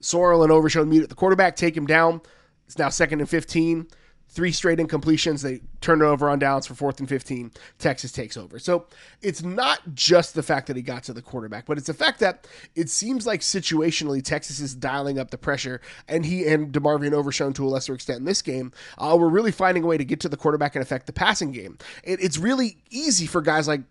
Sorrell 0.00 0.42
and 0.42 0.50
Overshown 0.50 0.88
meet 0.88 1.04
at 1.04 1.08
the 1.08 1.14
quarterback, 1.14 1.54
take 1.54 1.76
him 1.76 1.86
down. 1.86 2.20
It's 2.66 2.76
now 2.76 2.88
second 2.88 3.20
and 3.20 3.30
fifteen 3.30 3.86
three 4.34 4.50
straight 4.52 4.78
incompletions. 4.78 5.42
They 5.42 5.60
turn 5.80 6.02
it 6.02 6.04
over 6.04 6.28
on 6.28 6.40
downs 6.40 6.66
for 6.66 6.74
fourth 6.74 6.98
and 6.98 7.08
15. 7.08 7.52
Texas 7.78 8.10
takes 8.10 8.36
over. 8.36 8.58
So 8.58 8.86
it's 9.22 9.42
not 9.42 9.80
just 9.94 10.34
the 10.34 10.42
fact 10.42 10.66
that 10.66 10.76
he 10.76 10.82
got 10.82 11.04
to 11.04 11.12
the 11.12 11.22
quarterback, 11.22 11.66
but 11.66 11.78
it's 11.78 11.86
the 11.86 11.94
fact 11.94 12.18
that 12.20 12.46
it 12.74 12.90
seems 12.90 13.26
like 13.26 13.40
situationally 13.40 14.22
Texas 14.22 14.58
is 14.58 14.74
dialing 14.74 15.18
up 15.18 15.30
the 15.30 15.38
pressure, 15.38 15.80
and 16.08 16.26
he 16.26 16.46
and 16.46 16.72
DeMarvion 16.72 17.12
Overshown 17.12 17.52
to 17.54 17.64
a 17.64 17.68
lesser 17.68 17.94
extent 17.94 18.18
in 18.18 18.24
this 18.24 18.42
game 18.42 18.72
uh, 18.98 19.16
were 19.18 19.28
really 19.28 19.52
finding 19.52 19.84
a 19.84 19.86
way 19.86 19.96
to 19.96 20.04
get 20.04 20.20
to 20.20 20.28
the 20.28 20.36
quarterback 20.36 20.74
and 20.74 20.82
affect 20.82 21.06
the 21.06 21.12
passing 21.12 21.52
game. 21.52 21.78
It, 22.02 22.20
it's 22.20 22.36
really 22.36 22.78
easy 22.90 23.26
for 23.26 23.40
guys 23.40 23.68
like 23.68 23.82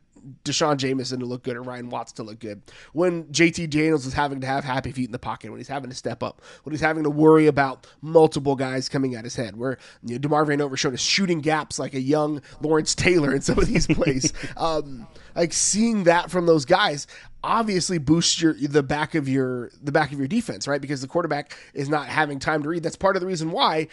D'Shawn 0.44 0.78
Jamison 0.78 1.20
to 1.20 1.26
look 1.26 1.44
good 1.44 1.56
or 1.56 1.62
Ryan 1.62 1.90
Watts 1.90 2.12
to 2.14 2.24
look 2.24 2.40
good. 2.40 2.62
When 2.94 3.26
JT 3.26 3.70
Daniels 3.70 4.06
is 4.06 4.14
having 4.14 4.42
to 4.42 4.48
have 4.48 4.64
happy 4.64 4.92
feet 4.92 5.06
in 5.06 5.12
the 5.12 5.20
pocket, 5.20 5.52
when 5.52 5.60
he's 5.60 5.68
having 5.68 5.90
to 5.90 5.96
step 5.96 6.24
up, 6.24 6.42
when 6.64 6.72
he's 6.72 6.82
having 6.82 7.04
to 7.04 7.10
worry 7.10 7.48
about 7.48 7.88
multiple 8.02 8.56
guys 8.56 8.90
coming 8.90 9.16
at 9.16 9.24
his 9.24 9.36
head, 9.36 9.58
where 9.58 9.78
you 10.04 10.18
know, 10.18 10.28
DeMarvion 10.28 10.62
Overshown 10.62 10.94
is 10.94 11.02
shooting 11.02 11.42
gaps 11.42 11.80
like 11.80 11.94
a 11.94 12.02
young 12.02 12.42
Lawrence 12.62 12.96
Taylor 12.96 13.34
in 13.34 13.42
some 13.42 13.60
of 13.60 13.68
these 13.68 13.88
plays. 13.88 14.34
um, 14.58 15.08
like 15.36 15.54
seeing 15.54 16.04
that 16.04 16.32
from 16.32 16.46
those 16.46 16.66
guys 16.66 17.08
obviously 17.44 17.98
boosts 17.98 18.42
your 18.42 18.54
the 18.54 18.84
back 18.84 19.16
of 19.16 19.28
your 19.28 19.70
the 19.82 19.92
back 19.92 20.12
of 20.12 20.20
your 20.20 20.28
defense, 20.28 20.68
right? 20.68 20.82
Because 20.82 21.02
the 21.02 21.08
quarterback 21.08 21.58
is 21.74 21.90
not 21.90 22.08
having 22.08 22.40
time 22.40 22.64
to 22.64 22.70
read. 22.70 22.84
That's 22.84 22.96
part 22.96 23.16
of 23.16 23.22
the 23.22 23.28
reason 23.28 23.52
why 23.52 23.88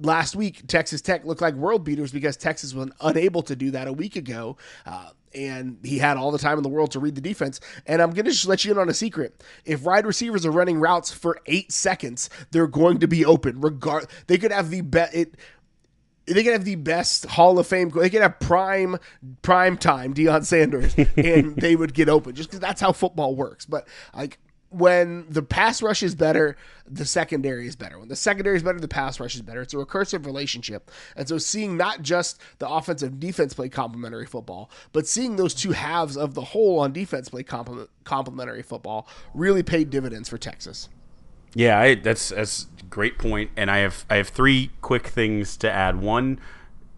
last 0.00 0.36
week 0.36 0.66
Texas 0.66 1.00
Tech 1.00 1.24
looked 1.24 1.40
like 1.40 1.54
world 1.54 1.84
beaters 1.84 2.12
because 2.12 2.36
Texas 2.36 2.72
was 2.74 2.90
unable 3.00 3.42
to 3.42 3.56
do 3.56 3.70
that 3.72 3.88
a 3.88 3.92
week 3.92 4.16
ago. 4.16 4.56
Uh, 4.86 5.10
and 5.34 5.78
he 5.82 5.98
had 5.98 6.16
all 6.16 6.30
the 6.30 6.38
time 6.38 6.58
in 6.58 6.62
the 6.62 6.68
world 6.68 6.90
to 6.92 7.00
read 7.00 7.14
the 7.14 7.20
defense. 7.20 7.60
And 7.86 8.02
I'm 8.02 8.10
going 8.10 8.24
to 8.24 8.30
just 8.30 8.46
let 8.46 8.64
you 8.64 8.72
in 8.72 8.78
on 8.78 8.88
a 8.88 8.94
secret. 8.94 9.42
If 9.64 9.82
wide 9.82 10.06
receivers 10.06 10.46
are 10.46 10.50
running 10.50 10.78
routes 10.80 11.10
for 11.10 11.38
eight 11.46 11.72
seconds, 11.72 12.30
they're 12.50 12.66
going 12.66 12.98
to 12.98 13.08
be 13.08 13.24
open. 13.24 13.60
Regard, 13.60 14.06
they 14.26 14.38
could 14.38 14.52
have 14.52 14.70
the 14.70 14.80
best. 14.80 15.14
It 15.14 15.36
they 16.26 16.44
could 16.44 16.52
have 16.52 16.64
the 16.64 16.76
best 16.76 17.26
Hall 17.26 17.58
of 17.58 17.66
Fame. 17.66 17.90
They 17.90 18.10
could 18.10 18.22
have 18.22 18.38
prime 18.38 18.98
prime 19.42 19.76
time 19.76 20.14
Deion 20.14 20.44
Sanders, 20.44 20.94
and 21.16 21.56
they 21.56 21.74
would 21.74 21.94
get 21.94 22.08
open 22.08 22.34
just 22.34 22.48
because 22.48 22.60
that's 22.60 22.80
how 22.80 22.92
football 22.92 23.34
works. 23.34 23.66
But 23.66 23.88
like 24.14 24.38
when 24.72 25.26
the 25.28 25.42
pass 25.42 25.82
rush 25.82 26.02
is 26.02 26.14
better, 26.14 26.56
the 26.86 27.04
secondary 27.04 27.66
is 27.66 27.76
better. 27.76 27.98
When 27.98 28.08
the 28.08 28.16
secondary 28.16 28.56
is 28.56 28.62
better, 28.62 28.80
the 28.80 28.88
pass 28.88 29.20
rush 29.20 29.34
is 29.34 29.42
better. 29.42 29.62
It's 29.62 29.74
a 29.74 29.76
recursive 29.76 30.26
relationship. 30.26 30.90
And 31.16 31.28
so 31.28 31.38
seeing 31.38 31.76
not 31.76 32.02
just 32.02 32.40
the 32.58 32.68
offensive 32.68 33.20
defense 33.20 33.54
play 33.54 33.68
complementary 33.68 34.26
football, 34.26 34.70
but 34.92 35.06
seeing 35.06 35.36
those 35.36 35.54
two 35.54 35.72
halves 35.72 36.16
of 36.16 36.34
the 36.34 36.42
whole 36.42 36.80
on 36.80 36.92
defense 36.92 37.28
play 37.28 37.42
complementary 37.42 38.62
football 38.62 39.06
really 39.34 39.62
paid 39.62 39.90
dividends 39.90 40.28
for 40.28 40.38
Texas. 40.38 40.88
Yeah, 41.54 41.78
I, 41.78 41.94
that's 41.96 42.30
that's 42.30 42.66
great 42.88 43.18
point. 43.18 43.50
And 43.56 43.70
I 43.70 43.78
have 43.78 44.06
I 44.08 44.16
have 44.16 44.28
three 44.28 44.70
quick 44.80 45.06
things 45.06 45.56
to 45.58 45.70
add. 45.70 46.00
One, 46.00 46.40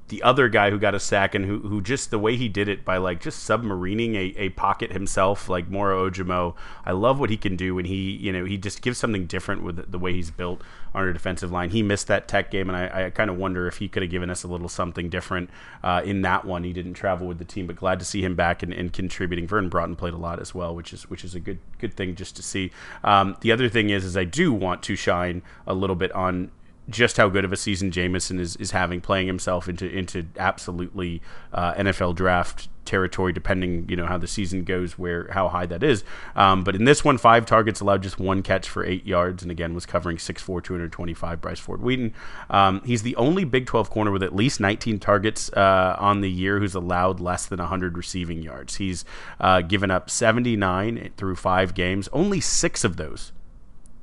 the 0.09 0.23
other 0.23 0.49
guy 0.49 0.71
who 0.71 0.79
got 0.79 0.95
a 0.95 1.01
sack 1.01 1.35
and 1.35 1.47
who, 1.47 1.61
who 1.61 1.81
just 1.81 2.11
the 2.11 2.19
way 2.19 2.37
he 2.37 2.49
did 2.49 2.69
it 2.69 2.85
by 2.85 2.99
like 2.99 3.21
just 3.21 3.49
submarining 3.49 4.15
a, 4.15 4.39
a 4.39 4.49
pocket 4.51 4.93
himself 4.93 5.49
like 5.49 5.69
Moro 5.69 6.11
Ojomo. 6.11 6.55
I 6.85 6.93
love 6.93 7.19
what 7.19 7.31
he 7.31 7.39
can 7.39 7.57
do 7.57 7.79
and 7.79 7.87
he 7.87 8.11
you 8.11 8.31
know 8.31 8.45
he 8.45 8.59
just 8.59 8.83
gives 8.83 8.99
something 8.99 9.27
different 9.27 9.63
with 9.63 9.91
the 9.91 9.99
way 9.99 10.13
he's 10.13 10.31
built 10.31 10.61
on 10.95 11.05
our 11.05 11.13
defensive 11.13 11.51
line. 11.51 11.71
He 11.71 11.83
missed 11.83 12.07
that 12.09 12.29
tech 12.29 12.51
game 12.51 12.69
and 12.69 12.77
I, 12.77 13.07
I 13.07 13.11
kind 13.11 13.31
of 13.31 13.39
wonder 13.39 13.67
if 13.67 13.79
he 13.79 13.89
could 13.89 14.03
have 14.03 14.11
given 14.11 14.29
us 14.29 14.45
a 14.45 14.49
little 14.49 14.69
something 14.69 15.09
different 15.09 15.49
uh, 15.83 16.03
in 16.05 16.21
that 16.23 16.45
one. 16.45 16.65
He 16.65 16.75
didn't 16.75 16.95
travel 16.95 17.27
with 17.27 17.39
the 17.39 17.45
team, 17.45 17.67
but 17.67 17.77
glad 17.77 17.99
to 17.99 18.05
see 18.05 18.23
him 18.23 18.35
back 18.35 18.63
and, 18.63 18.75
and 18.75 18.93
contributing. 18.93 19.47
Vernon 19.47 19.71
Broughton 19.71 19.97
played 19.97 20.15
a 20.15 20.19
lot 20.19 20.39
as 20.39 20.55
well, 20.55 20.75
which 20.75 20.93
is 20.93 21.09
which 21.09 21.25
is 21.25 21.35
a 21.35 21.41
good 21.41 21.61
good 21.79 21.95
thing 21.95 22.15
just 22.15 22.37
to 22.37 22.43
see. 22.43 22.71
Um, 23.03 23.37
the 23.41 23.53
other 23.53 23.71
thing 23.71 23.89
is 23.89 24.05
is 24.05 24.19
I 24.19 24.25
do 24.25 24.53
want 24.53 24.83
to 24.83 24.97
shine 24.97 25.43
a 25.67 25.73
little 25.73 25.97
bit 25.97 26.13
on 26.13 26.51
just 26.89 27.17
how 27.17 27.29
good 27.29 27.45
of 27.45 27.53
a 27.53 27.57
season 27.57 27.91
Jamison 27.91 28.39
is, 28.39 28.57
is 28.57 28.73
having, 28.73 29.01
playing 29.01 29.27
himself 29.27 29.69
into 29.69 29.89
into 29.89 30.27
absolutely 30.39 31.23
uh, 31.53 31.75
NFL 31.75 32.15
draft 32.15 32.69
territory, 32.85 33.33
depending 33.33 33.89
you 33.89 33.97
know 33.97 34.07
how 34.07 34.19
the 34.19 34.27
season 34.27 34.65
goes, 34.65 34.99
where 34.99 35.29
how 35.33 35.49
high 35.49 35.67
that 35.67 35.83
is. 35.83 36.05
Um, 36.37 36.63
but 36.63 36.75
in 36.75 36.85
this 36.85 37.05
one, 37.05 37.19
five 37.19 37.47
targets 37.47 37.81
allowed 37.81 38.03
just 38.03 38.19
one 38.19 38.43
catch 38.43 38.69
for 38.69 38.85
eight 38.85 39.07
yards, 39.07 39.43
and 39.43 39.51
again 39.51 39.75
was 39.75 39.87
covering 39.87 40.17
6'4", 40.17 40.63
225 40.63 41.41
Bryce 41.41 41.59
Ford 41.59 41.83
Wheaton. 41.83 42.15
Um, 42.51 42.83
he's 42.85 43.03
the 43.03 43.17
only 43.17 43.45
Big 43.45 43.67
12 43.67 43.91
corner 43.91 44.11
with 44.11 44.23
at 44.23 44.35
least 44.35 44.61
19 44.61 44.99
targets 44.99 45.51
uh, 45.53 45.97
on 45.99 46.21
the 46.21 46.31
year 46.31 46.59
who's 46.59 46.75
allowed 46.75 47.21
less 47.21 47.47
than 47.47 47.59
100 47.59 47.97
receiving 47.97 48.43
yards. 48.43 48.77
He's 48.77 49.05
uh, 49.41 49.63
given 49.63 49.91
up 49.91 50.11
79 50.11 51.13
through 51.17 51.37
five 51.37 51.75
games, 51.75 52.09
only 52.13 52.41
six 52.41 52.85
of 52.85 52.97
those 52.97 53.33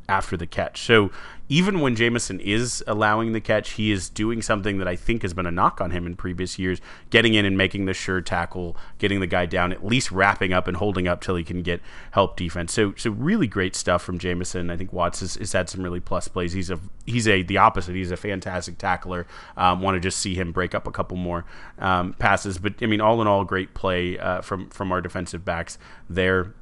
after 0.07 0.35
the 0.37 0.47
catch. 0.47 0.81
So 0.81 1.11
even 1.51 1.81
when 1.81 1.97
Jamison 1.97 2.39
is 2.39 2.81
allowing 2.87 3.33
the 3.33 3.41
catch, 3.41 3.71
he 3.71 3.91
is 3.91 4.07
doing 4.07 4.41
something 4.41 4.77
that 4.77 4.87
I 4.87 4.95
think 4.95 5.21
has 5.21 5.33
been 5.33 5.45
a 5.45 5.51
knock 5.51 5.81
on 5.81 5.91
him 5.91 6.05
in 6.05 6.15
previous 6.15 6.57
years, 6.57 6.79
getting 7.09 7.33
in 7.33 7.43
and 7.43 7.57
making 7.57 7.85
the 7.85 7.93
sure 7.93 8.21
tackle, 8.21 8.77
getting 8.99 9.19
the 9.19 9.27
guy 9.27 9.45
down, 9.45 9.73
at 9.73 9.85
least 9.85 10.11
wrapping 10.11 10.53
up 10.53 10.69
and 10.69 10.77
holding 10.77 11.09
up 11.09 11.19
till 11.19 11.35
he 11.35 11.43
can 11.43 11.61
get 11.61 11.81
help 12.11 12.37
defense. 12.37 12.71
So 12.71 12.93
so 12.95 13.11
really 13.11 13.47
great 13.47 13.75
stuff 13.75 14.01
from 14.01 14.17
Jamison. 14.17 14.69
I 14.69 14.77
think 14.77 14.93
Watts 14.93 15.19
has, 15.19 15.35
has 15.35 15.51
had 15.51 15.69
some 15.69 15.83
really 15.83 15.99
plus 15.99 16.29
plays. 16.29 16.53
He's 16.53 16.69
a 16.69 16.79
he's 17.05 17.27
a 17.27 17.43
the 17.43 17.57
opposite. 17.57 17.95
He's 17.95 18.11
a 18.11 18.17
fantastic 18.17 18.77
tackler. 18.77 19.27
Um, 19.57 19.81
Want 19.81 19.95
to 19.95 19.99
just 19.99 20.19
see 20.19 20.35
him 20.35 20.53
break 20.53 20.73
up 20.73 20.87
a 20.87 20.91
couple 20.91 21.17
more 21.17 21.43
um, 21.79 22.13
passes. 22.13 22.59
But 22.59 22.75
I 22.81 22.85
mean, 22.85 23.01
all 23.01 23.21
in 23.21 23.27
all, 23.27 23.43
great 23.43 23.73
play 23.73 24.17
uh, 24.17 24.39
from 24.39 24.69
from 24.69 24.93
our 24.93 25.01
defensive 25.01 25.43
backs 25.43 25.77
there. 26.09 26.53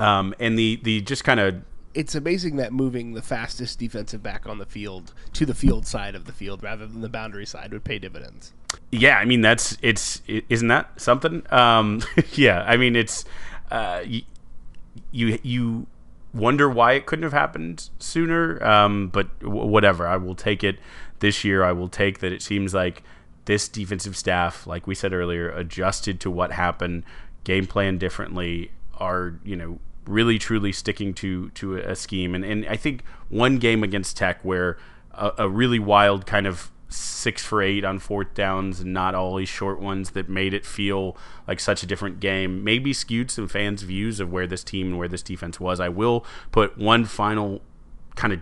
Um, 0.00 0.34
and 0.40 0.58
the 0.58 0.80
the 0.82 1.02
just 1.02 1.22
kind 1.22 1.38
of 1.38 1.62
it's 1.94 2.14
amazing 2.14 2.56
that 2.56 2.72
moving 2.72 3.12
the 3.12 3.22
fastest 3.22 3.78
defensive 3.78 4.22
back 4.22 4.46
on 4.46 4.58
the 4.58 4.66
field 4.66 5.12
to 5.34 5.46
the 5.46 5.54
field 5.54 5.86
side 5.86 6.14
of 6.14 6.24
the 6.24 6.32
field 6.32 6.62
rather 6.62 6.86
than 6.86 7.00
the 7.00 7.08
boundary 7.08 7.46
side 7.46 7.72
would 7.72 7.84
pay 7.84 7.98
dividends. 7.98 8.52
Yeah, 8.90 9.18
I 9.18 9.24
mean 9.24 9.40
that's 9.40 9.76
it's 9.82 10.22
isn't 10.26 10.68
that 10.68 11.00
something? 11.00 11.42
Um, 11.52 12.02
yeah, 12.32 12.64
I 12.66 12.76
mean 12.76 12.96
it's 12.96 13.24
uh, 13.70 14.02
you, 14.04 14.22
you 15.10 15.38
you 15.42 15.86
wonder 16.34 16.68
why 16.68 16.92
it 16.92 17.06
couldn't 17.06 17.24
have 17.24 17.32
happened 17.32 17.90
sooner, 17.98 18.62
um, 18.64 19.08
but 19.08 19.38
w- 19.40 19.66
whatever. 19.66 20.06
I 20.06 20.16
will 20.16 20.34
take 20.34 20.64
it 20.64 20.78
this 21.20 21.44
year. 21.44 21.62
I 21.62 21.72
will 21.72 21.88
take 21.88 22.20
that. 22.20 22.32
It 22.32 22.42
seems 22.42 22.72
like 22.74 23.02
this 23.44 23.68
defensive 23.68 24.16
staff, 24.16 24.66
like 24.66 24.86
we 24.86 24.94
said 24.94 25.12
earlier, 25.12 25.50
adjusted 25.50 26.20
to 26.20 26.30
what 26.30 26.52
happened, 26.52 27.04
game 27.44 27.66
plan 27.66 27.98
differently. 27.98 28.70
Are 28.98 29.38
you 29.44 29.56
know 29.56 29.78
really 30.06 30.38
truly 30.38 30.72
sticking 30.72 31.14
to 31.14 31.50
to 31.50 31.76
a 31.76 31.94
scheme. 31.96 32.34
And 32.34 32.44
and 32.44 32.66
I 32.66 32.76
think 32.76 33.02
one 33.28 33.58
game 33.58 33.82
against 33.82 34.16
Tech 34.16 34.44
where 34.44 34.78
a, 35.12 35.32
a 35.38 35.48
really 35.48 35.78
wild 35.78 36.26
kind 36.26 36.46
of 36.46 36.70
six 36.88 37.44
for 37.44 37.62
eight 37.62 37.84
on 37.84 37.98
fourth 37.98 38.34
downs 38.34 38.80
and 38.80 38.92
not 38.92 39.14
all 39.14 39.36
these 39.36 39.48
short 39.48 39.80
ones 39.80 40.10
that 40.10 40.28
made 40.28 40.52
it 40.52 40.66
feel 40.66 41.16
like 41.48 41.58
such 41.58 41.82
a 41.82 41.86
different 41.86 42.20
game. 42.20 42.62
Maybe 42.62 42.92
skewed 42.92 43.30
some 43.30 43.48
fans' 43.48 43.82
views 43.82 44.20
of 44.20 44.30
where 44.30 44.46
this 44.46 44.62
team 44.62 44.88
and 44.88 44.98
where 44.98 45.08
this 45.08 45.22
defense 45.22 45.58
was. 45.58 45.80
I 45.80 45.88
will 45.88 46.24
put 46.50 46.76
one 46.76 47.04
final 47.04 47.62
kind 48.14 48.32
of 48.32 48.40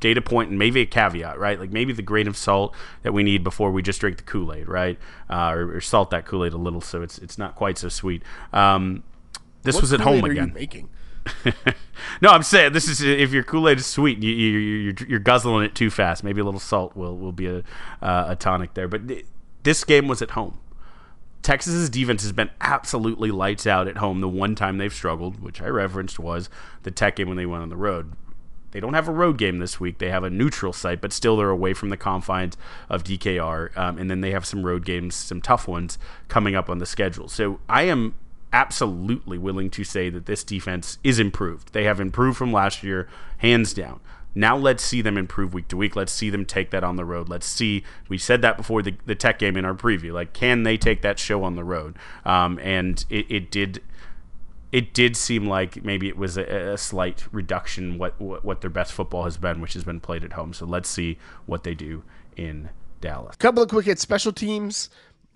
data 0.00 0.22
point 0.22 0.50
and 0.50 0.58
maybe 0.58 0.80
a 0.80 0.86
caveat, 0.86 1.38
right? 1.38 1.60
Like 1.60 1.70
maybe 1.70 1.92
the 1.92 2.02
grain 2.02 2.26
of 2.26 2.36
salt 2.36 2.74
that 3.02 3.12
we 3.12 3.22
need 3.22 3.44
before 3.44 3.70
we 3.70 3.82
just 3.82 4.00
drink 4.00 4.16
the 4.16 4.22
Kool 4.22 4.52
Aid, 4.52 4.68
right? 4.68 4.98
Uh, 5.28 5.50
or, 5.50 5.76
or, 5.76 5.80
salt 5.80 6.10
that 6.10 6.24
Kool 6.24 6.44
Aid 6.44 6.52
a 6.52 6.58
little 6.58 6.80
so 6.80 7.02
it's 7.02 7.18
it's 7.18 7.38
not 7.38 7.54
quite 7.54 7.78
so 7.78 7.88
sweet. 7.88 8.22
Um, 8.52 9.02
this 9.62 9.74
what 9.74 9.82
was 9.82 9.92
at 9.92 10.00
home 10.00 10.24
again. 10.24 10.52
making? 10.54 10.88
no, 12.22 12.30
I'm 12.30 12.42
saying 12.42 12.72
this 12.72 12.88
is 12.88 13.02
if 13.02 13.32
your 13.32 13.42
Kool 13.42 13.68
Aid 13.68 13.78
is 13.78 13.86
sweet, 13.86 14.22
you, 14.22 14.30
you, 14.32 14.58
you're, 14.58 14.94
you're 15.08 15.18
guzzling 15.18 15.64
it 15.64 15.74
too 15.74 15.90
fast. 15.90 16.24
Maybe 16.24 16.40
a 16.40 16.44
little 16.44 16.60
salt 16.60 16.96
will 16.96 17.16
will 17.16 17.32
be 17.32 17.46
a 17.46 17.58
uh, 18.02 18.26
a 18.28 18.36
tonic 18.36 18.74
there. 18.74 18.88
But 18.88 19.08
th- 19.08 19.26
this 19.62 19.84
game 19.84 20.08
was 20.08 20.22
at 20.22 20.32
home. 20.32 20.58
Texas's 21.42 21.88
defense 21.88 22.22
has 22.22 22.32
been 22.32 22.50
absolutely 22.60 23.30
lights 23.30 23.66
out 23.66 23.88
at 23.88 23.98
home. 23.98 24.20
The 24.20 24.28
one 24.28 24.54
time 24.54 24.78
they've 24.78 24.92
struggled, 24.92 25.40
which 25.40 25.62
I 25.62 25.66
referenced, 25.66 26.18
was 26.18 26.50
the 26.82 26.90
Tech 26.90 27.16
game 27.16 27.28
when 27.28 27.36
they 27.36 27.46
went 27.46 27.62
on 27.62 27.70
the 27.70 27.76
road. 27.76 28.12
They 28.72 28.80
don't 28.80 28.94
have 28.94 29.08
a 29.08 29.12
road 29.12 29.38
game 29.38 29.58
this 29.58 29.80
week. 29.80 29.98
They 29.98 30.10
have 30.10 30.22
a 30.22 30.30
neutral 30.30 30.72
site, 30.72 31.00
but 31.00 31.12
still 31.12 31.36
they're 31.36 31.50
away 31.50 31.72
from 31.72 31.88
the 31.88 31.96
confines 31.96 32.56
of 32.88 33.02
DKR. 33.02 33.76
Um, 33.76 33.98
and 33.98 34.10
then 34.10 34.20
they 34.20 34.30
have 34.30 34.46
some 34.46 34.64
road 34.64 34.84
games, 34.84 35.14
some 35.14 35.40
tough 35.40 35.66
ones 35.66 35.98
coming 36.28 36.54
up 36.54 36.70
on 36.70 36.78
the 36.78 36.86
schedule. 36.86 37.28
So 37.28 37.58
I 37.68 37.82
am 37.82 38.14
absolutely 38.52 39.38
willing 39.38 39.70
to 39.70 39.84
say 39.84 40.10
that 40.10 40.26
this 40.26 40.44
defense 40.44 40.98
is 41.04 41.18
improved. 41.18 41.72
They 41.72 41.84
have 41.84 42.00
improved 42.00 42.38
from 42.38 42.52
last 42.52 42.82
year, 42.82 43.08
hands 43.38 43.72
down. 43.72 44.00
Now 44.34 44.56
let's 44.56 44.82
see 44.84 45.02
them 45.02 45.18
improve 45.18 45.54
week 45.54 45.68
to 45.68 45.76
week. 45.76 45.96
Let's 45.96 46.12
see 46.12 46.30
them 46.30 46.44
take 46.44 46.70
that 46.70 46.84
on 46.84 46.96
the 46.96 47.04
road. 47.04 47.28
Let's 47.28 47.46
see. 47.46 47.82
We 48.08 48.18
said 48.18 48.42
that 48.42 48.56
before 48.56 48.82
the, 48.82 48.94
the 49.06 49.14
tech 49.14 49.38
game 49.38 49.56
in 49.56 49.64
our 49.64 49.74
preview. 49.74 50.12
Like, 50.12 50.32
can 50.32 50.62
they 50.62 50.76
take 50.76 51.02
that 51.02 51.18
show 51.18 51.42
on 51.42 51.56
the 51.56 51.64
road? 51.64 51.96
Um, 52.24 52.58
and 52.60 53.04
it, 53.10 53.26
it 53.28 53.50
did. 53.50 53.82
It 54.70 54.94
did 54.94 55.16
seem 55.16 55.48
like 55.48 55.82
maybe 55.82 56.06
it 56.06 56.16
was 56.16 56.36
a, 56.36 56.44
a 56.44 56.78
slight 56.78 57.24
reduction 57.32 57.98
what, 57.98 58.20
what 58.20 58.44
what 58.44 58.60
their 58.60 58.70
best 58.70 58.92
football 58.92 59.24
has 59.24 59.36
been, 59.36 59.60
which 59.60 59.74
has 59.74 59.82
been 59.82 59.98
played 59.98 60.22
at 60.22 60.34
home. 60.34 60.52
So 60.52 60.64
let's 60.64 60.88
see 60.88 61.18
what 61.46 61.64
they 61.64 61.74
do 61.74 62.04
in 62.36 62.70
Dallas. 63.00 63.34
A 63.34 63.38
Couple 63.38 63.64
of 63.64 63.68
quick 63.68 63.86
hits. 63.86 64.00
Special 64.00 64.32
teams 64.32 64.90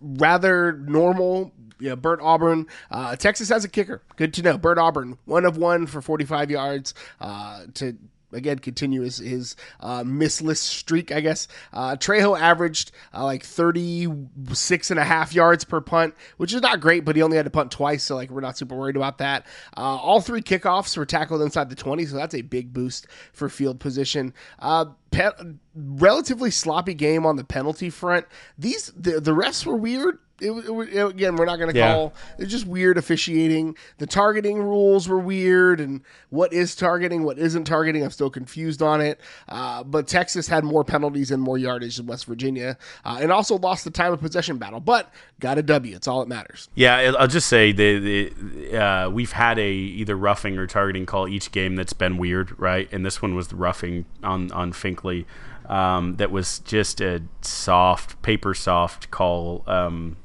rather 0.04 0.72
normal. 0.72 1.52
Know, 1.80 1.96
Bert 1.96 2.20
Auburn. 2.22 2.66
Uh, 2.90 3.16
Texas 3.16 3.48
has 3.48 3.64
a 3.64 3.68
kicker. 3.68 4.00
Good 4.16 4.32
to 4.34 4.42
know. 4.42 4.56
Bert 4.56 4.78
Auburn, 4.78 5.18
one 5.24 5.44
of 5.44 5.56
one 5.56 5.86
for 5.86 6.00
45 6.00 6.50
yards 6.50 6.94
uh, 7.20 7.64
to 7.74 7.96
again 8.34 8.58
continue 8.58 9.02
his, 9.02 9.18
his 9.18 9.56
uh, 9.80 10.02
missless 10.02 10.58
streak, 10.58 11.12
I 11.12 11.20
guess. 11.20 11.48
Uh, 11.72 11.96
Trejo 11.96 12.38
averaged 12.38 12.92
uh, 13.14 13.24
like 13.24 13.42
36 13.42 14.90
and 14.90 15.00
a 15.00 15.04
half 15.04 15.34
yards 15.34 15.64
per 15.64 15.80
punt, 15.80 16.14
which 16.36 16.52
is 16.52 16.60
not 16.60 16.80
great, 16.80 17.04
but 17.04 17.16
he 17.16 17.22
only 17.22 17.36
had 17.36 17.44
to 17.44 17.50
punt 17.50 17.70
twice, 17.70 18.04
so 18.04 18.14
like 18.14 18.30
we're 18.30 18.40
not 18.40 18.58
super 18.58 18.76
worried 18.76 18.96
about 18.96 19.18
that. 19.18 19.46
Uh, 19.76 19.80
all 19.80 20.20
three 20.20 20.42
kickoffs 20.42 20.96
were 20.96 21.06
tackled 21.06 21.42
inside 21.42 21.70
the 21.70 21.76
20, 21.76 22.06
so 22.06 22.16
that's 22.16 22.34
a 22.34 22.42
big 22.42 22.72
boost 22.72 23.06
for 23.32 23.48
field 23.48 23.80
position. 23.80 24.34
Uh, 24.58 24.86
pe- 25.10 25.30
relatively 25.74 26.50
sloppy 26.50 26.94
game 26.94 27.24
on 27.26 27.36
the 27.36 27.44
penalty 27.44 27.90
front. 27.90 28.26
These 28.58 28.92
the, 28.96 29.20
the 29.20 29.32
refs 29.32 29.64
were 29.64 29.76
weird 29.76 30.18
it, 30.40 30.50
it, 30.50 30.94
it, 30.96 31.06
again, 31.06 31.36
we're 31.36 31.44
not 31.44 31.56
going 31.58 31.72
to 31.72 31.78
Yeah. 31.78 31.92
call. 31.94 32.14
It's 32.38 32.50
just 32.50 32.66
weird 32.66 32.98
officiating. 32.98 33.76
The 33.98 34.06
targeting 34.06 34.58
rules 34.58 35.08
were 35.08 35.18
weird, 35.18 35.80
and 35.80 36.00
what 36.30 36.52
is 36.52 36.74
targeting, 36.74 37.22
what 37.22 37.38
isn't 37.38 37.64
targeting, 37.64 38.02
I'm 38.02 38.10
still 38.10 38.30
confused 38.30 38.82
on 38.82 39.00
it. 39.00 39.20
Uh, 39.48 39.84
but 39.84 40.06
Texas 40.08 40.48
had 40.48 40.64
more 40.64 40.82
penalties 40.84 41.30
and 41.30 41.40
more 41.42 41.56
yardage 41.58 41.96
than 41.96 42.06
West 42.06 42.26
Virginia, 42.26 42.76
uh, 43.04 43.18
and 43.20 43.30
also 43.30 43.58
lost 43.58 43.84
the 43.84 43.90
time 43.90 44.12
of 44.12 44.20
possession 44.20 44.58
battle. 44.58 44.80
But 44.80 45.12
got 45.40 45.58
a 45.58 45.62
W. 45.62 45.94
It's 45.94 46.08
all 46.08 46.20
that 46.20 46.28
matters. 46.28 46.68
Yeah, 46.74 47.12
I'll 47.18 47.28
just 47.28 47.46
say 47.46 47.72
the, 47.72 48.30
the 48.30 48.76
uh, 48.76 49.10
we've 49.10 49.32
had 49.32 49.58
a 49.58 49.68
either 49.70 50.16
roughing 50.16 50.58
or 50.58 50.66
targeting 50.66 51.06
call 51.06 51.28
each 51.28 51.52
game 51.52 51.76
that's 51.76 51.92
been 51.92 52.16
weird, 52.16 52.58
right? 52.58 52.88
And 52.92 53.06
this 53.06 53.22
one 53.22 53.34
was 53.34 53.48
the 53.48 53.56
roughing 53.56 54.04
on 54.22 54.50
on 54.52 54.72
Finkley. 54.72 55.26
Um, 55.66 56.16
that 56.16 56.30
was 56.30 56.58
just 56.58 57.00
a 57.00 57.22
soft, 57.40 58.20
paper 58.20 58.52
soft 58.52 59.10
call. 59.10 59.64
Um, 59.66 60.16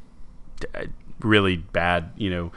really 1.19 1.57
bad. 1.57 2.11
You 2.17 2.29
know, 2.29 2.51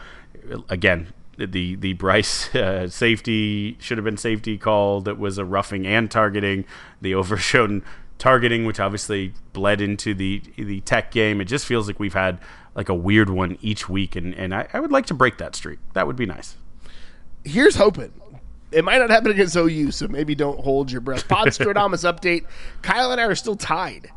again, 0.69 1.13
the 1.37 1.75
the 1.77 1.93
Bryce 1.95 2.55
uh, 2.55 2.89
safety 2.89 3.77
should 3.81 3.99
have 3.99 4.05
been 4.05 4.17
safety 4.17 4.59
called. 4.59 5.05
That 5.05 5.19
was 5.19 5.39
a 5.39 5.45
roughing 5.45 5.87
and 5.87 6.11
targeting. 6.11 6.65
The 7.01 7.15
Overshown 7.15 7.83
targeting, 8.19 8.65
which 8.65 8.81
obviously 8.81 9.35
bled 9.53 9.81
into 9.81 10.15
the 10.15 10.43
the 10.57 10.81
tech 10.83 11.11
game. 11.11 11.41
It 11.41 11.47
just 11.47 11.67
feels 11.67 11.87
like 11.87 11.99
we've 11.99 12.15
had 12.15 12.39
like 12.75 12.89
a 12.89 12.95
weird 12.95 13.31
one 13.31 13.59
each 13.61 13.89
week, 13.89 14.17
and 14.17 14.35
and 14.35 14.55
I, 14.55 14.69
I 14.73 14.81
would 14.81 14.93
like 14.93 15.07
to 15.07 15.15
break 15.15 15.39
that 15.39 15.55
streak. 15.57 15.79
That 15.95 16.07
would 16.07 16.17
be 16.17 16.27
nice. 16.27 16.57
here's 17.45 17.77
hoping. 17.77 18.13
It 18.71 18.85
might 18.85 18.99
not 18.99 19.11
happen 19.11 19.31
against 19.31 19.55
OU, 19.55 19.91
so 19.91 20.09
maybe 20.09 20.35
don't 20.35 20.59
hold 20.61 20.91
your 20.91 21.03
breath. 21.03 21.29
Pod 21.29 21.49
Stradamus 21.49 22.11
update. 22.11 22.47
Kyle 22.81 23.13
and 23.13 23.21
I 23.21 23.25
are 23.25 23.35
still 23.35 23.57
tied 23.57 24.11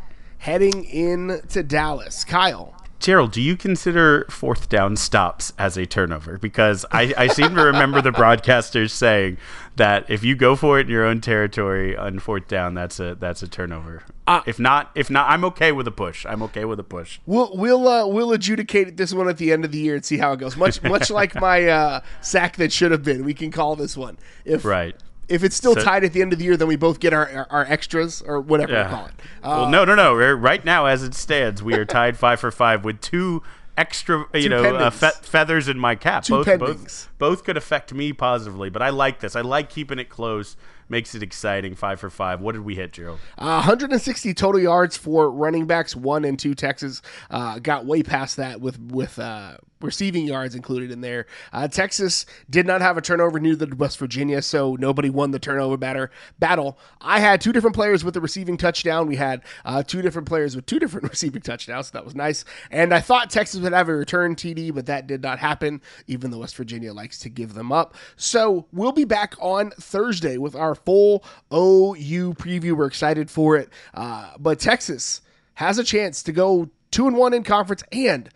heading 0.45 0.83
in 0.85 1.41
to 1.49 1.63
Dallas. 1.63 2.23
Kyle, 2.23 2.74
Gerald, 3.05 3.33
do 3.33 3.39
you 3.39 3.55
consider 3.55 4.25
fourth 4.31 4.67
down 4.67 4.95
stops 4.95 5.53
as 5.59 5.77
a 5.77 5.85
turnover? 5.85 6.39
Because 6.39 6.87
I, 6.91 7.13
I 7.15 7.27
seem 7.27 7.53
to 7.53 7.63
remember 7.65 8.01
the 8.01 8.09
broadcasters 8.09 8.89
saying 8.89 9.37
that 9.75 10.09
if 10.09 10.23
you 10.23 10.35
go 10.35 10.55
for 10.55 10.79
it 10.79 10.87
in 10.87 10.91
your 10.91 11.05
own 11.05 11.21
territory 11.21 11.95
on 11.95 12.17
fourth 12.17 12.47
down, 12.47 12.73
that's 12.73 12.99
a 12.99 13.13
that's 13.13 13.43
a 13.43 13.47
turnover. 13.47 14.01
Uh, 14.25 14.41
if 14.47 14.57
not, 14.57 14.89
if 14.95 15.11
not, 15.11 15.29
I'm 15.29 15.45
okay 15.45 15.71
with 15.71 15.87
a 15.87 15.91
push. 15.91 16.25
I'm 16.25 16.41
okay 16.41 16.65
with 16.65 16.79
a 16.79 16.83
push. 16.83 17.19
we'll 17.27 17.55
we'll 17.55 17.87
uh, 17.87 18.07
we'll 18.07 18.31
adjudicate 18.31 18.97
this 18.97 19.13
one 19.13 19.29
at 19.29 19.37
the 19.37 19.51
end 19.51 19.65
of 19.65 19.71
the 19.71 19.77
year 19.77 19.93
and 19.93 20.03
see 20.03 20.17
how 20.17 20.33
it 20.33 20.37
goes. 20.37 20.57
Much 20.57 20.81
much 20.81 21.11
like 21.11 21.35
my 21.35 21.67
uh, 21.67 22.01
sack 22.21 22.55
that 22.55 22.73
should 22.73 22.89
have 22.89 23.03
been. 23.03 23.23
We 23.23 23.35
can 23.35 23.51
call 23.51 23.75
this 23.75 23.95
one. 23.95 24.17
If 24.45 24.65
Right. 24.65 24.95
If 25.27 25.43
it's 25.43 25.55
still 25.55 25.75
So- 25.75 25.81
tied 25.83 26.03
at 26.03 26.13
the 26.13 26.21
end 26.21 26.33
of 26.33 26.39
the 26.39 26.45
year, 26.45 26.57
then 26.57 26.67
we 26.67 26.75
both 26.75 26.99
get 26.99 27.13
our 27.13 27.29
our, 27.29 27.47
our 27.49 27.65
extras 27.65 28.21
or 28.21 28.39
whatever 28.39 28.73
we 28.73 28.89
call 28.89 29.05
it. 29.07 29.13
Uh, 29.43 29.47
well, 29.61 29.69
no, 29.69 29.85
no, 29.85 29.95
no. 29.95 30.13
Right 30.13 30.63
now, 30.63 30.85
as 30.85 31.03
it 31.03 31.13
stands, 31.13 31.61
we 31.63 31.73
are 31.75 31.85
tied 31.85 32.17
five 32.17 32.39
for 32.39 32.51
five 32.51 32.83
with 32.83 33.01
two 33.01 33.41
extra, 33.77 34.25
you 34.33 34.43
Two 34.43 34.49
know, 34.49 34.75
uh, 34.75 34.89
fe- 34.89 35.09
feathers 35.21 35.67
in 35.67 35.77
my 35.77 35.95
cap. 35.95 36.23
Two 36.23 36.35
both, 36.35 36.47
pendings. 36.47 36.59
both, 36.59 37.09
both 37.17 37.43
could 37.43 37.57
affect 37.57 37.93
me 37.93 38.13
positively, 38.13 38.69
but 38.69 38.81
I 38.81 38.89
like 38.89 39.19
this. 39.19 39.35
I 39.35 39.41
like 39.41 39.69
keeping 39.69 39.99
it 39.99 40.09
close. 40.09 40.55
Makes 40.87 41.15
it 41.15 41.23
exciting. 41.23 41.73
Five 41.73 41.99
for 41.99 42.09
five. 42.09 42.41
What 42.41 42.53
did 42.53 42.63
we 42.63 42.75
hit, 42.75 42.93
Gerald? 42.93 43.19
Uh, 43.37 43.63
160 43.65 44.33
total 44.33 44.61
yards 44.61 44.95
for 44.95 45.31
running 45.31 45.65
backs, 45.65 45.95
one 45.95 46.23
and 46.25 46.37
two. 46.37 46.53
Texas 46.53 47.01
uh, 47.31 47.59
got 47.59 47.85
way 47.85 48.03
past 48.03 48.37
that 48.37 48.61
with 48.61 48.79
with 48.79 49.17
uh, 49.17 49.57
receiving 49.81 50.25
yards 50.25 50.55
included 50.55 50.91
in 50.91 51.01
there. 51.01 51.25
Uh, 51.53 51.67
Texas 51.67 52.25
did 52.49 52.65
not 52.65 52.81
have 52.81 52.97
a 52.97 53.01
turnover, 53.01 53.39
neither 53.39 53.65
did 53.65 53.79
West 53.79 53.97
Virginia, 53.97 54.41
so 54.41 54.75
nobody 54.75 55.09
won 55.09 55.31
the 55.31 55.39
turnover 55.39 55.77
batter 55.77 56.11
battle. 56.39 56.77
I 57.01 57.19
had 57.19 57.41
two 57.41 57.53
different 57.53 57.75
players 57.75 58.03
with 58.03 58.15
a 58.17 58.21
receiving 58.21 58.57
touchdown. 58.57 59.07
We 59.07 59.15
had 59.15 59.41
uh, 59.63 59.83
two 59.83 60.01
different 60.01 60.27
players 60.27 60.55
with 60.55 60.65
two 60.65 60.79
different 60.79 61.09
receiving 61.09 61.41
touchdowns. 61.41 61.87
So 61.87 61.91
that 61.93 62.05
was 62.05 62.15
nice. 62.15 62.45
And 62.71 62.93
I 62.93 62.99
thought 62.99 63.29
Texas 63.29 63.61
would 63.61 63.73
have 63.73 63.89
a 63.89 63.95
return 63.95 64.35
TD, 64.35 64.73
but 64.73 64.85
that 64.87 65.07
did 65.07 65.21
not 65.21 65.39
happen, 65.39 65.81
even 66.07 66.31
though 66.31 66.39
West 66.39 66.55
Virginia 66.55 66.93
likes 66.93 67.19
to 67.19 67.29
give 67.29 67.53
them 67.53 67.71
up. 67.71 67.95
So 68.15 68.67
we'll 68.71 68.91
be 68.91 69.05
back 69.05 69.35
on 69.39 69.71
Thursday 69.71 70.37
with 70.37 70.55
our 70.55 70.74
full 70.75 71.23
OU 71.53 72.33
preview. 72.35 72.73
We're 72.73 72.85
excited 72.87 73.29
for 73.29 73.57
it. 73.57 73.69
Uh, 73.93 74.31
but 74.39 74.59
Texas 74.59 75.21
has 75.55 75.77
a 75.77 75.83
chance 75.83 76.23
to 76.23 76.31
go 76.31 76.69
two 76.91 77.07
and 77.07 77.17
one 77.17 77.33
in 77.33 77.43
conference 77.43 77.83
and 77.91 78.29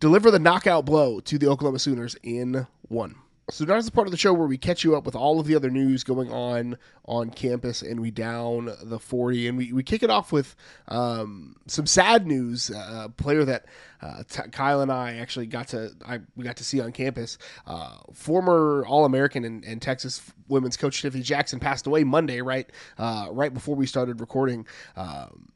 deliver 0.00 0.30
the 0.30 0.38
knockout 0.38 0.84
blow 0.84 1.20
to 1.20 1.38
the 1.38 1.48
Oklahoma 1.48 1.78
Sooners 1.78 2.16
in 2.22 2.66
one. 2.88 3.16
So 3.48 3.64
now 3.64 3.76
is 3.76 3.86
the 3.86 3.92
part 3.92 4.08
of 4.08 4.10
the 4.10 4.16
show 4.16 4.32
where 4.32 4.48
we 4.48 4.58
catch 4.58 4.82
you 4.82 4.96
up 4.96 5.06
with 5.06 5.14
all 5.14 5.38
of 5.38 5.46
the 5.46 5.54
other 5.54 5.70
news 5.70 6.02
going 6.02 6.32
on 6.32 6.78
on 7.04 7.30
campus, 7.30 7.80
and 7.80 8.00
we 8.00 8.10
down 8.10 8.72
the 8.82 8.98
forty, 8.98 9.46
and 9.46 9.56
we, 9.56 9.72
we 9.72 9.84
kick 9.84 10.02
it 10.02 10.10
off 10.10 10.32
with 10.32 10.56
um, 10.88 11.54
some 11.68 11.86
sad 11.86 12.26
news. 12.26 12.72
Uh, 12.72 13.02
a 13.04 13.08
player 13.08 13.44
that 13.44 13.66
uh, 14.02 14.24
T- 14.28 14.50
Kyle 14.50 14.80
and 14.80 14.90
I 14.90 15.18
actually 15.18 15.46
got 15.46 15.68
to 15.68 15.92
I 16.04 16.18
we 16.34 16.42
got 16.42 16.56
to 16.56 16.64
see 16.64 16.80
on 16.80 16.90
campus. 16.90 17.38
Uh, 17.68 17.98
former 18.12 18.84
All 18.84 19.04
American 19.04 19.44
and, 19.44 19.64
and 19.64 19.80
Texas 19.80 20.22
women's 20.48 20.76
coach 20.76 21.00
Tiffany 21.00 21.22
Jackson 21.22 21.60
passed 21.60 21.86
away 21.86 22.02
Monday, 22.02 22.40
right 22.40 22.68
uh, 22.98 23.28
right 23.30 23.54
before 23.54 23.76
we 23.76 23.86
started 23.86 24.20
recording. 24.20 24.66
Um, 24.96 25.52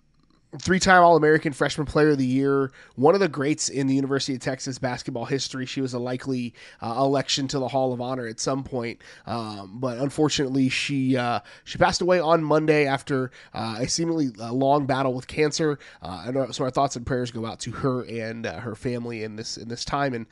three-time 0.59 1.03
All-American 1.03 1.53
Freshman 1.53 1.87
Player 1.87 2.11
of 2.11 2.19
the 2.19 2.27
Year, 2.27 2.73
one 2.97 3.15
of 3.15 3.21
the 3.21 3.29
greats 3.29 3.69
in 3.69 3.87
the 3.87 3.95
University 3.95 4.35
of 4.35 4.41
Texas 4.41 4.79
basketball 4.79 5.25
history. 5.25 5.65
She 5.65 5.81
was 5.81 5.95
a 5.95 5.99
likely 5.99 6.55
uh, 6.81 6.95
election 6.99 7.47
to 7.49 7.59
the 7.59 7.69
Hall 7.69 7.93
of 7.93 8.01
Honor 8.01 8.27
at 8.27 8.41
some 8.41 8.65
point, 8.65 9.01
um, 9.27 9.79
but 9.79 9.99
unfortunately, 9.99 10.69
she 10.69 11.17
uh, 11.17 11.41
she 11.65 11.79
passed 11.79 12.01
away 12.01 12.19
on 12.19 12.43
Monday 12.43 12.87
after 12.87 13.31
uh, 13.55 13.77
a 13.79 13.89
seemingly 13.89 14.31
uh, 14.41 14.53
long 14.53 14.87
battle 14.87 15.15
with 15.15 15.27
cancer. 15.27 15.79
Uh, 16.03 16.25
and 16.27 16.37
uh, 16.37 16.53
so 16.53 16.65
our 16.65 16.71
thoughts 16.71 16.97
and 16.97 17.07
prayers 17.07 17.31
go 17.31 17.47
out 17.47 17.61
to 17.61 17.71
her 17.71 18.03
and 18.03 18.47
her 18.47 18.75
family 18.75 19.23
in 19.23 19.37
this 19.37 19.57
in 19.57 19.69
this 19.69 19.85
time. 19.85 20.15
And 20.15 20.27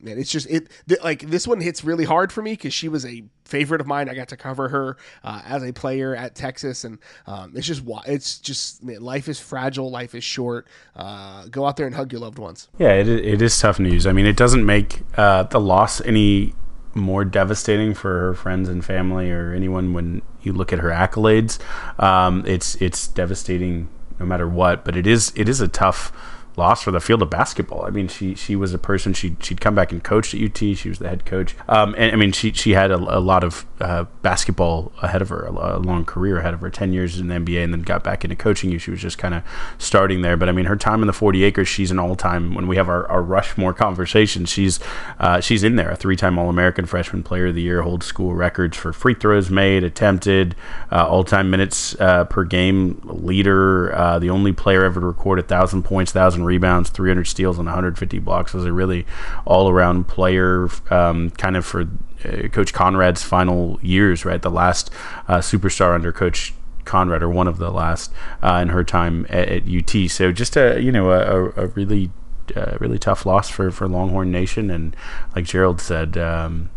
man, 0.00 0.18
it's 0.18 0.30
just 0.30 0.48
it 0.48 0.70
th- 0.88 1.02
like 1.02 1.20
this 1.28 1.46
one 1.46 1.60
hits 1.60 1.84
really 1.84 2.04
hard 2.04 2.32
for 2.32 2.42
me 2.42 2.52
because 2.52 2.72
she 2.74 2.88
was 2.88 3.04
a 3.04 3.24
favorite 3.44 3.80
of 3.80 3.86
mine. 3.86 4.08
I 4.08 4.14
got 4.14 4.28
to 4.28 4.36
cover 4.36 4.68
her 4.68 4.96
uh, 5.24 5.42
as 5.44 5.62
a 5.62 5.72
player 5.72 6.14
at 6.14 6.34
Texas, 6.34 6.84
and 6.84 6.98
um, 7.26 7.52
it's 7.54 7.66
just 7.66 7.82
it's 8.06 8.38
just 8.38 8.82
man, 8.82 9.02
life 9.02 9.28
is 9.28 9.38
fragile, 9.40 9.90
life 9.90 10.14
is 10.14 10.24
short. 10.24 10.66
Uh, 10.96 11.46
go 11.46 11.66
out 11.66 11.76
there 11.76 11.86
and 11.86 11.94
hug 11.94 12.12
your 12.12 12.20
loved 12.20 12.38
ones. 12.38 12.68
Yeah, 12.78 12.92
it, 12.92 13.08
it 13.08 13.42
is 13.42 13.58
tough 13.58 13.78
news. 13.78 14.06
I 14.06 14.12
mean, 14.12 14.26
it 14.26 14.36
doesn't 14.36 14.64
make 14.64 15.00
uh, 15.16 15.44
the 15.44 15.60
loss 15.60 16.00
any 16.02 16.54
more 16.94 17.24
devastating 17.24 17.94
for 17.94 18.20
her 18.20 18.34
friends 18.34 18.68
and 18.68 18.84
family 18.84 19.30
or 19.30 19.52
anyone 19.54 19.94
when 19.94 20.22
you 20.42 20.52
look 20.52 20.72
at 20.72 20.78
her 20.80 20.90
accolades. 20.90 21.58
Um, 22.02 22.44
it's 22.46 22.74
it's 22.76 23.08
devastating 23.08 23.88
no 24.18 24.26
matter 24.26 24.48
what, 24.48 24.84
but 24.84 24.96
it 24.96 25.06
is 25.06 25.32
it 25.36 25.48
is 25.48 25.60
a 25.60 25.68
tough 25.68 26.12
loss 26.56 26.82
for 26.82 26.90
the 26.90 27.00
field 27.00 27.22
of 27.22 27.30
basketball. 27.30 27.84
I 27.84 27.90
mean, 27.90 28.08
she 28.08 28.34
she 28.34 28.56
was 28.56 28.74
a 28.74 28.78
person 28.78 29.12
she 29.14 29.36
she'd 29.40 29.60
come 29.60 29.74
back 29.74 29.92
and 29.92 30.02
coached 30.02 30.34
at 30.34 30.40
UT. 30.40 30.58
She 30.58 30.88
was 30.88 30.98
the 30.98 31.08
head 31.08 31.24
coach, 31.24 31.54
um, 31.68 31.94
and 31.96 32.12
I 32.12 32.16
mean 32.16 32.32
she 32.32 32.52
she 32.52 32.72
had 32.72 32.90
a, 32.90 32.96
a 32.96 33.20
lot 33.20 33.44
of 33.44 33.66
uh, 33.80 34.04
basketball 34.22 34.92
ahead 35.02 35.22
of 35.22 35.28
her, 35.30 35.44
a, 35.44 35.76
a 35.76 35.78
long 35.78 36.04
career 36.04 36.38
ahead 36.38 36.54
of 36.54 36.60
her, 36.60 36.70
ten 36.70 36.92
years 36.92 37.18
in 37.18 37.28
the 37.28 37.34
NBA, 37.34 37.64
and 37.64 37.72
then 37.72 37.82
got 37.82 38.04
back 38.04 38.24
into 38.24 38.36
coaching. 38.36 38.76
She 38.78 38.90
was 38.90 39.00
just 39.00 39.18
kind 39.18 39.34
of 39.34 39.42
starting 39.78 40.22
there, 40.22 40.36
but 40.36 40.48
I 40.48 40.52
mean 40.52 40.66
her 40.66 40.76
time 40.76 41.02
in 41.02 41.06
the 41.06 41.12
Forty 41.12 41.44
Acres, 41.44 41.68
she's 41.68 41.90
an 41.90 41.98
all 41.98 42.16
time. 42.16 42.54
When 42.54 42.66
we 42.66 42.76
have 42.76 42.88
our, 42.88 43.06
our 43.08 43.22
Rushmore 43.22 43.74
conversation, 43.74 44.44
she's 44.44 44.78
uh, 45.18 45.40
she's 45.40 45.64
in 45.64 45.76
there, 45.76 45.90
a 45.90 45.96
three 45.96 46.16
time 46.16 46.38
All 46.38 46.48
American 46.48 46.86
Freshman 46.86 47.22
Player 47.22 47.48
of 47.48 47.54
the 47.54 47.62
Year, 47.62 47.82
holds 47.82 48.06
school 48.06 48.34
records 48.34 48.76
for 48.76 48.92
free 48.92 49.14
throws 49.14 49.50
made, 49.50 49.84
attempted, 49.84 50.54
uh, 50.90 51.06
all 51.06 51.24
time 51.24 51.50
minutes 51.50 51.98
uh, 52.00 52.24
per 52.24 52.44
game 52.44 53.00
leader, 53.04 53.94
uh, 53.94 54.18
the 54.18 54.30
only 54.30 54.52
player 54.52 54.84
ever 54.84 55.00
to 55.00 55.06
record 55.06 55.38
a 55.38 55.42
thousand 55.42 55.82
points, 55.82 56.12
thousand 56.12 56.41
rebounds, 56.44 56.90
300 56.90 57.26
steals, 57.26 57.58
and 57.58 57.66
150 57.66 58.18
blocks. 58.18 58.54
Was 58.54 58.64
a 58.64 58.72
really 58.72 59.06
all 59.44 59.68
around 59.68 60.08
player, 60.08 60.68
um, 60.90 61.30
kind 61.30 61.56
of 61.56 61.64
for 61.64 61.82
uh, 62.24 62.48
Coach 62.48 62.72
Conradt's 62.72 63.22
final 63.22 63.78
years, 63.82 64.24
right? 64.24 64.40
The 64.40 64.50
last 64.50 64.90
uh, 65.28 65.38
superstar 65.38 65.94
under 65.94 66.12
Coach 66.12 66.54
Conradt, 66.84 67.22
or 67.22 67.28
one 67.28 67.48
of 67.48 67.58
the 67.58 67.70
last 67.70 68.12
uh, 68.42 68.60
in 68.62 68.68
her 68.68 68.84
time 68.84 69.26
at, 69.28 69.48
at 69.48 69.62
UT. 69.68 70.10
So 70.10 70.32
just 70.32 70.56
a 70.56 70.80
you 70.80 70.92
know 70.92 71.10
a, 71.10 71.64
a 71.64 71.66
really 71.68 72.10
uh, 72.56 72.76
really 72.80 72.98
tough 72.98 73.24
loss 73.24 73.48
for 73.48 73.70
for 73.70 73.88
Longhorn 73.88 74.30
Nation, 74.30 74.70
and 74.70 74.96
like 75.34 75.44
Gerald 75.44 75.80
said. 75.80 76.16
Um, 76.16 76.70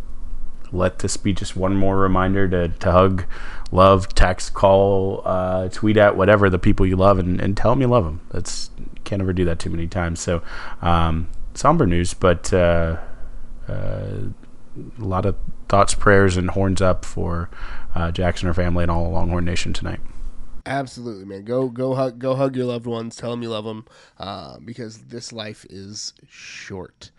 let 0.71 0.99
this 0.99 1.17
be 1.17 1.33
just 1.33 1.55
one 1.55 1.75
more 1.75 1.97
reminder 1.97 2.47
to, 2.47 2.69
to 2.69 2.91
hug, 2.91 3.25
love, 3.71 4.13
text, 4.13 4.53
call, 4.53 5.21
uh, 5.25 5.69
tweet 5.69 5.97
at 5.97 6.17
whatever 6.17 6.49
the 6.49 6.59
people 6.59 6.85
you 6.85 6.95
love 6.95 7.19
and, 7.19 7.39
and 7.39 7.55
tell 7.55 7.71
them 7.71 7.81
you 7.81 7.87
love 7.87 8.03
them. 8.03 8.21
That's 8.31 8.69
can't 9.05 9.21
ever 9.21 9.33
do 9.33 9.45
that 9.45 9.59
too 9.59 9.69
many 9.69 9.87
times. 9.87 10.19
So 10.19 10.41
um, 10.81 11.29
somber 11.53 11.85
news, 11.85 12.13
but 12.13 12.51
uh, 12.53 12.97
uh, 13.67 13.71
a 13.71 15.03
lot 15.03 15.25
of 15.25 15.35
thoughts, 15.69 15.93
prayers, 15.93 16.37
and 16.37 16.49
horns 16.49 16.81
up 16.81 17.05
for 17.05 17.49
uh, 17.93 18.11
Jackson, 18.11 18.47
her 18.47 18.53
family, 18.53 18.83
and 18.83 18.91
all 18.91 19.11
Longhorn 19.11 19.45
Nation 19.45 19.73
tonight. 19.73 19.99
Absolutely, 20.65 21.25
man. 21.25 21.43
Go 21.43 21.69
go 21.69 21.93
hug 21.93 22.17
go 22.17 22.35
hug 22.35 22.55
your 22.55 22.65
loved 22.65 22.87
ones. 22.87 23.15
Tell 23.15 23.31
them 23.31 23.43
you 23.43 23.49
love 23.49 23.65
them 23.65 23.85
uh, 24.17 24.57
because 24.63 24.97
this 24.97 25.31
life 25.31 25.65
is 25.69 26.13
short. 26.27 27.11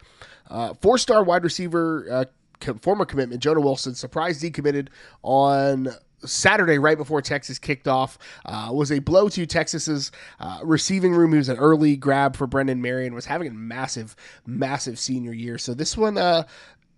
Uh, 0.51 0.75
Four-star 0.75 1.25
wide 1.25 1.45
receiver, 1.45 2.07
uh, 2.11 2.25
former 2.81 3.05
commitment 3.05 3.43
Jonah 3.43 3.61
Wilson, 3.61 3.95
surprise 3.95 4.41
decommitted 4.43 4.89
on 5.23 5.89
Saturday, 6.25 6.79
right 6.79 6.97
before 6.97 7.23
Texas 7.23 7.59
kicked 7.59 7.89
off, 7.89 8.19
uh, 8.45 8.71
was 8.73 8.91
a 8.91 8.99
blow 9.01 9.29
to 9.29 9.47
Texas's 9.47 10.11
uh, 10.41 10.61
receiving 10.63 11.13
room. 11.13 11.33
He 11.33 11.39
was 11.39 11.49
an 11.49 11.59
early 11.59 11.97
grab 11.97 12.37
for 12.37 12.47
Brennan 12.47 12.81
Marion, 12.81 13.15
was 13.15 13.27
having 13.27 13.49
a 13.49 13.55
massive, 13.55 14.17
massive 14.47 14.99
senior 14.99 15.33
year. 15.33 15.59
So 15.59 15.75
this 15.75 15.97
one, 15.97 16.19
uh, 16.19 16.45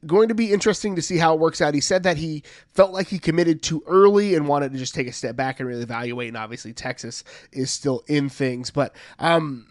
going 0.06 0.28
to 0.28 0.34
be 0.34 0.52
interesting 0.52 0.94
to 0.96 1.02
see 1.02 1.16
how 1.16 1.34
it 1.34 1.40
works 1.40 1.60
out. 1.60 1.74
He 1.74 1.80
said 1.80 2.04
that 2.04 2.16
he 2.16 2.44
felt 2.72 2.92
like 2.92 3.08
he 3.08 3.18
committed 3.18 3.62
too 3.62 3.82
early 3.86 4.34
and 4.34 4.46
wanted 4.46 4.72
to 4.72 4.78
just 4.78 4.94
take 4.94 5.08
a 5.08 5.12
step 5.12 5.36
back 5.36 5.58
and 5.58 5.68
really 5.68 5.82
evaluate. 5.82 6.28
And 6.28 6.36
obviously, 6.36 6.72
Texas 6.72 7.24
is 7.52 7.70
still 7.70 8.04
in 8.06 8.28
things, 8.28 8.70
but 8.70 8.94
um, 9.18 9.66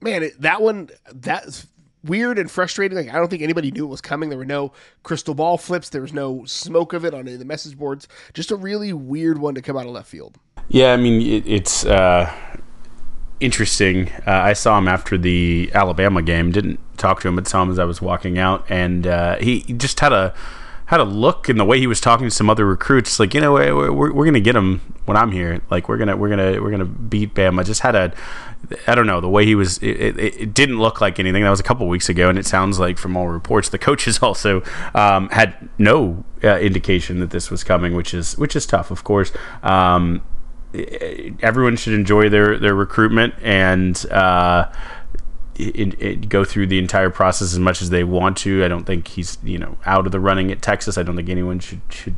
man, 0.00 0.30
that 0.40 0.60
one 0.60 0.90
that's 1.12 1.66
weird 2.04 2.38
and 2.38 2.50
frustrating. 2.50 2.96
Like 2.96 3.08
I 3.08 3.18
don't 3.18 3.28
think 3.28 3.42
anybody 3.42 3.70
knew 3.70 3.84
it 3.84 3.90
was 3.90 4.00
coming. 4.00 4.28
There 4.28 4.38
were 4.38 4.44
no 4.44 4.72
crystal 5.02 5.34
ball 5.34 5.58
flips. 5.58 5.88
There 5.88 6.02
was 6.02 6.12
no 6.12 6.44
smoke 6.44 6.92
of 6.92 7.04
it 7.04 7.14
on 7.14 7.20
any 7.20 7.34
of 7.34 7.38
the 7.38 7.44
message 7.44 7.76
boards. 7.76 8.08
Just 8.34 8.50
a 8.50 8.56
really 8.56 8.92
weird 8.92 9.38
one 9.38 9.54
to 9.54 9.62
come 9.62 9.76
out 9.76 9.86
of 9.86 9.92
left 9.92 10.08
field. 10.08 10.38
Yeah, 10.68 10.92
I 10.92 10.96
mean 10.96 11.20
it, 11.20 11.46
it's 11.46 11.84
uh, 11.84 12.32
interesting. 13.40 14.10
Uh, 14.26 14.30
I 14.30 14.52
saw 14.52 14.78
him 14.78 14.88
after 14.88 15.18
the 15.18 15.70
Alabama 15.74 16.22
game. 16.22 16.52
Didn't 16.52 16.80
talk 16.96 17.20
to 17.22 17.28
him, 17.28 17.36
but 17.36 17.48
saw 17.48 17.62
him 17.62 17.70
as 17.70 17.78
I 17.78 17.84
was 17.84 18.00
walking 18.00 18.38
out, 18.38 18.64
and 18.68 19.06
uh, 19.06 19.36
he 19.38 19.62
just 19.62 20.00
had 20.00 20.12
a 20.12 20.34
had 20.92 21.00
a 21.00 21.04
look 21.04 21.48
in 21.48 21.56
the 21.56 21.64
way 21.64 21.78
he 21.78 21.86
was 21.86 22.02
talking 22.02 22.26
to 22.26 22.30
some 22.30 22.50
other 22.50 22.66
recruits. 22.66 23.18
Like 23.18 23.32
you 23.32 23.40
know, 23.40 23.54
we're, 23.54 23.90
we're, 23.90 24.12
we're 24.12 24.24
gonna 24.26 24.40
get 24.40 24.54
him 24.54 24.80
when 25.06 25.16
I'm 25.16 25.32
here. 25.32 25.62
Like 25.70 25.88
we're 25.88 25.96
gonna 25.96 26.18
we're 26.18 26.28
gonna 26.28 26.60
we're 26.62 26.70
gonna 26.70 26.84
beat 26.84 27.34
Bama. 27.34 27.64
Just 27.64 27.80
had 27.80 27.94
a 27.94 28.12
I 28.86 28.94
don't 28.94 29.06
know 29.06 29.22
the 29.22 29.28
way 29.28 29.46
he 29.46 29.54
was. 29.54 29.78
It, 29.78 30.18
it, 30.18 30.18
it, 30.18 30.54
didn't 30.54 30.78
look 30.78 31.00
like 31.00 31.18
anything. 31.18 31.44
That 31.44 31.48
was 31.48 31.60
a 31.60 31.62
couple 31.62 31.88
weeks 31.88 32.10
ago, 32.10 32.28
and 32.28 32.38
it 32.38 32.44
sounds 32.44 32.78
like 32.78 32.98
from 32.98 33.16
all 33.16 33.26
reports, 33.28 33.70
the 33.70 33.78
coaches 33.78 34.18
also 34.22 34.62
um, 34.94 35.30
had 35.30 35.70
no 35.78 36.26
uh, 36.44 36.58
indication 36.58 37.20
that 37.20 37.30
this 37.30 37.50
was 37.50 37.64
coming, 37.64 37.94
which 37.94 38.12
is 38.12 38.36
which 38.36 38.54
is 38.54 38.66
tough, 38.66 38.90
of 38.90 39.02
course. 39.02 39.32
Um, 39.62 40.20
everyone 41.40 41.76
should 41.76 41.94
enjoy 41.94 42.28
their 42.28 42.58
their 42.58 42.74
recruitment 42.74 43.32
and. 43.40 44.04
Uh, 44.10 44.70
it, 45.56 46.00
it, 46.00 46.28
go 46.28 46.44
through 46.44 46.66
the 46.68 46.78
entire 46.78 47.10
process 47.10 47.52
as 47.52 47.58
much 47.58 47.82
as 47.82 47.90
they 47.90 48.04
want 48.04 48.36
to. 48.38 48.64
I 48.64 48.68
don't 48.68 48.84
think 48.84 49.08
he's 49.08 49.38
you 49.42 49.58
know 49.58 49.76
out 49.84 50.06
of 50.06 50.12
the 50.12 50.20
running 50.20 50.50
at 50.50 50.62
Texas. 50.62 50.96
I 50.96 51.02
don't 51.02 51.16
think 51.16 51.28
anyone 51.28 51.60
should 51.60 51.82
should 51.90 52.16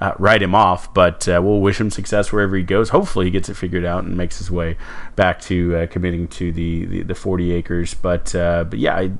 uh, 0.00 0.12
write 0.18 0.42
him 0.42 0.54
off, 0.54 0.92
but 0.92 1.28
uh, 1.28 1.40
we'll 1.42 1.60
wish 1.60 1.80
him 1.80 1.90
success 1.90 2.32
wherever 2.32 2.56
he 2.56 2.62
goes. 2.62 2.90
Hopefully, 2.90 3.26
he 3.26 3.30
gets 3.30 3.48
it 3.48 3.54
figured 3.54 3.84
out 3.84 4.04
and 4.04 4.16
makes 4.16 4.38
his 4.38 4.50
way 4.50 4.76
back 5.14 5.40
to 5.42 5.76
uh, 5.76 5.86
committing 5.86 6.28
to 6.28 6.52
the, 6.52 6.84
the, 6.84 7.02
the 7.02 7.14
40 7.14 7.52
acres. 7.52 7.94
But 7.94 8.34
uh, 8.34 8.64
but 8.64 8.78
yeah, 8.78 8.96
I, 8.96 9.12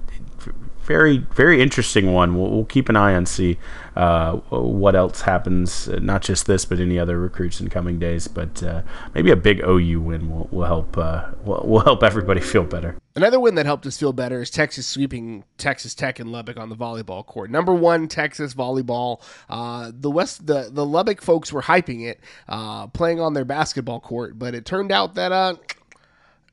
very 0.86 1.18
very 1.18 1.60
interesting 1.60 2.12
one. 2.12 2.38
We'll, 2.38 2.50
we'll 2.50 2.64
keep 2.64 2.88
an 2.88 2.96
eye 2.96 3.14
on 3.14 3.26
see 3.26 3.58
uh, 3.96 4.36
what 4.50 4.94
else 4.94 5.22
happens. 5.22 5.88
Not 5.88 6.22
just 6.22 6.46
this, 6.46 6.64
but 6.64 6.80
any 6.80 6.98
other 6.98 7.18
recruits 7.18 7.60
in 7.60 7.68
coming 7.68 7.98
days. 7.98 8.28
But 8.28 8.62
uh, 8.62 8.82
maybe 9.14 9.30
a 9.30 9.36
big 9.36 9.60
OU 9.60 10.00
win 10.00 10.30
will, 10.30 10.48
will 10.50 10.66
help 10.66 10.96
uh, 10.96 11.30
will, 11.44 11.66
will 11.66 11.80
help 11.80 12.02
everybody 12.02 12.40
feel 12.52 12.64
better. 12.64 12.96
Another 13.14 13.40
win 13.40 13.54
that 13.54 13.64
helped 13.64 13.86
us 13.86 13.98
feel 13.98 14.12
better 14.12 14.42
is 14.42 14.50
Texas 14.50 14.86
sweeping 14.86 15.44
Texas 15.56 15.94
Tech 15.94 16.18
and 16.18 16.30
Lubbock 16.30 16.58
on 16.58 16.68
the 16.68 16.76
volleyball 16.76 17.24
court. 17.24 17.50
Number 17.50 17.74
one, 17.74 18.08
Texas 18.08 18.52
volleyball. 18.54 19.22
Uh, 19.48 19.90
the 19.92 20.10
West, 20.10 20.46
the 20.46 20.68
the 20.70 20.84
Lubbock 20.84 21.22
folks 21.22 21.52
were 21.52 21.62
hyping 21.62 22.06
it, 22.06 22.20
uh, 22.48 22.86
playing 22.88 23.20
on 23.20 23.32
their 23.32 23.46
basketball 23.46 24.00
court, 24.00 24.38
but 24.38 24.54
it 24.54 24.66
turned 24.66 24.92
out 24.92 25.14
that 25.14 25.32
uh, 25.32 25.56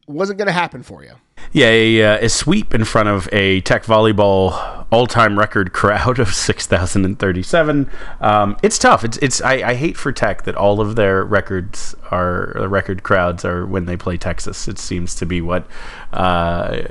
wasn't 0.07 0.38
going 0.38 0.47
to 0.47 0.53
happen 0.53 0.84
for 0.84 1.03
you. 1.03 1.13
Yeah, 1.51 1.67
a, 1.67 2.03
uh, 2.03 2.25
a, 2.25 2.29
sweep 2.29 2.73
in 2.73 2.84
front 2.84 3.09
of 3.09 3.29
a 3.31 3.61
Tech 3.61 3.84
volleyball 3.84 4.86
all-time 4.91 5.38
record 5.38 5.73
crowd 5.73 6.19
of 6.19 6.34
six 6.34 6.65
thousand 6.65 7.05
and 7.05 7.19
thirty-seven. 7.19 7.89
Um, 8.21 8.57
it's 8.63 8.79
tough. 8.79 9.03
It's 9.03 9.17
it's 9.17 9.41
I, 9.41 9.69
I, 9.69 9.73
hate 9.75 9.97
for 9.97 10.11
Tech 10.11 10.43
that 10.43 10.55
all 10.55 10.81
of 10.81 10.95
their 10.95 11.23
records 11.23 11.95
are 12.14 12.68
record 12.68 13.03
crowds 13.03 13.43
are 13.43 13.66
when 13.66 13.86
they 13.86 13.97
play 13.97 14.18
Texas. 14.18 14.68
It 14.68 14.78
seems 14.78 15.16
to 15.16 15.26
be 15.26 15.41
what 15.41 15.66
uh, 16.11 16.82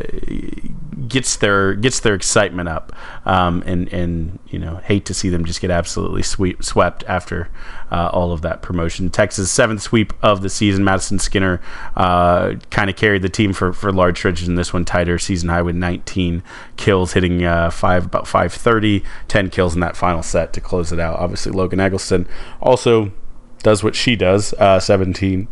gets 1.08 1.36
their 1.36 1.74
gets 1.74 2.00
their 2.00 2.14
excitement 2.14 2.68
up. 2.68 2.92
Um, 3.24 3.62
and 3.66 3.92
and 3.92 4.38
you 4.48 4.58
know 4.58 4.76
hate 4.76 5.04
to 5.06 5.14
see 5.14 5.28
them 5.28 5.44
just 5.44 5.60
get 5.60 5.70
absolutely 5.70 6.22
sweep, 6.22 6.64
swept 6.64 7.04
after 7.06 7.48
uh, 7.90 8.10
all 8.12 8.32
of 8.32 8.42
that 8.42 8.62
promotion. 8.62 9.10
Texas 9.10 9.50
seventh 9.50 9.82
sweep 9.82 10.12
of 10.22 10.42
the 10.42 10.50
season. 10.50 10.84
Madisen 10.84 11.20
Skinner 11.20 11.60
uh, 11.96 12.54
kind 12.70 12.90
of 12.90 12.96
carried 12.96 13.22
the 13.22 13.28
team 13.28 13.52
for 13.52 13.72
for 13.72 13.92
large 13.92 14.18
stretches 14.18 14.48
in 14.48 14.56
this 14.56 14.72
one. 14.72 14.84
Tighter 14.84 15.18
season 15.18 15.48
high 15.48 15.62
with 15.62 15.76
19 15.76 16.42
kills, 16.76 17.12
hitting 17.12 17.44
uh, 17.44 17.70
five 17.70 18.06
about 18.06 18.26
530, 18.26 19.04
10 19.28 19.50
kills 19.50 19.74
in 19.74 19.80
that 19.80 19.96
final 19.96 20.22
set 20.22 20.52
to 20.54 20.60
close 20.60 20.92
it 20.92 20.98
out. 20.98 21.18
Obviously, 21.18 21.52
Logan 21.52 21.80
Eggleston 21.80 22.26
also 22.60 23.12
does 23.62 23.82
what 23.82 23.94
she 23.94 24.16
does, 24.16 24.52
uh, 24.54 24.80
17 24.80 25.48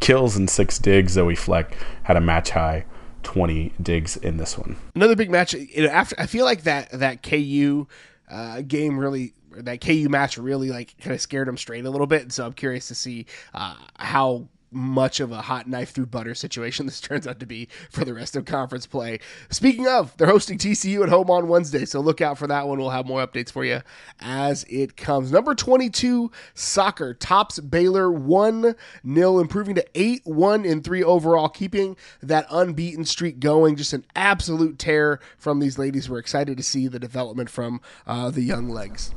kills 0.00 0.36
and 0.36 0.48
six 0.48 0.78
digs. 0.78 1.12
Zoe 1.12 1.34
Fleck 1.34 1.76
had 2.04 2.16
a 2.16 2.20
match 2.20 2.50
high 2.50 2.84
20 3.22 3.72
digs 3.80 4.16
in 4.16 4.36
this 4.36 4.56
one. 4.58 4.76
Another 4.94 5.16
big 5.16 5.30
match. 5.30 5.54
You 5.54 5.84
know, 5.84 5.88
after 5.88 6.14
I 6.18 6.26
feel 6.26 6.44
like 6.44 6.62
that 6.62 6.90
that 6.92 7.22
KU 7.22 7.86
uh, 8.30 8.62
game 8.62 8.98
really 8.98 9.34
that 9.50 9.80
KU 9.80 10.08
match 10.08 10.36
really 10.36 10.70
like 10.70 10.96
kind 11.00 11.14
of 11.14 11.20
scared 11.20 11.48
them 11.48 11.56
straight 11.56 11.84
a 11.84 11.90
little 11.90 12.06
bit. 12.06 12.32
So 12.32 12.44
I'm 12.46 12.52
curious 12.52 12.88
to 12.88 12.94
see 12.94 13.26
uh, 13.54 13.76
how 13.96 14.48
much 14.74 15.20
of 15.20 15.32
a 15.32 15.42
hot 15.42 15.68
knife 15.68 15.90
through 15.90 16.06
butter 16.06 16.34
situation 16.34 16.86
this 16.86 17.00
turns 17.00 17.26
out 17.26 17.40
to 17.40 17.46
be 17.46 17.68
for 17.90 18.04
the 18.04 18.14
rest 18.14 18.36
of 18.36 18.44
conference 18.44 18.86
play. 18.86 19.20
Speaking 19.50 19.86
of, 19.86 20.16
they're 20.16 20.28
hosting 20.28 20.58
TCU 20.58 21.02
at 21.02 21.08
home 21.08 21.30
on 21.30 21.48
Wednesday, 21.48 21.84
so 21.84 22.00
look 22.00 22.20
out 22.20 22.38
for 22.38 22.46
that 22.46 22.68
one. 22.68 22.78
We'll 22.78 22.90
have 22.90 23.06
more 23.06 23.26
updates 23.26 23.50
for 23.50 23.64
you 23.64 23.80
as 24.20 24.64
it 24.68 24.96
comes. 24.96 25.32
Number 25.32 25.54
22, 25.54 26.30
soccer 26.54 27.14
tops 27.14 27.58
Baylor 27.60 28.10
1 28.10 28.74
0, 29.06 29.38
improving 29.38 29.74
to 29.76 29.86
8 29.94 30.22
1 30.24 30.64
in 30.64 30.82
3 30.82 31.04
overall, 31.04 31.48
keeping 31.48 31.96
that 32.22 32.46
unbeaten 32.50 33.04
streak 33.04 33.40
going. 33.40 33.76
Just 33.76 33.92
an 33.92 34.04
absolute 34.14 34.78
tear 34.78 35.20
from 35.38 35.60
these 35.60 35.78
ladies. 35.78 36.08
We're 36.08 36.18
excited 36.18 36.56
to 36.56 36.62
see 36.62 36.88
the 36.88 36.98
development 36.98 37.50
from 37.50 37.80
uh, 38.06 38.30
the 38.30 38.42
young 38.42 38.68
legs. 38.68 39.14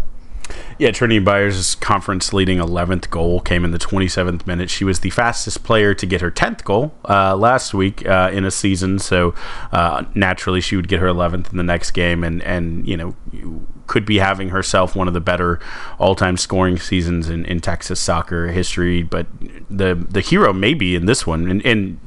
Yeah, 0.79 0.91
Trinity 0.91 1.19
Byers' 1.19 1.73
conference 1.75 2.33
leading 2.33 2.59
11th 2.59 3.09
goal 3.09 3.39
came 3.39 3.65
in 3.65 3.71
the 3.71 3.79
27th 3.79 4.45
minute. 4.45 4.69
She 4.69 4.83
was 4.83 4.99
the 4.99 5.09
fastest 5.09 5.63
player 5.63 5.95
to 5.95 6.05
get 6.05 6.21
her 6.21 6.29
10th 6.29 6.63
goal 6.63 6.93
uh, 7.09 7.35
last 7.35 7.73
week 7.73 8.05
uh, 8.05 8.29
in 8.31 8.45
a 8.45 8.51
season, 8.51 8.99
so 8.99 9.33
uh, 9.71 10.05
naturally 10.13 10.61
she 10.61 10.75
would 10.75 10.87
get 10.87 10.99
her 10.99 11.07
11th 11.07 11.51
in 11.51 11.57
the 11.57 11.63
next 11.63 11.91
game, 11.91 12.23
and 12.23 12.43
and 12.43 12.87
you 12.87 12.95
know 12.95 13.15
could 13.87 14.05
be 14.05 14.19
having 14.19 14.49
herself 14.49 14.95
one 14.95 15.07
of 15.07 15.13
the 15.13 15.21
better 15.21 15.59
all-time 15.97 16.37
scoring 16.37 16.77
seasons 16.77 17.29
in, 17.29 17.45
in 17.45 17.59
Texas 17.59 17.99
soccer 17.99 18.47
history. 18.47 19.01
But 19.01 19.25
the 19.69 19.95
the 19.95 20.21
hero 20.21 20.53
maybe 20.53 20.95
in 20.95 21.05
this 21.05 21.25
one, 21.25 21.49
and, 21.49 21.65
and 21.65 21.99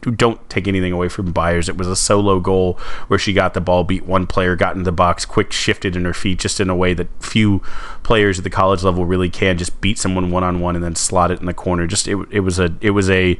don't 0.00 0.48
take 0.48 0.66
anything 0.66 0.92
away 0.92 1.08
from 1.08 1.32
Byers. 1.32 1.68
It 1.68 1.76
was 1.76 1.88
a 1.88 1.96
solo 1.96 2.40
goal 2.40 2.74
where 3.08 3.18
she 3.18 3.32
got 3.32 3.54
the 3.54 3.60
ball, 3.60 3.84
beat 3.84 4.06
one 4.06 4.26
player, 4.26 4.56
got 4.56 4.76
in 4.76 4.84
the 4.84 4.92
box, 4.92 5.24
quick 5.24 5.52
shifted 5.52 5.96
in 5.96 6.04
her 6.04 6.14
feet, 6.14 6.38
just 6.38 6.60
in 6.60 6.70
a 6.70 6.76
way 6.76 6.94
that 6.94 7.08
few 7.22 7.60
players 8.02 8.38
at 8.38 8.44
the 8.44 8.50
college 8.50 8.82
level 8.82 9.04
really 9.04 9.30
can. 9.30 9.58
Just 9.58 9.80
beat 9.80 9.98
someone 9.98 10.30
one 10.30 10.44
on 10.44 10.60
one 10.60 10.74
and 10.74 10.84
then 10.84 10.96
slot 10.96 11.30
it 11.30 11.40
in 11.40 11.46
the 11.46 11.54
corner. 11.54 11.86
Just 11.86 12.08
it, 12.08 12.16
it 12.30 12.40
was 12.40 12.58
a 12.58 12.74
it 12.80 12.90
was 12.90 13.10
a 13.10 13.38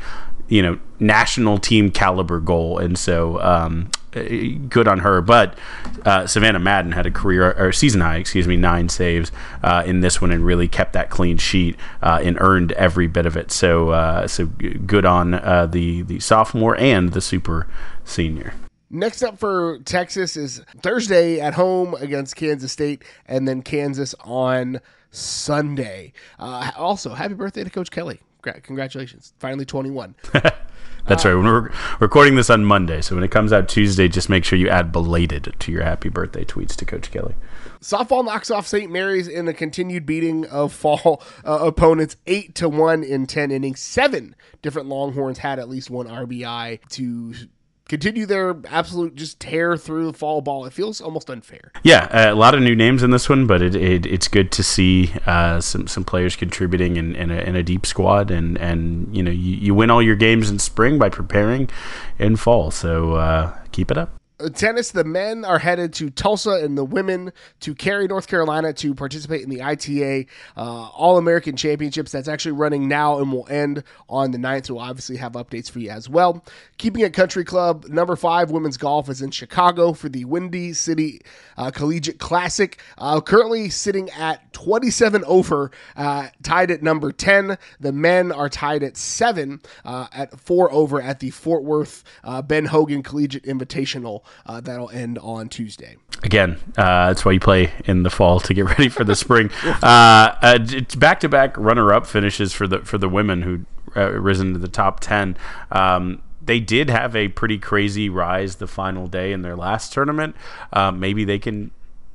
you 0.49 0.63
know 0.63 0.79
national 0.99 1.59
team 1.59 1.91
caliber 1.91 2.41
goal, 2.41 2.79
and 2.79 2.99
so 2.99 3.41
um, 3.41 3.91
good 4.13 4.89
on 4.89 5.01
her. 5.01 5.21
But 5.21 5.57
uh, 6.05 6.27
Savannah 6.27 6.59
Madden 6.59 6.93
had 6.93 7.07
a 7.07 7.11
career 7.11 7.53
or 7.53 7.73
season 7.73 8.01
high, 8.01 8.17
excuse 8.17 8.47
me, 8.47 8.57
nine 8.57 8.89
saves 8.89 9.33
uh, 9.63 9.83
in 9.87 10.01
this 10.01 10.21
one, 10.21 10.31
and 10.31 10.45
really 10.45 10.69
kept 10.69 10.93
that 10.95 11.11
clean 11.11 11.39
sheet 11.39 11.77
uh, 12.03 12.21
and 12.23 12.37
earned 12.41 12.73
every 12.73 13.07
bit 13.07 13.27
of 13.27 13.37
it. 13.37 13.51
So 13.51 13.91
uh, 13.91 14.27
so 14.27 14.47
good 14.47 15.05
on 15.05 15.35
uh, 15.35 15.67
the 15.67 16.03
the 16.03 16.21
sophomore 16.21 16.77
and 16.77 17.13
the 17.13 17.21
super 17.21 17.67
senior. 18.05 18.55
Next 18.93 19.23
up 19.23 19.39
for 19.39 19.79
Texas 19.85 20.37
is 20.37 20.63
Thursday 20.83 21.39
at 21.41 21.55
home 21.55 21.95
against 21.95 22.35
Kansas 22.35 22.73
State, 22.73 23.05
and 23.27 23.47
then 23.47 23.63
Kansas 23.63 24.17
on 24.21 24.81
Sunday. 25.13 26.13
Uh, 26.41 26.73
also, 26.77 27.15
happy 27.15 27.35
birthday 27.35 27.63
to 27.63 27.71
Coach 27.71 27.91
Kelly. 27.91 28.21
Congratulations. 28.43 29.33
Finally 29.39 29.67
21. 29.67 30.15
That's 31.07 31.25
uh, 31.25 31.37
right. 31.37 31.45
We're 31.45 31.71
recording 31.99 32.35
this 32.35 32.51
on 32.51 32.65
Monday, 32.65 33.01
so 33.01 33.15
when 33.15 33.25
it 33.25 33.31
comes 33.31 33.53
out 33.53 33.69
Tuesday, 33.69 34.09
just 34.09 34.29
make 34.29 34.45
sure 34.45 34.59
you 34.59 34.69
add 34.69 34.93
belated 34.93 35.55
to 35.59 35.73
your 35.73 35.83
happy 35.83 36.09
birthday 36.09 36.45
tweets 36.45 36.75
to 36.77 36.85
Coach 36.85 37.11
Kelly. 37.11 37.35
Softball 37.81 38.25
knocks 38.25 38.51
off 38.51 38.67
St. 38.67 38.91
Mary's 38.91 39.27
in 39.27 39.49
a 39.49 39.55
continued 39.55 40.05
beating 40.05 40.47
of 40.47 40.73
fall 40.73 41.23
uh, 41.45 41.59
opponents, 41.63 42.17
eight 42.27 42.55
to 42.57 42.69
one 42.69 43.03
in 43.03 43.27
ten 43.27 43.51
innings. 43.51 43.81
Seven 43.81 44.37
different 44.63 44.89
Longhorns 44.89 45.39
had 45.39 45.59
at 45.59 45.69
least 45.69 45.91
one 45.91 46.07
RBI 46.07 46.81
to 46.91 47.35
continue 47.91 48.25
their 48.25 48.57
absolute 48.69 49.17
just 49.17 49.41
tear 49.41 49.77
through 49.77 50.07
the 50.07 50.13
fall 50.13 50.41
ball. 50.41 50.65
It 50.65 50.73
feels 50.73 51.01
almost 51.01 51.29
unfair. 51.29 51.73
Yeah, 51.83 52.31
a 52.31 52.35
lot 52.35 52.55
of 52.55 52.63
new 52.63 52.77
names 52.77 53.03
in 53.03 53.11
this 53.11 53.29
one, 53.29 53.49
but 53.49 53.61
it, 53.61 53.75
it 53.75 54.07
it's 54.07 54.29
good 54.29 54.53
to 54.53 54.63
see 54.63 55.13
uh, 55.27 55.61
some 55.61 55.89
some 55.89 56.05
players 56.05 56.37
contributing 56.37 56.97
in, 56.97 57.17
in, 57.17 57.33
a, 57.33 57.41
in 57.41 57.57
a 57.57 57.65
deep 57.65 57.85
squad, 57.85 58.31
and 58.31 58.57
and 58.59 59.15
you 59.15 59.25
know 59.25 59.33
you, 59.33 59.57
you 59.57 59.75
win 59.75 59.91
all 59.91 60.01
your 60.01 60.15
games 60.15 60.49
in 60.49 60.61
spring 60.61 60.99
by 60.99 61.09
preparing 61.09 61.69
in 62.19 62.37
fall. 62.37 62.71
So 62.71 63.15
uh, 63.15 63.59
keep 63.73 63.91
it 63.91 63.99
up. 63.99 64.20
Tennis, 64.49 64.93
the 64.93 65.05
men 65.05 65.45
are 65.45 65.59
headed 65.59 65.93
to 65.95 66.09
Tulsa 66.09 66.53
and 66.53 66.79
the 66.79 66.85
women 66.85 67.33
to 67.61 67.75
Cary, 67.75 68.07
North 68.07 68.29
Carolina 68.29 68.73
to 68.75 68.95
participate 68.95 69.43
in 69.43 69.51
the 69.51 69.63
ITA 69.63 70.27
uh, 70.57 70.89
All 70.89 71.19
American 71.19 71.57
Championships. 71.57 72.13
That's 72.13 72.29
actually 72.29 72.53
running 72.53 72.89
now 72.89 73.19
and 73.19 73.33
will 73.33 73.47
end 73.51 73.85
on 74.09 74.31
the 74.31 74.39
9th. 74.39 74.67
So 74.67 74.75
we'll 74.75 74.85
obviously 74.85 75.17
have 75.17 75.33
updates 75.33 75.71
for 75.71 75.81
you 75.81 75.91
as 75.91 76.09
well. 76.09 76.45
Keeping 76.79 77.03
it 77.03 77.13
country 77.13 77.45
club, 77.45 77.87
number 77.89 78.17
five 78.17 78.51
women's 78.51 78.77
golf 78.77 79.09
is 79.09 79.21
in 79.21 79.31
Chicago 79.31 79.93
for 79.93 80.09
the 80.09 80.25
Windy 80.25 80.73
City 80.73 81.21
uh, 81.57 81.71
Collegiate 81.71 82.19
Classic. 82.19 82.81
Uh, 82.97 83.21
currently 83.21 83.69
sitting 83.69 84.09
at 84.11 84.53
27 84.53 85.25
over, 85.27 85.71
uh, 85.97 86.29
tied 86.43 86.71
at 86.71 86.83
number 86.83 87.13
10. 87.13 87.59
The 87.81 87.93
men 87.93 88.33
are 88.33 88.49
tied 88.49 88.83
at 88.83 88.97
seven, 88.97 89.61
uh, 89.85 90.07
at 90.13 90.39
four 90.39 90.73
over 90.73 91.01
at 91.01 91.21
the 91.21 91.31
Fort 91.31 91.65
Worth 91.65 92.05
uh, 92.25 92.43
Ben 92.43 92.67
Hogan 92.67 93.03
Collegiate 93.03 93.45
Invitational. 93.45 94.23
Uh, 94.47 94.61
that'll 94.61 94.91
end 94.91 95.19
on 95.19 95.49
Tuesday. 95.49 95.97
Again, 96.23 96.59
uh, 96.77 97.09
that's 97.09 97.25
why 97.25 97.33
you 97.33 97.41
play 97.41 97.73
in 97.85 98.03
the 98.03 98.11
fall 98.11 98.41
to 98.41 98.55
get 98.55 98.65
ready 98.79 98.89
for 98.89 99.05
the 99.05 99.17
spring. 99.17 99.51
Back 99.81 101.21
to 101.21 101.29
back 101.29 101.57
runner 101.57 101.93
up 101.93 102.07
finishes 102.07 102.53
for 102.53 102.67
the 102.67 102.81
for 102.81 102.99
the 102.99 103.09
women 103.09 103.43
who 103.43 103.65
uh, 103.97 104.13
risen 104.13 104.53
to 104.53 104.59
the 104.59 104.69
top 104.69 105.01
ten. 105.01 105.37
Um, 105.71 106.23
they 106.43 106.61
did 106.61 106.91
have 106.91 107.15
a 107.15 107.29
pretty 107.29 107.59
crazy 107.59 108.09
rise 108.09 108.57
the 108.57 108.67
final 108.67 109.07
day 109.07 109.33
in 109.33 109.43
their 109.43 109.57
last 109.57 109.93
tournament. 109.93 110.35
Uh, 110.73 110.91
maybe 110.91 111.25
they 111.25 111.39
can 111.39 111.71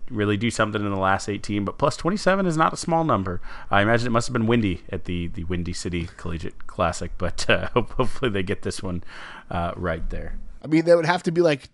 really 0.09 0.37
do 0.37 0.51
something 0.51 0.81
in 0.81 0.89
the 0.89 0.97
last 0.97 1.29
18, 1.29 1.65
but 1.65 1.77
plus 1.77 1.97
27 1.97 2.45
is 2.45 2.57
not 2.57 2.73
a 2.73 2.77
small 2.77 3.03
number. 3.03 3.41
I 3.71 3.81
imagine 3.81 4.07
it 4.07 4.11
must 4.11 4.27
have 4.27 4.33
been 4.33 4.47
windy 4.47 4.83
at 4.91 5.05
the, 5.05 5.27
the 5.27 5.43
Windy 5.45 5.73
City 5.73 6.09
Collegiate 6.17 6.67
Classic, 6.67 7.11
but 7.17 7.49
uh, 7.49 7.69
hopefully 7.73 8.31
they 8.31 8.43
get 8.43 8.61
this 8.63 8.83
one 8.83 9.03
uh, 9.49 9.73
right 9.75 10.07
there. 10.09 10.37
I 10.63 10.67
mean, 10.67 10.85
that 10.85 10.95
would 10.95 11.05
have 11.05 11.23
to 11.23 11.31
be 11.31 11.41
like 11.41 11.69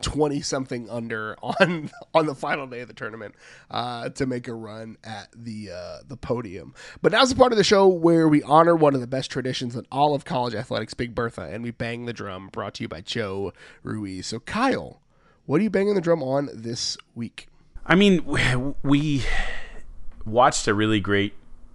20 0.00 0.40
something 0.42 0.88
under 0.88 1.36
on 1.42 1.90
on 2.14 2.26
the 2.26 2.34
final 2.34 2.66
day 2.66 2.80
of 2.80 2.88
the 2.88 2.94
tournament 2.94 3.34
uh, 3.70 4.08
to 4.10 4.26
make 4.26 4.48
a 4.48 4.54
run 4.54 4.96
at 5.04 5.28
the 5.34 5.70
uh, 5.70 5.98
the 6.06 6.16
podium. 6.16 6.74
But 7.00 7.12
now's 7.12 7.30
the 7.30 7.36
part 7.36 7.52
of 7.52 7.58
the 7.58 7.64
show 7.64 7.86
where 7.88 8.28
we 8.28 8.42
honor 8.42 8.76
one 8.76 8.94
of 8.94 9.00
the 9.00 9.06
best 9.06 9.30
traditions 9.30 9.76
in 9.76 9.86
all 9.90 10.14
of 10.14 10.24
college 10.24 10.54
athletics, 10.54 10.94
Big 10.94 11.14
Bertha, 11.14 11.42
and 11.42 11.62
we 11.62 11.70
bang 11.70 12.06
the 12.06 12.12
drum. 12.12 12.48
Brought 12.52 12.74
to 12.74 12.84
you 12.84 12.88
by 12.88 13.00
Joe 13.00 13.52
Ruiz. 13.82 14.28
So 14.28 14.40
Kyle, 14.40 15.00
what 15.46 15.60
are 15.60 15.64
you 15.64 15.70
banging 15.70 15.94
the 15.94 16.00
drum 16.00 16.22
on 16.22 16.48
this 16.52 16.96
week? 17.14 17.48
I 17.84 17.96
mean, 17.96 18.24
we 18.82 19.24
watched 20.24 20.68
a 20.68 20.74
really 20.74 21.00
great 21.00 21.34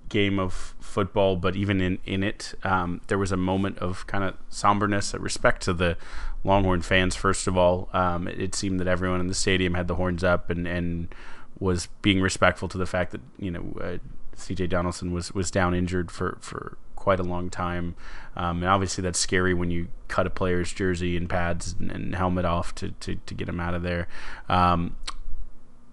game 0.09 0.39
of 0.39 0.75
football, 0.79 1.35
but 1.35 1.55
even 1.55 1.81
in 1.81 1.99
in 2.05 2.23
it, 2.23 2.53
um, 2.63 3.01
there 3.07 3.17
was 3.17 3.31
a 3.31 3.37
moment 3.37 3.77
of 3.79 4.07
kind 4.07 4.23
of 4.23 4.35
somberness, 4.49 5.13
respect 5.13 5.61
to 5.63 5.73
the 5.73 5.97
Longhorn 6.43 6.81
fans. 6.81 7.15
First 7.15 7.47
of 7.47 7.57
all, 7.57 7.89
um, 7.93 8.27
it, 8.27 8.39
it, 8.39 8.55
seemed 8.55 8.79
that 8.79 8.87
everyone 8.87 9.19
in 9.19 9.27
the 9.27 9.33
stadium 9.33 9.73
had 9.73 9.87
the 9.87 9.95
horns 9.95 10.23
up 10.23 10.49
and 10.49 10.67
and 10.67 11.13
was 11.59 11.87
being 12.01 12.21
respectful 12.21 12.67
to 12.69 12.77
the 12.77 12.85
fact 12.85 13.11
that 13.11 13.21
you 13.37 13.51
know 13.51 13.77
uh, 13.81 13.97
C.J. 14.35 14.67
Donaldson 14.67 15.11
was 15.11 15.33
was 15.33 15.51
down 15.51 15.73
injured 15.73 16.11
for 16.11 16.37
for 16.41 16.77
quite 16.95 17.19
a 17.19 17.23
long 17.23 17.49
time, 17.49 17.95
um, 18.35 18.57
and 18.63 18.69
obviously 18.69 19.01
that's 19.01 19.19
scary 19.19 19.53
when 19.53 19.71
you 19.71 19.87
cut 20.07 20.25
a 20.25 20.29
player's 20.29 20.71
jersey 20.73 21.17
and 21.17 21.29
pads 21.29 21.75
and, 21.79 21.91
and 21.91 22.15
helmet 22.15 22.45
off 22.45 22.73
to, 22.75 22.91
to 22.91 23.15
to 23.25 23.33
get 23.33 23.49
him 23.49 23.59
out 23.59 23.73
of 23.73 23.83
there. 23.83 24.07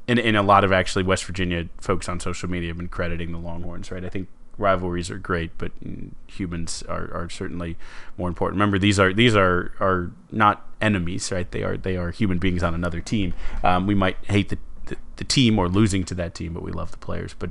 And, 0.07 0.18
and 0.18 0.36
a 0.36 0.42
lot 0.42 0.64
of 0.64 0.72
actually 0.72 1.02
West 1.02 1.24
Virginia 1.24 1.68
folks 1.80 2.09
on 2.09 2.20
social 2.20 2.48
media 2.50 2.68
have 2.68 2.76
been 2.76 2.88
crediting 2.88 3.32
the 3.32 3.38
Longhorns, 3.38 3.90
right? 3.90 4.05
I 4.05 4.09
think 4.11 4.28
rivalries 4.59 5.11
are 5.11 5.18
great, 5.18 5.57
but 5.59 5.72
humans 6.26 6.82
are, 6.88 7.12
are 7.14 7.28
certainly 7.30 7.76
more 8.16 8.28
important. 8.28 8.57
Remember, 8.57 8.78
these 8.78 8.98
are 8.98 9.12
these 9.12 9.34
are 9.34 9.72
are 9.80 10.12
not 10.30 10.66
enemies, 10.80 11.30
right? 11.32 11.50
They 11.50 11.62
are 11.62 11.76
they 11.76 11.96
are 11.96 12.11
human 12.11 12.38
beings 12.38 12.62
on 12.62 12.74
another 12.74 13.00
team. 13.00 13.34
Um, 13.62 13.86
we 13.86 13.94
might 13.94 14.16
hate 14.26 14.50
the, 14.50 14.59
the, 14.86 14.96
the 15.16 15.24
team 15.24 15.59
or 15.59 15.68
losing 15.68 16.05
to 16.05 16.14
that 16.16 16.34
team, 16.34 16.52
but 16.55 16.62
we 16.62 16.72
love 16.72 16.90
the 16.90 16.98
players. 16.98 17.34
But 17.38 17.50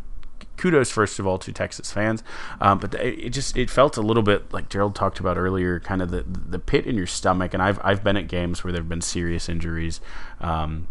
kudos 0.58 0.92
first 0.92 1.20
of 1.20 1.28
all 1.28 1.38
to 1.40 1.52
Texas 1.52 1.92
fans. 1.92 2.24
Um, 2.62 2.78
but 2.80 2.94
it 2.96 3.32
just 3.32 3.58
it 3.58 3.70
felt 3.70 3.98
a 3.98 4.02
little 4.02 4.24
bit 4.24 4.54
like 4.54 4.70
Gerald 4.70 4.96
talked 4.96 5.20
about 5.20 5.38
earlier, 5.38 5.80
kind 5.80 6.02
of 6.02 6.12
the 6.12 6.24
the 6.24 6.60
pit 6.60 6.86
in 6.86 6.96
your 6.96 7.08
stomach. 7.08 7.54
And 7.54 7.62
I've 7.62 7.80
I've 7.84 8.04
been 8.04 8.18
at 8.18 8.28
games 8.28 8.64
where 8.64 8.72
there 8.72 8.82
have 8.82 8.90
been 8.90 9.02
serious 9.02 9.50
injuries. 9.50 10.00
Um, 10.40 10.88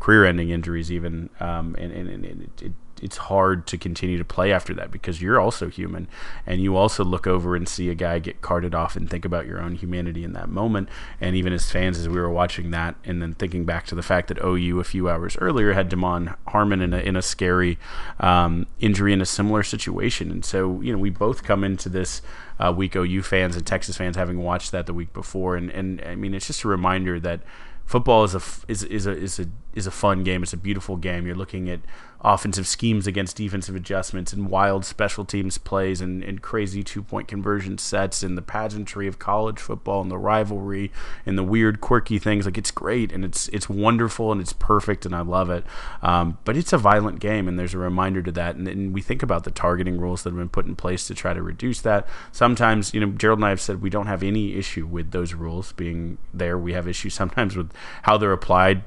career-ending 0.00 0.50
injuries, 0.50 0.90
even, 0.90 1.30
um, 1.38 1.76
and, 1.78 1.92
and, 1.92 2.08
and 2.08 2.24
it, 2.24 2.62
it, 2.62 2.72
it's 3.02 3.16
hard 3.16 3.66
to 3.66 3.78
continue 3.78 4.18
to 4.18 4.24
play 4.24 4.52
after 4.52 4.74
that 4.74 4.90
because 4.90 5.22
you're 5.22 5.40
also 5.40 5.68
human, 5.68 6.08
and 6.46 6.60
you 6.60 6.76
also 6.76 7.04
look 7.04 7.26
over 7.26 7.56
and 7.56 7.68
see 7.68 7.88
a 7.88 7.94
guy 7.94 8.18
get 8.18 8.40
carted 8.40 8.74
off 8.74 8.96
and 8.96 9.08
think 9.08 9.24
about 9.24 9.46
your 9.46 9.60
own 9.60 9.74
humanity 9.74 10.24
in 10.24 10.32
that 10.34 10.48
moment. 10.48 10.88
And 11.20 11.34
even 11.36 11.52
as 11.52 11.70
fans, 11.70 11.98
as 11.98 12.08
we 12.08 12.18
were 12.18 12.30
watching 12.30 12.70
that, 12.70 12.96
and 13.04 13.22
then 13.22 13.34
thinking 13.34 13.64
back 13.64 13.86
to 13.86 13.94
the 13.94 14.02
fact 14.02 14.28
that 14.28 14.38
OU 14.44 14.80
a 14.80 14.84
few 14.84 15.08
hours 15.08 15.36
earlier 15.40 15.72
had 15.72 15.88
Damon 15.88 16.34
Harmon 16.48 16.80
in 16.80 16.92
a 16.92 16.98
in 16.98 17.16
a 17.16 17.22
scary 17.22 17.78
um, 18.18 18.66
injury 18.80 19.12
in 19.12 19.20
a 19.20 19.26
similar 19.26 19.62
situation, 19.62 20.30
and 20.30 20.44
so 20.44 20.80
you 20.80 20.92
know 20.92 20.98
we 20.98 21.10
both 21.10 21.42
come 21.42 21.64
into 21.64 21.88
this 21.88 22.22
uh, 22.58 22.72
week 22.72 22.94
OU 22.94 23.22
fans 23.22 23.56
and 23.56 23.66
Texas 23.66 23.96
fans 23.96 24.16
having 24.16 24.38
watched 24.38 24.72
that 24.72 24.86
the 24.86 24.94
week 24.94 25.12
before, 25.12 25.56
and 25.56 25.70
and 25.70 26.02
I 26.02 26.14
mean 26.14 26.34
it's 26.34 26.46
just 26.46 26.64
a 26.64 26.68
reminder 26.68 27.18
that 27.20 27.40
football 27.90 28.22
is 28.22 28.36
a 28.36 28.42
is 28.68 28.84
is 28.84 29.06
a 29.08 29.16
is 29.16 29.40
a 29.40 29.46
is 29.74 29.86
a 29.86 29.90
fun 29.90 30.22
game. 30.22 30.44
It's 30.44 30.52
a 30.52 30.56
beautiful 30.56 30.96
game. 30.96 31.26
You're 31.26 31.34
looking 31.34 31.68
at 31.68 31.80
offensive 32.22 32.66
schemes 32.66 33.06
against 33.06 33.36
defensive 33.36 33.74
adjustments 33.74 34.32
and 34.32 34.50
wild 34.50 34.84
special 34.84 35.24
teams 35.24 35.56
plays 35.56 36.00
and, 36.00 36.22
and 36.22 36.42
crazy 36.42 36.82
two 36.82 37.02
point 37.02 37.26
conversion 37.26 37.78
sets 37.78 38.22
and 38.22 38.36
the 38.36 38.42
pageantry 38.42 39.06
of 39.06 39.18
college 39.18 39.58
football 39.58 40.02
and 40.02 40.10
the 40.10 40.18
rivalry 40.18 40.92
and 41.24 41.38
the 41.38 41.42
weird 41.42 41.80
quirky 41.80 42.18
things. 42.18 42.44
Like 42.44 42.58
it's 42.58 42.70
great 42.70 43.10
and 43.12 43.24
it's 43.24 43.48
it's 43.48 43.68
wonderful 43.68 44.32
and 44.32 44.40
it's 44.40 44.52
perfect 44.52 45.06
and 45.06 45.14
I 45.14 45.20
love 45.20 45.50
it. 45.50 45.64
Um, 46.02 46.38
but 46.44 46.56
it's 46.56 46.72
a 46.72 46.78
violent 46.78 47.20
game 47.20 47.48
and 47.48 47.58
there's 47.58 47.74
a 47.74 47.78
reminder 47.78 48.22
to 48.22 48.32
that. 48.32 48.56
And, 48.56 48.68
and 48.68 48.92
we 48.92 49.00
think 49.00 49.22
about 49.22 49.44
the 49.44 49.50
targeting 49.50 49.98
rules 49.98 50.22
that 50.22 50.30
have 50.30 50.38
been 50.38 50.48
put 50.48 50.66
in 50.66 50.76
place 50.76 51.06
to 51.06 51.14
try 51.14 51.32
to 51.32 51.42
reduce 51.42 51.80
that. 51.82 52.06
Sometimes, 52.32 52.92
you 52.92 53.00
know, 53.00 53.12
Gerald 53.12 53.38
and 53.38 53.46
I 53.46 53.50
have 53.50 53.60
said 53.60 53.80
we 53.80 53.90
don't 53.90 54.06
have 54.06 54.22
any 54.22 54.54
issue 54.54 54.86
with 54.86 55.10
those 55.12 55.34
rules 55.34 55.72
being 55.72 56.18
there. 56.34 56.58
We 56.58 56.74
have 56.74 56.86
issues 56.86 57.14
sometimes 57.14 57.56
with 57.56 57.72
how 58.02 58.18
they're 58.18 58.32
applied 58.32 58.82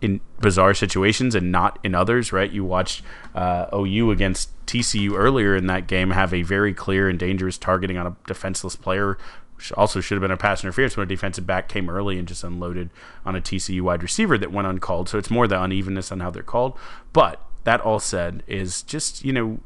in 0.00 0.20
bizarre 0.40 0.74
situations 0.74 1.34
and 1.34 1.50
not 1.50 1.78
in 1.82 1.94
others, 1.94 2.32
right? 2.32 2.50
You 2.50 2.64
watched 2.64 3.02
uh, 3.34 3.66
OU 3.74 4.10
against 4.10 4.50
TCU 4.66 5.12
earlier 5.14 5.56
in 5.56 5.66
that 5.66 5.86
game 5.86 6.10
have 6.10 6.32
a 6.32 6.42
very 6.42 6.72
clear 6.72 7.08
and 7.08 7.18
dangerous 7.18 7.58
targeting 7.58 7.96
on 7.96 8.06
a 8.06 8.16
defenseless 8.26 8.76
player, 8.76 9.18
which 9.56 9.72
also 9.72 10.00
should 10.00 10.16
have 10.16 10.22
been 10.22 10.30
a 10.30 10.36
pass 10.36 10.62
interference 10.62 10.96
when 10.96 11.04
a 11.04 11.08
defensive 11.08 11.46
back 11.46 11.68
came 11.68 11.90
early 11.90 12.18
and 12.18 12.28
just 12.28 12.44
unloaded 12.44 12.90
on 13.24 13.34
a 13.34 13.40
TCU 13.40 13.80
wide 13.80 14.02
receiver 14.02 14.38
that 14.38 14.52
went 14.52 14.68
uncalled. 14.68 15.08
So 15.08 15.18
it's 15.18 15.30
more 15.30 15.48
the 15.48 15.60
unevenness 15.60 16.12
on 16.12 16.20
how 16.20 16.30
they're 16.30 16.42
called. 16.42 16.78
But 17.12 17.42
that 17.64 17.80
all 17.80 17.98
said 17.98 18.42
is 18.46 18.82
just, 18.82 19.24
you 19.24 19.32
know, 19.32 19.58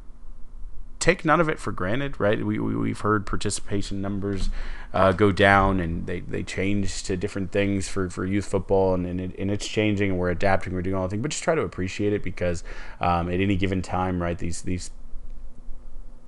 take 1.02 1.24
none 1.24 1.40
of 1.40 1.48
it 1.48 1.58
for 1.58 1.72
granted, 1.72 2.20
right? 2.20 2.46
We, 2.46 2.60
we, 2.60 2.90
have 2.90 3.00
heard 3.00 3.26
participation 3.26 4.00
numbers 4.00 4.50
uh, 4.94 5.10
go 5.10 5.32
down 5.32 5.80
and 5.80 6.06
they, 6.06 6.20
they 6.20 6.44
change 6.44 7.02
to 7.02 7.16
different 7.16 7.50
things 7.50 7.88
for, 7.88 8.08
for 8.08 8.24
youth 8.24 8.46
football 8.46 8.94
and, 8.94 9.04
and, 9.04 9.20
it, 9.20 9.34
and 9.36 9.50
it's 9.50 9.66
changing 9.66 10.10
and 10.10 10.18
we're 10.18 10.30
adapting, 10.30 10.72
we're 10.72 10.80
doing 10.80 10.94
all 10.94 11.02
the 11.02 11.08
things, 11.08 11.22
but 11.22 11.32
just 11.32 11.42
try 11.42 11.56
to 11.56 11.62
appreciate 11.62 12.12
it 12.12 12.22
because 12.22 12.62
um, 13.00 13.28
at 13.28 13.40
any 13.40 13.56
given 13.56 13.82
time, 13.82 14.22
right, 14.22 14.38
these, 14.38 14.62
these 14.62 14.92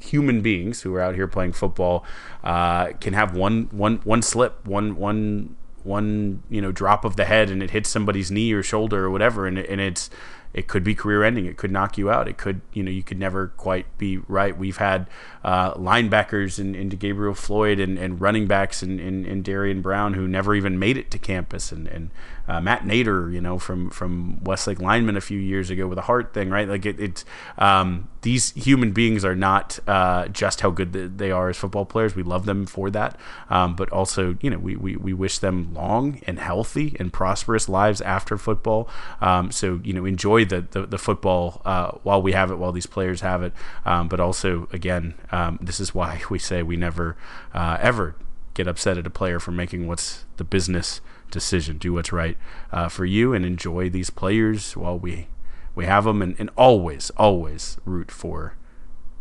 human 0.00 0.40
beings 0.40 0.82
who 0.82 0.92
are 0.96 1.00
out 1.00 1.14
here 1.14 1.28
playing 1.28 1.52
football 1.52 2.04
uh, 2.42 2.86
can 3.00 3.14
have 3.14 3.36
one, 3.36 3.68
one, 3.70 3.98
one 3.98 4.22
slip, 4.22 4.66
one, 4.66 4.96
one, 4.96 5.54
one, 5.84 6.42
you 6.50 6.60
know, 6.60 6.72
drop 6.72 7.04
of 7.04 7.14
the 7.14 7.26
head 7.26 7.48
and 7.48 7.62
it 7.62 7.70
hits 7.70 7.88
somebody's 7.88 8.32
knee 8.32 8.52
or 8.52 8.62
shoulder 8.64 9.04
or 9.04 9.10
whatever. 9.10 9.46
And, 9.46 9.56
and 9.56 9.80
it's, 9.80 10.10
it 10.54 10.68
could 10.68 10.84
be 10.84 10.94
career 10.94 11.24
ending. 11.24 11.46
It 11.46 11.56
could 11.56 11.72
knock 11.72 11.98
you 11.98 12.10
out. 12.10 12.28
It 12.28 12.38
could, 12.38 12.60
you 12.72 12.84
know, 12.84 12.90
you 12.90 13.02
could 13.02 13.18
never 13.18 13.48
quite 13.48 13.98
be 13.98 14.18
right. 14.28 14.56
We've 14.56 14.76
had 14.76 15.08
uh, 15.42 15.74
linebackers 15.74 16.60
in, 16.60 16.76
into 16.76 16.94
Gabriel 16.94 17.34
Floyd 17.34 17.80
and, 17.80 17.98
and 17.98 18.20
running 18.20 18.46
backs 18.46 18.80
in, 18.82 19.00
in, 19.00 19.42
Darian 19.42 19.82
Brown 19.82 20.14
who 20.14 20.28
never 20.28 20.54
even 20.54 20.78
made 20.78 20.96
it 20.96 21.10
to 21.10 21.18
campus. 21.18 21.72
And, 21.72 21.88
and 21.88 22.10
uh, 22.46 22.60
Matt 22.60 22.82
Nader, 22.82 23.32
you 23.32 23.40
know, 23.40 23.58
from, 23.58 23.90
from 23.90 24.42
Westlake 24.44 24.80
lineman 24.80 25.16
a 25.16 25.20
few 25.20 25.38
years 25.38 25.70
ago 25.70 25.86
with 25.86 25.98
a 25.98 26.02
heart 26.02 26.34
thing, 26.34 26.50
right? 26.50 26.68
Like 26.68 26.84
it, 26.84 27.00
it's, 27.00 27.24
um, 27.58 28.08
these 28.22 28.52
human 28.52 28.92
beings 28.92 29.24
are 29.24 29.34
not 29.34 29.78
uh, 29.86 30.28
just 30.28 30.60
how 30.60 30.70
good 30.70 31.18
they 31.18 31.30
are 31.30 31.48
as 31.48 31.56
football 31.56 31.84
players. 31.84 32.14
We 32.14 32.22
love 32.22 32.46
them 32.46 32.66
for 32.66 32.90
that. 32.90 33.18
Um, 33.50 33.76
but 33.76 33.90
also, 33.90 34.36
you 34.40 34.50
know, 34.50 34.58
we, 34.58 34.76
we, 34.76 34.96
we 34.96 35.12
wish 35.12 35.38
them 35.38 35.72
long 35.74 36.20
and 36.26 36.38
healthy 36.38 36.96
and 36.98 37.12
prosperous 37.12 37.68
lives 37.68 38.00
after 38.00 38.36
football. 38.36 38.88
Um, 39.20 39.50
so, 39.50 39.80
you 39.84 39.92
know, 39.92 40.04
enjoy 40.04 40.44
the, 40.44 40.66
the, 40.70 40.86
the 40.86 40.98
football 40.98 41.62
uh, 41.64 41.92
while 42.02 42.20
we 42.20 42.32
have 42.32 42.50
it, 42.50 42.56
while 42.56 42.72
these 42.72 42.86
players 42.86 43.22
have 43.22 43.42
it. 43.42 43.52
Um, 43.84 44.08
but 44.08 44.20
also, 44.20 44.68
again, 44.72 45.14
um, 45.32 45.58
this 45.62 45.80
is 45.80 45.94
why 45.94 46.22
we 46.30 46.38
say 46.38 46.62
we 46.62 46.76
never 46.76 47.16
uh, 47.54 47.78
ever 47.80 48.16
get 48.54 48.68
upset 48.68 48.96
at 48.96 49.06
a 49.06 49.10
player 49.10 49.40
for 49.40 49.50
making 49.50 49.86
what's 49.86 50.24
the 50.36 50.44
business 50.44 51.00
decision. 51.30 51.78
Do 51.78 51.94
what's 51.94 52.12
right 52.12 52.36
uh, 52.72 52.88
for 52.88 53.04
you 53.04 53.32
and 53.32 53.44
enjoy 53.44 53.90
these 53.90 54.10
players 54.10 54.76
while 54.76 54.98
we 54.98 55.28
we 55.74 55.86
have 55.86 56.04
them, 56.04 56.22
and, 56.22 56.36
and 56.38 56.50
always 56.56 57.10
always 57.16 57.78
root 57.84 58.10
for 58.10 58.56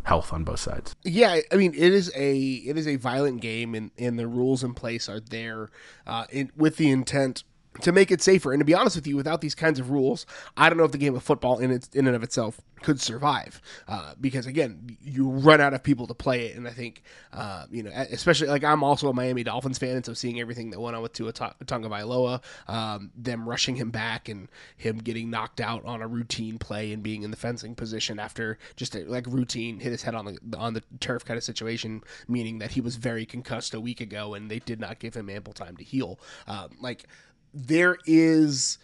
health 0.04 0.34
on 0.34 0.44
both 0.44 0.60
sides. 0.60 0.96
Yeah, 1.04 1.40
I 1.52 1.56
mean 1.56 1.74
it 1.74 1.94
is 1.94 2.12
a 2.16 2.38
it 2.38 2.78
is 2.78 2.88
a 2.88 2.98
violent 2.98 3.42
game, 3.42 3.74
and 3.76 3.92
and 3.98 4.20
the 4.20 4.28
rules 4.28 4.64
in 4.64 4.74
place 4.74 5.10
are 5.10 5.20
there 5.20 5.70
uh, 6.06 6.26
in, 6.30 6.52
with 6.56 6.78
the 6.78 6.92
intent 6.92 7.44
to 7.82 7.92
make 7.92 8.12
it 8.12 8.22
safer. 8.22 8.52
And 8.52 8.60
to 8.60 8.66
be 8.66 8.74
honest 8.74 8.96
with 8.96 9.08
you, 9.08 9.16
without 9.16 9.42
these 9.42 9.56
kinds 9.56 9.80
of 9.80 9.90
rules, 9.90 10.26
I 10.58 10.70
don't 10.70 10.78
know 10.78 10.84
if 10.84 10.92
the 10.92 10.98
game 10.98 11.16
of 11.16 11.24
football 11.24 11.60
in 11.60 11.72
its 11.72 11.90
in 11.90 12.08
and 12.08 12.16
of 12.16 12.24
itself 12.24 12.62
could 12.82 13.00
survive. 13.00 13.62
Uh, 13.88 14.14
because 14.20 14.46
again, 14.46 14.98
you 15.02 15.30
run 15.30 15.62
out 15.62 15.74
of 15.74 15.82
people 15.82 16.06
to 16.08 16.14
play 16.14 16.48
it, 16.48 16.58
and 16.58 16.68
I 16.68 16.72
think 16.72 17.02
uh, 17.32 17.66
you 17.72 17.84
know, 17.84 17.92
especially 18.12 18.48
like 18.48 18.64
I'm 18.64 18.84
also 18.84 19.10
a 19.10 19.14
Miami 19.14 19.44
Dolphins 19.44 19.78
fan, 19.78 19.96
and 19.96 20.06
so 20.06 20.14
seeing 20.14 20.40
everything 20.40 20.70
that 20.72 20.80
went 20.80 20.96
on 20.96 21.02
with 21.02 21.14
Tua 21.14 21.34
Tagovailoa, 21.34 22.42
um, 22.68 23.12
them 23.16 23.48
rushing 23.48 23.76
him 23.76 23.90
back 23.90 24.30
and 24.30 24.50
him 24.78 24.98
getting 24.98 25.30
knocked 25.30 25.62
out 25.62 25.84
on 25.86 26.02
a 26.02 26.08
routine 26.08 26.58
play 26.58 26.94
and 26.94 27.02
being 27.02 27.24
in 27.24 27.32
the 27.32 27.38
fencing 27.38 27.76
position 27.76 28.20
after 28.20 28.58
just 28.76 28.96
a, 28.96 29.04
like 29.06 29.26
routine 29.28 29.80
hit 29.80 29.92
his 29.92 30.04
head 30.04 30.16
on 30.16 30.26
the 30.26 30.58
on 30.58 30.74
the 30.74 30.84
turf 31.00 31.26
kind 31.26 31.38
of 31.38 31.44
situation, 31.44 32.04
meaning 32.28 32.60
that 32.60 32.72
he 32.72 32.82
was 32.82 32.98
very 32.98 33.26
concussed 33.26 33.74
a 33.74 33.80
week 33.80 34.02
ago, 34.02 34.34
and 34.34 34.52
they 34.52 34.60
did 34.60 34.80
not 34.80 35.00
give 35.00 35.16
him 35.16 35.30
ample 35.30 35.54
time 35.54 35.78
to 35.78 35.84
heal. 35.84 36.20
Um, 36.48 36.70
like 36.80 37.06
there 37.54 37.98
is 38.06 38.78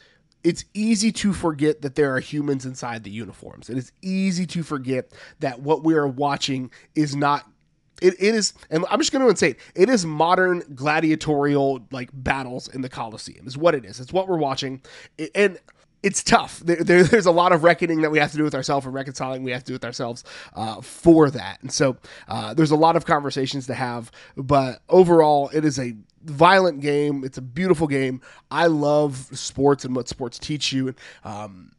it's 0.43 0.63
easy 0.73 1.11
to 1.11 1.33
forget 1.33 1.81
that 1.81 1.95
there 1.95 2.15
are 2.15 2.19
humans 2.21 2.65
inside 2.65 3.03
the 3.03 3.09
uniforms. 3.09 3.67
and 3.67 3.77
It 3.77 3.81
is 3.81 3.91
easy 4.01 4.45
to 4.47 4.63
forget 4.63 5.11
that 5.41 5.59
what 5.59 5.83
we 5.83 5.95
are 5.95 6.07
watching 6.07 6.71
is 6.95 7.15
not 7.15 7.45
it, 8.01 8.13
it 8.13 8.33
is 8.33 8.53
and 8.69 8.85
i'm 8.89 8.99
just 8.99 9.11
going 9.11 9.29
to 9.29 9.35
say 9.35 9.49
it 9.49 9.59
it 9.75 9.89
is 9.89 10.05
modern 10.05 10.63
gladiatorial 10.73 11.85
like 11.91 12.09
battles 12.13 12.69
in 12.69 12.79
the 12.79 12.87
coliseum 12.87 13.45
is 13.45 13.57
what 13.57 13.75
it 13.75 13.83
is. 13.83 13.99
It's 13.99 14.13
what 14.13 14.29
we're 14.29 14.37
watching. 14.37 14.81
It, 15.17 15.31
and 15.35 15.59
it's 16.01 16.23
tough. 16.23 16.59
There, 16.61 16.77
there, 16.77 17.03
there's 17.03 17.25
a 17.25 17.31
lot 17.31 17.51
of 17.51 17.63
reckoning 17.63 18.01
that 18.03 18.09
we 18.11 18.19
have 18.19 18.31
to 18.31 18.37
do 18.37 18.43
with 18.43 18.55
ourselves 18.55 18.85
and 18.85 18.95
reconciling 18.95 19.43
we 19.43 19.51
have 19.51 19.63
to 19.63 19.67
do 19.67 19.73
with 19.73 19.83
ourselves 19.83 20.23
uh, 20.55 20.79
for 20.81 21.29
that. 21.31 21.61
And 21.61 21.71
so 21.71 21.97
uh, 22.29 22.53
there's 22.53 22.71
a 22.71 22.77
lot 22.77 22.95
of 22.95 23.05
conversations 23.05 23.67
to 23.67 23.73
have 23.73 24.11
but 24.37 24.81
overall 24.87 25.49
it 25.53 25.65
is 25.65 25.77
a 25.77 25.93
violent 26.23 26.81
game. 26.81 27.23
It's 27.23 27.37
a 27.37 27.41
beautiful 27.41 27.87
game. 27.87 28.21
I 28.51 28.67
love 28.67 29.29
sports 29.33 29.85
and 29.85 29.95
what 29.95 30.07
sports 30.07 30.39
teach 30.39 30.71
you. 30.73 30.93
Um, 31.23 31.71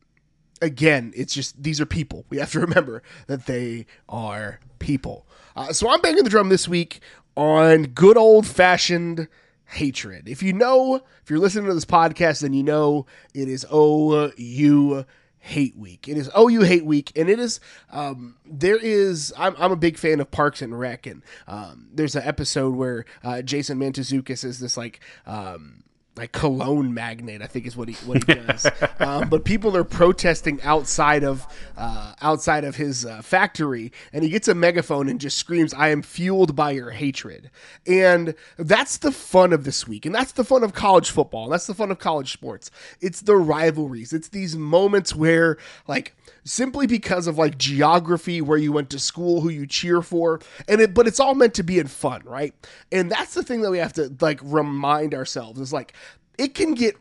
again, 0.63 1.13
it's 1.17 1.35
just 1.35 1.63
these 1.63 1.81
are 1.81 1.87
people. 1.87 2.25
We 2.29 2.39
have 2.39 2.53
to 2.53 2.61
remember 2.61 3.03
that 3.27 3.47
they 3.47 3.87
are 4.09 4.61
people. 4.79 5.27
Uh, 5.57 5.73
so 5.73 5.89
I'm 5.89 6.01
banging 6.01 6.25
the 6.25 6.31
drum 6.31 6.49
this 6.49 6.69
week 6.69 7.01
on 7.37 7.85
good 7.85 8.17
old 8.17 8.47
fashioned 8.47 9.29
hatred. 9.67 10.29
If 10.29 10.43
you 10.43 10.53
know, 10.53 11.03
if 11.23 11.31
you're 11.31 11.39
listening 11.39 11.67
to 11.67 11.75
this 11.75 11.85
podcast, 11.85 12.41
then 12.41 12.53
you 12.53 12.63
know 12.63 13.07
it 13.35 13.49
is 13.49 13.65
OU 13.73 15.05
hate 15.41 15.77
week. 15.77 16.09
It 16.09 16.17
is 16.17 16.31
OU 16.39 16.63
hate 16.63 16.85
week, 16.85 17.13
and 17.17 17.29
it 17.29 17.39
is 17.39 17.61
um, 17.91 18.37
there 18.45 18.77
is. 18.77 19.33
I'm, 19.37 19.57
I'm 19.59 19.73
a 19.73 19.77
big 19.77 19.99
fan 19.99 20.21
of 20.21 20.31
Parks 20.31 20.63
and 20.63 20.79
Rec, 20.79 21.07
and 21.07 21.23
um, 21.49 21.89
there's 21.93 22.15
an 22.15 22.23
episode 22.25 22.75
where 22.75 23.05
uh, 23.25 23.43
Jason 23.43 23.79
Mantzoukas 23.79 24.45
is 24.45 24.61
this 24.61 24.77
like. 24.77 25.01
Um, 25.27 25.83
like 26.17 26.33
cologne 26.33 26.93
magnate, 26.93 27.41
I 27.41 27.47
think 27.47 27.67
is 27.67 27.77
what 27.77 27.89
he 27.89 27.95
what 28.07 28.25
he 28.25 28.35
does. 28.35 28.67
um, 28.99 29.29
but 29.29 29.45
people 29.45 29.77
are 29.77 29.85
protesting 29.85 30.61
outside 30.63 31.25
of 31.25 31.47
uh, 31.77 32.15
outside 32.21 32.65
of 32.65 32.77
his 32.77 33.07
uh, 33.07 33.23
factory, 33.23 33.93
and 34.13 34.25
he 34.25 34.31
gets 34.31 34.49
a 34.49 34.55
megaphone 34.55 35.09
and 35.09 35.21
just 35.21 35.39
screams, 35.39 35.73
"I 35.75 35.89
am 35.89 36.03
fueled 36.03 36.57
by 36.57 36.73
your 36.73 36.91
hatred." 36.91 37.51
And 37.87 38.35
that's 38.59 38.99
the 38.99 39.13
fun 39.13 39.53
of 39.53 39.65
this 39.65 39.87
week, 39.87 40.05
and 40.05 40.15
that's 40.15 40.33
the 40.33 40.45
fun 40.45 40.65
of 40.65 40.75
college 40.75 41.11
football, 41.11 41.45
and 41.45 41.53
that's 41.53 41.67
the 41.67 41.75
fun 41.75 41.91
of 41.91 41.99
college 41.99 42.33
sports. 42.33 42.71
It's 43.01 43.21
the 43.21 43.37
rivalries. 43.37 44.13
It's 44.13 44.29
these 44.29 44.57
moments 44.57 45.15
where 45.15 45.59
like 45.87 46.15
simply 46.45 46.87
because 46.87 47.27
of 47.27 47.39
like 47.39 47.59
geography 47.59 48.41
where 48.41 48.59
you 48.59 48.73
went 48.73 48.91
to 48.91 48.99
school 48.99 49.41
who 49.41 49.49
you 49.49 49.67
cheer 49.67 50.03
for 50.03 50.41
and 50.69 50.81
it 50.81 50.95
but 50.95 51.07
it's 51.07 51.21
all 51.21 51.35
meant 51.35 51.55
to 51.55 51.63
be 51.63 51.79
in 51.79 51.87
fun 51.87 52.23
right 52.25 52.55
and 52.93 53.11
that's 53.11 53.35
the 53.35 53.43
thing 53.43 53.63
that 53.63 53.71
we 53.71 53.79
have 53.79 53.93
to 53.93 54.13
like 54.21 54.41
remind 54.43 55.15
ourselves 55.15 55.61
is 55.61 55.73
like 55.73 55.93
it 56.39 56.55
can 56.55 56.75
get 56.75 56.97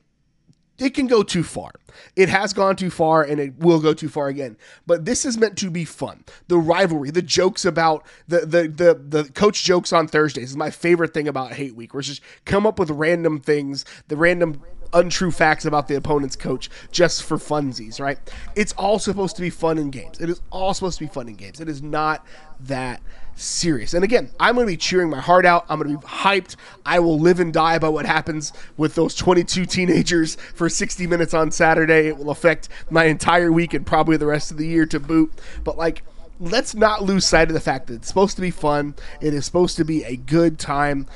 it 0.80 0.94
can 0.94 1.08
go 1.08 1.24
too 1.24 1.44
far. 1.44 1.72
It 2.16 2.30
has 2.30 2.54
gone 2.54 2.76
too 2.76 2.90
far 2.90 3.22
and 3.24 3.40
it 3.40 3.58
will 3.60 3.80
go 3.80 3.94
too 3.94 4.10
far 4.10 4.28
again. 4.28 4.58
But 4.88 5.06
this 5.06 5.26
is 5.26 5.38
meant 5.38 5.58
to 5.58 5.70
be 5.70 5.86
fun. 5.86 6.24
The 6.48 6.58
rivalry, 6.58 7.12
the 7.12 7.22
jokes 7.22 7.66
about 7.66 8.06
the 8.28 8.40
the 8.40 8.68
the, 8.68 9.22
the 9.24 9.32
coach 9.32 9.64
jokes 9.64 9.92
on 9.92 10.08
Thursdays 10.08 10.52
is 10.52 10.58
my 10.58 10.72
favorite 10.72 11.14
thing 11.14 11.28
about 11.28 11.54
Hate 11.54 11.76
Week, 11.76 11.94
where 11.94 12.00
it's 12.00 12.08
just 12.08 12.22
come 12.46 12.66
up 12.66 12.80
with 12.80 12.90
random 12.90 13.40
things, 13.40 13.84
the 14.08 14.18
random 14.18 14.62
untrue 14.94 15.32
facts 15.32 15.66
about 15.66 15.88
the 15.88 15.96
opponent's 15.96 16.36
coach 16.36 16.70
just 16.92 17.24
for 17.24 17.38
funsies, 17.38 18.00
right? 18.00 18.18
It's 18.56 18.74
all 18.74 19.00
supposed 19.00 19.36
to 19.36 19.42
be 19.42 19.50
fun 19.50 19.78
in 19.78 19.90
games. 19.90 20.20
It 20.20 20.30
is 20.30 20.42
all 20.52 20.74
supposed 20.74 21.00
to 21.00 21.06
be 21.06 21.10
fun 21.10 21.28
in 21.28 21.36
games. 21.36 21.60
It 21.60 21.70
is 21.70 21.82
not 21.82 22.26
that 22.62 23.02
serious. 23.36 23.94
And 23.94 24.04
again, 24.04 24.30
I'm 24.40 24.56
going 24.56 24.68
to 24.68 24.74
be 24.74 24.78
cheering 24.78 25.10
my 25.10 25.20
heart 25.20 25.46
out. 25.46 25.66
I'm 25.70 25.80
going 25.80 25.96
to 25.96 25.98
be 25.98 26.08
hyped. 26.08 26.56
I 26.86 27.00
will 27.00 27.20
live 27.20 27.40
and 27.40 27.54
die 27.54 27.80
by 27.80 27.90
what 27.90 28.06
happens 28.06 28.52
with 28.78 28.96
those 28.96 29.16
22 29.16 29.66
teenagers 29.66 30.36
for 30.36 30.70
60 30.70 31.08
minutes 31.08 31.34
on 31.34 31.52
Saturday. 31.52 32.08
It 32.08 32.18
will 32.18 32.30
affect 32.32 32.70
my 32.90 33.06
entire 33.06 33.52
week 33.52 33.74
and 33.74 33.86
probably 33.86 34.18
the 34.18 34.26
rest 34.26 34.52
of 34.52 34.58
the 34.58 34.68
year 34.68 34.86
to 34.88 35.00
boot. 35.00 35.32
But 35.64 35.78
like, 35.78 36.04
let's 36.40 36.74
not 36.74 37.04
lose 37.04 37.26
sight 37.26 37.50
of 37.50 37.54
the 37.54 37.60
fact 37.60 37.88
that 37.88 37.96
it's 37.96 38.08
supposed 38.08 38.36
to 38.36 38.42
be 38.42 38.52
fun. 38.52 38.96
It 39.22 39.34
is 39.34 39.46
supposed 39.46 39.78
to 39.78 39.86
be 39.86 40.04
a 40.04 40.16
good 40.16 40.60
time 40.60 41.08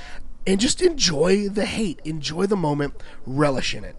and 0.45 0.59
just 0.59 0.81
enjoy 0.81 1.49
the 1.49 1.65
hate, 1.65 1.99
enjoy 2.03 2.45
the 2.45 2.55
moment, 2.55 2.93
relish 3.25 3.73
in 3.73 3.83
it. 3.83 3.95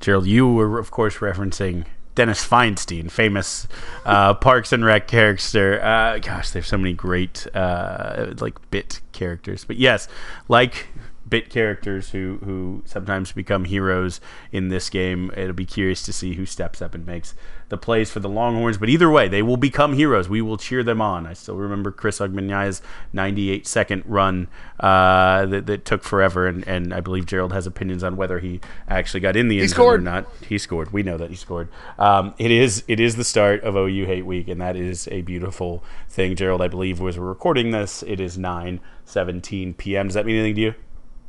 Gerald, 0.00 0.26
you 0.26 0.46
were 0.46 0.78
of 0.78 0.90
course 0.90 1.16
referencing 1.16 1.86
Dennis 2.14 2.46
Feinstein, 2.46 3.10
famous 3.10 3.68
uh, 4.04 4.34
Parks 4.46 4.72
and 4.72 4.84
Rec 4.84 5.06
character. 5.06 5.82
Uh, 5.82 6.18
gosh, 6.18 6.50
there's 6.50 6.66
so 6.66 6.78
many 6.78 6.92
great 6.92 7.46
uh, 7.54 8.34
like 8.40 8.70
bit 8.70 9.00
characters. 9.12 9.64
But 9.64 9.76
yes, 9.76 10.08
like 10.48 10.88
bit 11.28 11.50
characters 11.50 12.10
who 12.10 12.38
who 12.44 12.82
sometimes 12.84 13.32
become 13.32 13.64
heroes 13.64 14.20
in 14.52 14.68
this 14.68 14.88
game. 14.90 15.30
It'll 15.36 15.52
be 15.52 15.66
curious 15.66 16.02
to 16.02 16.12
see 16.12 16.34
who 16.34 16.46
steps 16.46 16.80
up 16.80 16.94
and 16.94 17.04
makes 17.04 17.34
the 17.68 17.76
plays 17.76 18.10
for 18.10 18.20
the 18.20 18.28
Longhorns. 18.28 18.78
But 18.78 18.88
either 18.88 19.10
way, 19.10 19.28
they 19.28 19.42
will 19.42 19.56
become 19.56 19.94
heroes. 19.94 20.28
We 20.28 20.40
will 20.40 20.56
cheer 20.56 20.82
them 20.82 21.00
on. 21.00 21.26
I 21.26 21.32
still 21.32 21.56
remember 21.56 21.90
Chris 21.90 22.20
Ogbonnaya's 22.20 22.80
98 23.12 23.66
second 23.66 24.04
run 24.06 24.48
uh, 24.78 25.46
that, 25.46 25.66
that 25.66 25.84
took 25.84 26.04
forever, 26.04 26.46
and, 26.46 26.66
and 26.68 26.94
I 26.94 27.00
believe 27.00 27.26
Gerald 27.26 27.52
has 27.52 27.66
opinions 27.66 28.04
on 28.04 28.16
whether 28.16 28.38
he 28.38 28.60
actually 28.88 29.20
got 29.20 29.36
in 29.36 29.48
the 29.48 29.60
end 29.60 29.70
zone 29.70 29.86
or 29.86 29.98
not. 29.98 30.26
He 30.48 30.58
scored. 30.58 30.92
We 30.92 31.02
know 31.02 31.16
that 31.16 31.30
he 31.30 31.36
scored. 31.36 31.68
Um, 31.98 32.34
it 32.38 32.50
is 32.50 32.84
it 32.86 33.00
is 33.00 33.16
the 33.16 33.24
start 33.24 33.62
of 33.64 33.76
OU 33.76 34.06
Hate 34.06 34.26
Week, 34.26 34.48
and 34.48 34.60
that 34.60 34.76
is 34.76 35.08
a 35.08 35.22
beautiful 35.22 35.82
thing. 36.08 36.36
Gerald, 36.36 36.62
I 36.62 36.68
believe, 36.68 37.00
was 37.00 37.18
recording 37.18 37.70
this. 37.72 38.02
It 38.04 38.20
is 38.20 38.38
9 38.38 38.80
17 39.06 39.74
p.m. 39.74 40.08
Does 40.08 40.14
that 40.14 40.26
mean 40.26 40.36
anything 40.36 40.56
to 40.56 40.60
you? 40.60 40.74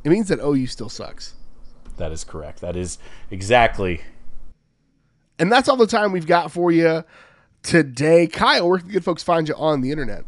It 0.04 0.10
means 0.10 0.28
that 0.28 0.40
OU 0.40 0.66
still 0.66 0.88
sucks. 0.88 1.34
That 1.96 2.12
is 2.12 2.24
correct. 2.24 2.60
That 2.60 2.76
is 2.76 2.98
exactly. 3.30 4.02
And 5.38 5.52
that's 5.52 5.68
all 5.68 5.76
the 5.76 5.86
time 5.86 6.12
we've 6.12 6.26
got 6.26 6.50
for 6.50 6.70
you 6.70 7.04
today. 7.62 8.26
Kyle, 8.26 8.68
where 8.68 8.78
can 8.78 8.88
good 8.88 9.04
folks 9.04 9.22
find 9.22 9.48
you 9.48 9.54
on 9.56 9.80
the 9.80 9.90
internet? 9.90 10.24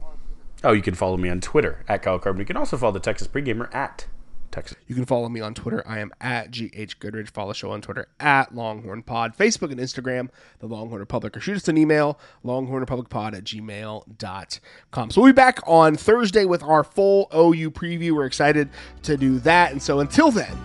Oh, 0.63 0.73
you 0.73 0.83
can 0.83 0.95
follow 0.95 1.17
me 1.17 1.29
on 1.29 1.41
Twitter 1.41 1.85
at 1.89 2.03
Kyle 2.03 2.19
Carbon. 2.19 2.41
You 2.41 2.47
can 2.47 2.57
also 2.57 2.77
follow 2.77 2.93
the 2.93 3.01
Texas 3.01 3.27
Pregamer 3.29 3.75
at 3.75 4.07
Texas. 4.51 4.77
You 4.87 4.95
can 4.95 5.05
follow 5.05 5.29
me 5.29 5.41
on 5.41 5.55
Twitter. 5.55 5.83
I 5.87 5.99
am 6.01 6.13
at 6.21 6.51
GH 6.51 6.99
Goodridge. 7.01 7.31
Follow 7.31 7.49
the 7.49 7.55
show 7.55 7.71
on 7.71 7.81
Twitter 7.81 8.09
at 8.19 8.55
Longhorn 8.55 9.03
Pod. 9.03 9.37
Facebook 9.37 9.71
and 9.71 9.81
Instagram, 9.81 10.29
The 10.59 10.67
Longhorn 10.67 11.01
Republic. 11.01 11.37
Or 11.37 11.41
shoot 11.41 11.57
us 11.57 11.69
an 11.69 11.79
email, 11.79 12.19
longhornrepublicpod 12.45 13.35
at 13.37 13.45
gmail.com. 13.45 15.11
So 15.11 15.21
we'll 15.21 15.33
be 15.33 15.37
back 15.37 15.61
on 15.67 15.97
Thursday 15.97 16.45
with 16.45 16.63
our 16.63 16.85
full 16.85 17.29
OU 17.35 17.71
preview. 17.71 18.13
We're 18.13 18.27
excited 18.27 18.69
to 19.03 19.17
do 19.17 19.39
that. 19.41 19.73
And 19.73 19.83
so 19.83 20.01
until 20.01 20.31
then, 20.31 20.57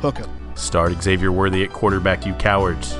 hook 0.00 0.20
'em. 0.20 0.30
Start 0.56 1.02
Xavier 1.02 1.32
Worthy 1.32 1.64
at 1.64 1.72
quarterback, 1.72 2.26
you 2.26 2.34
cowards. 2.34 2.96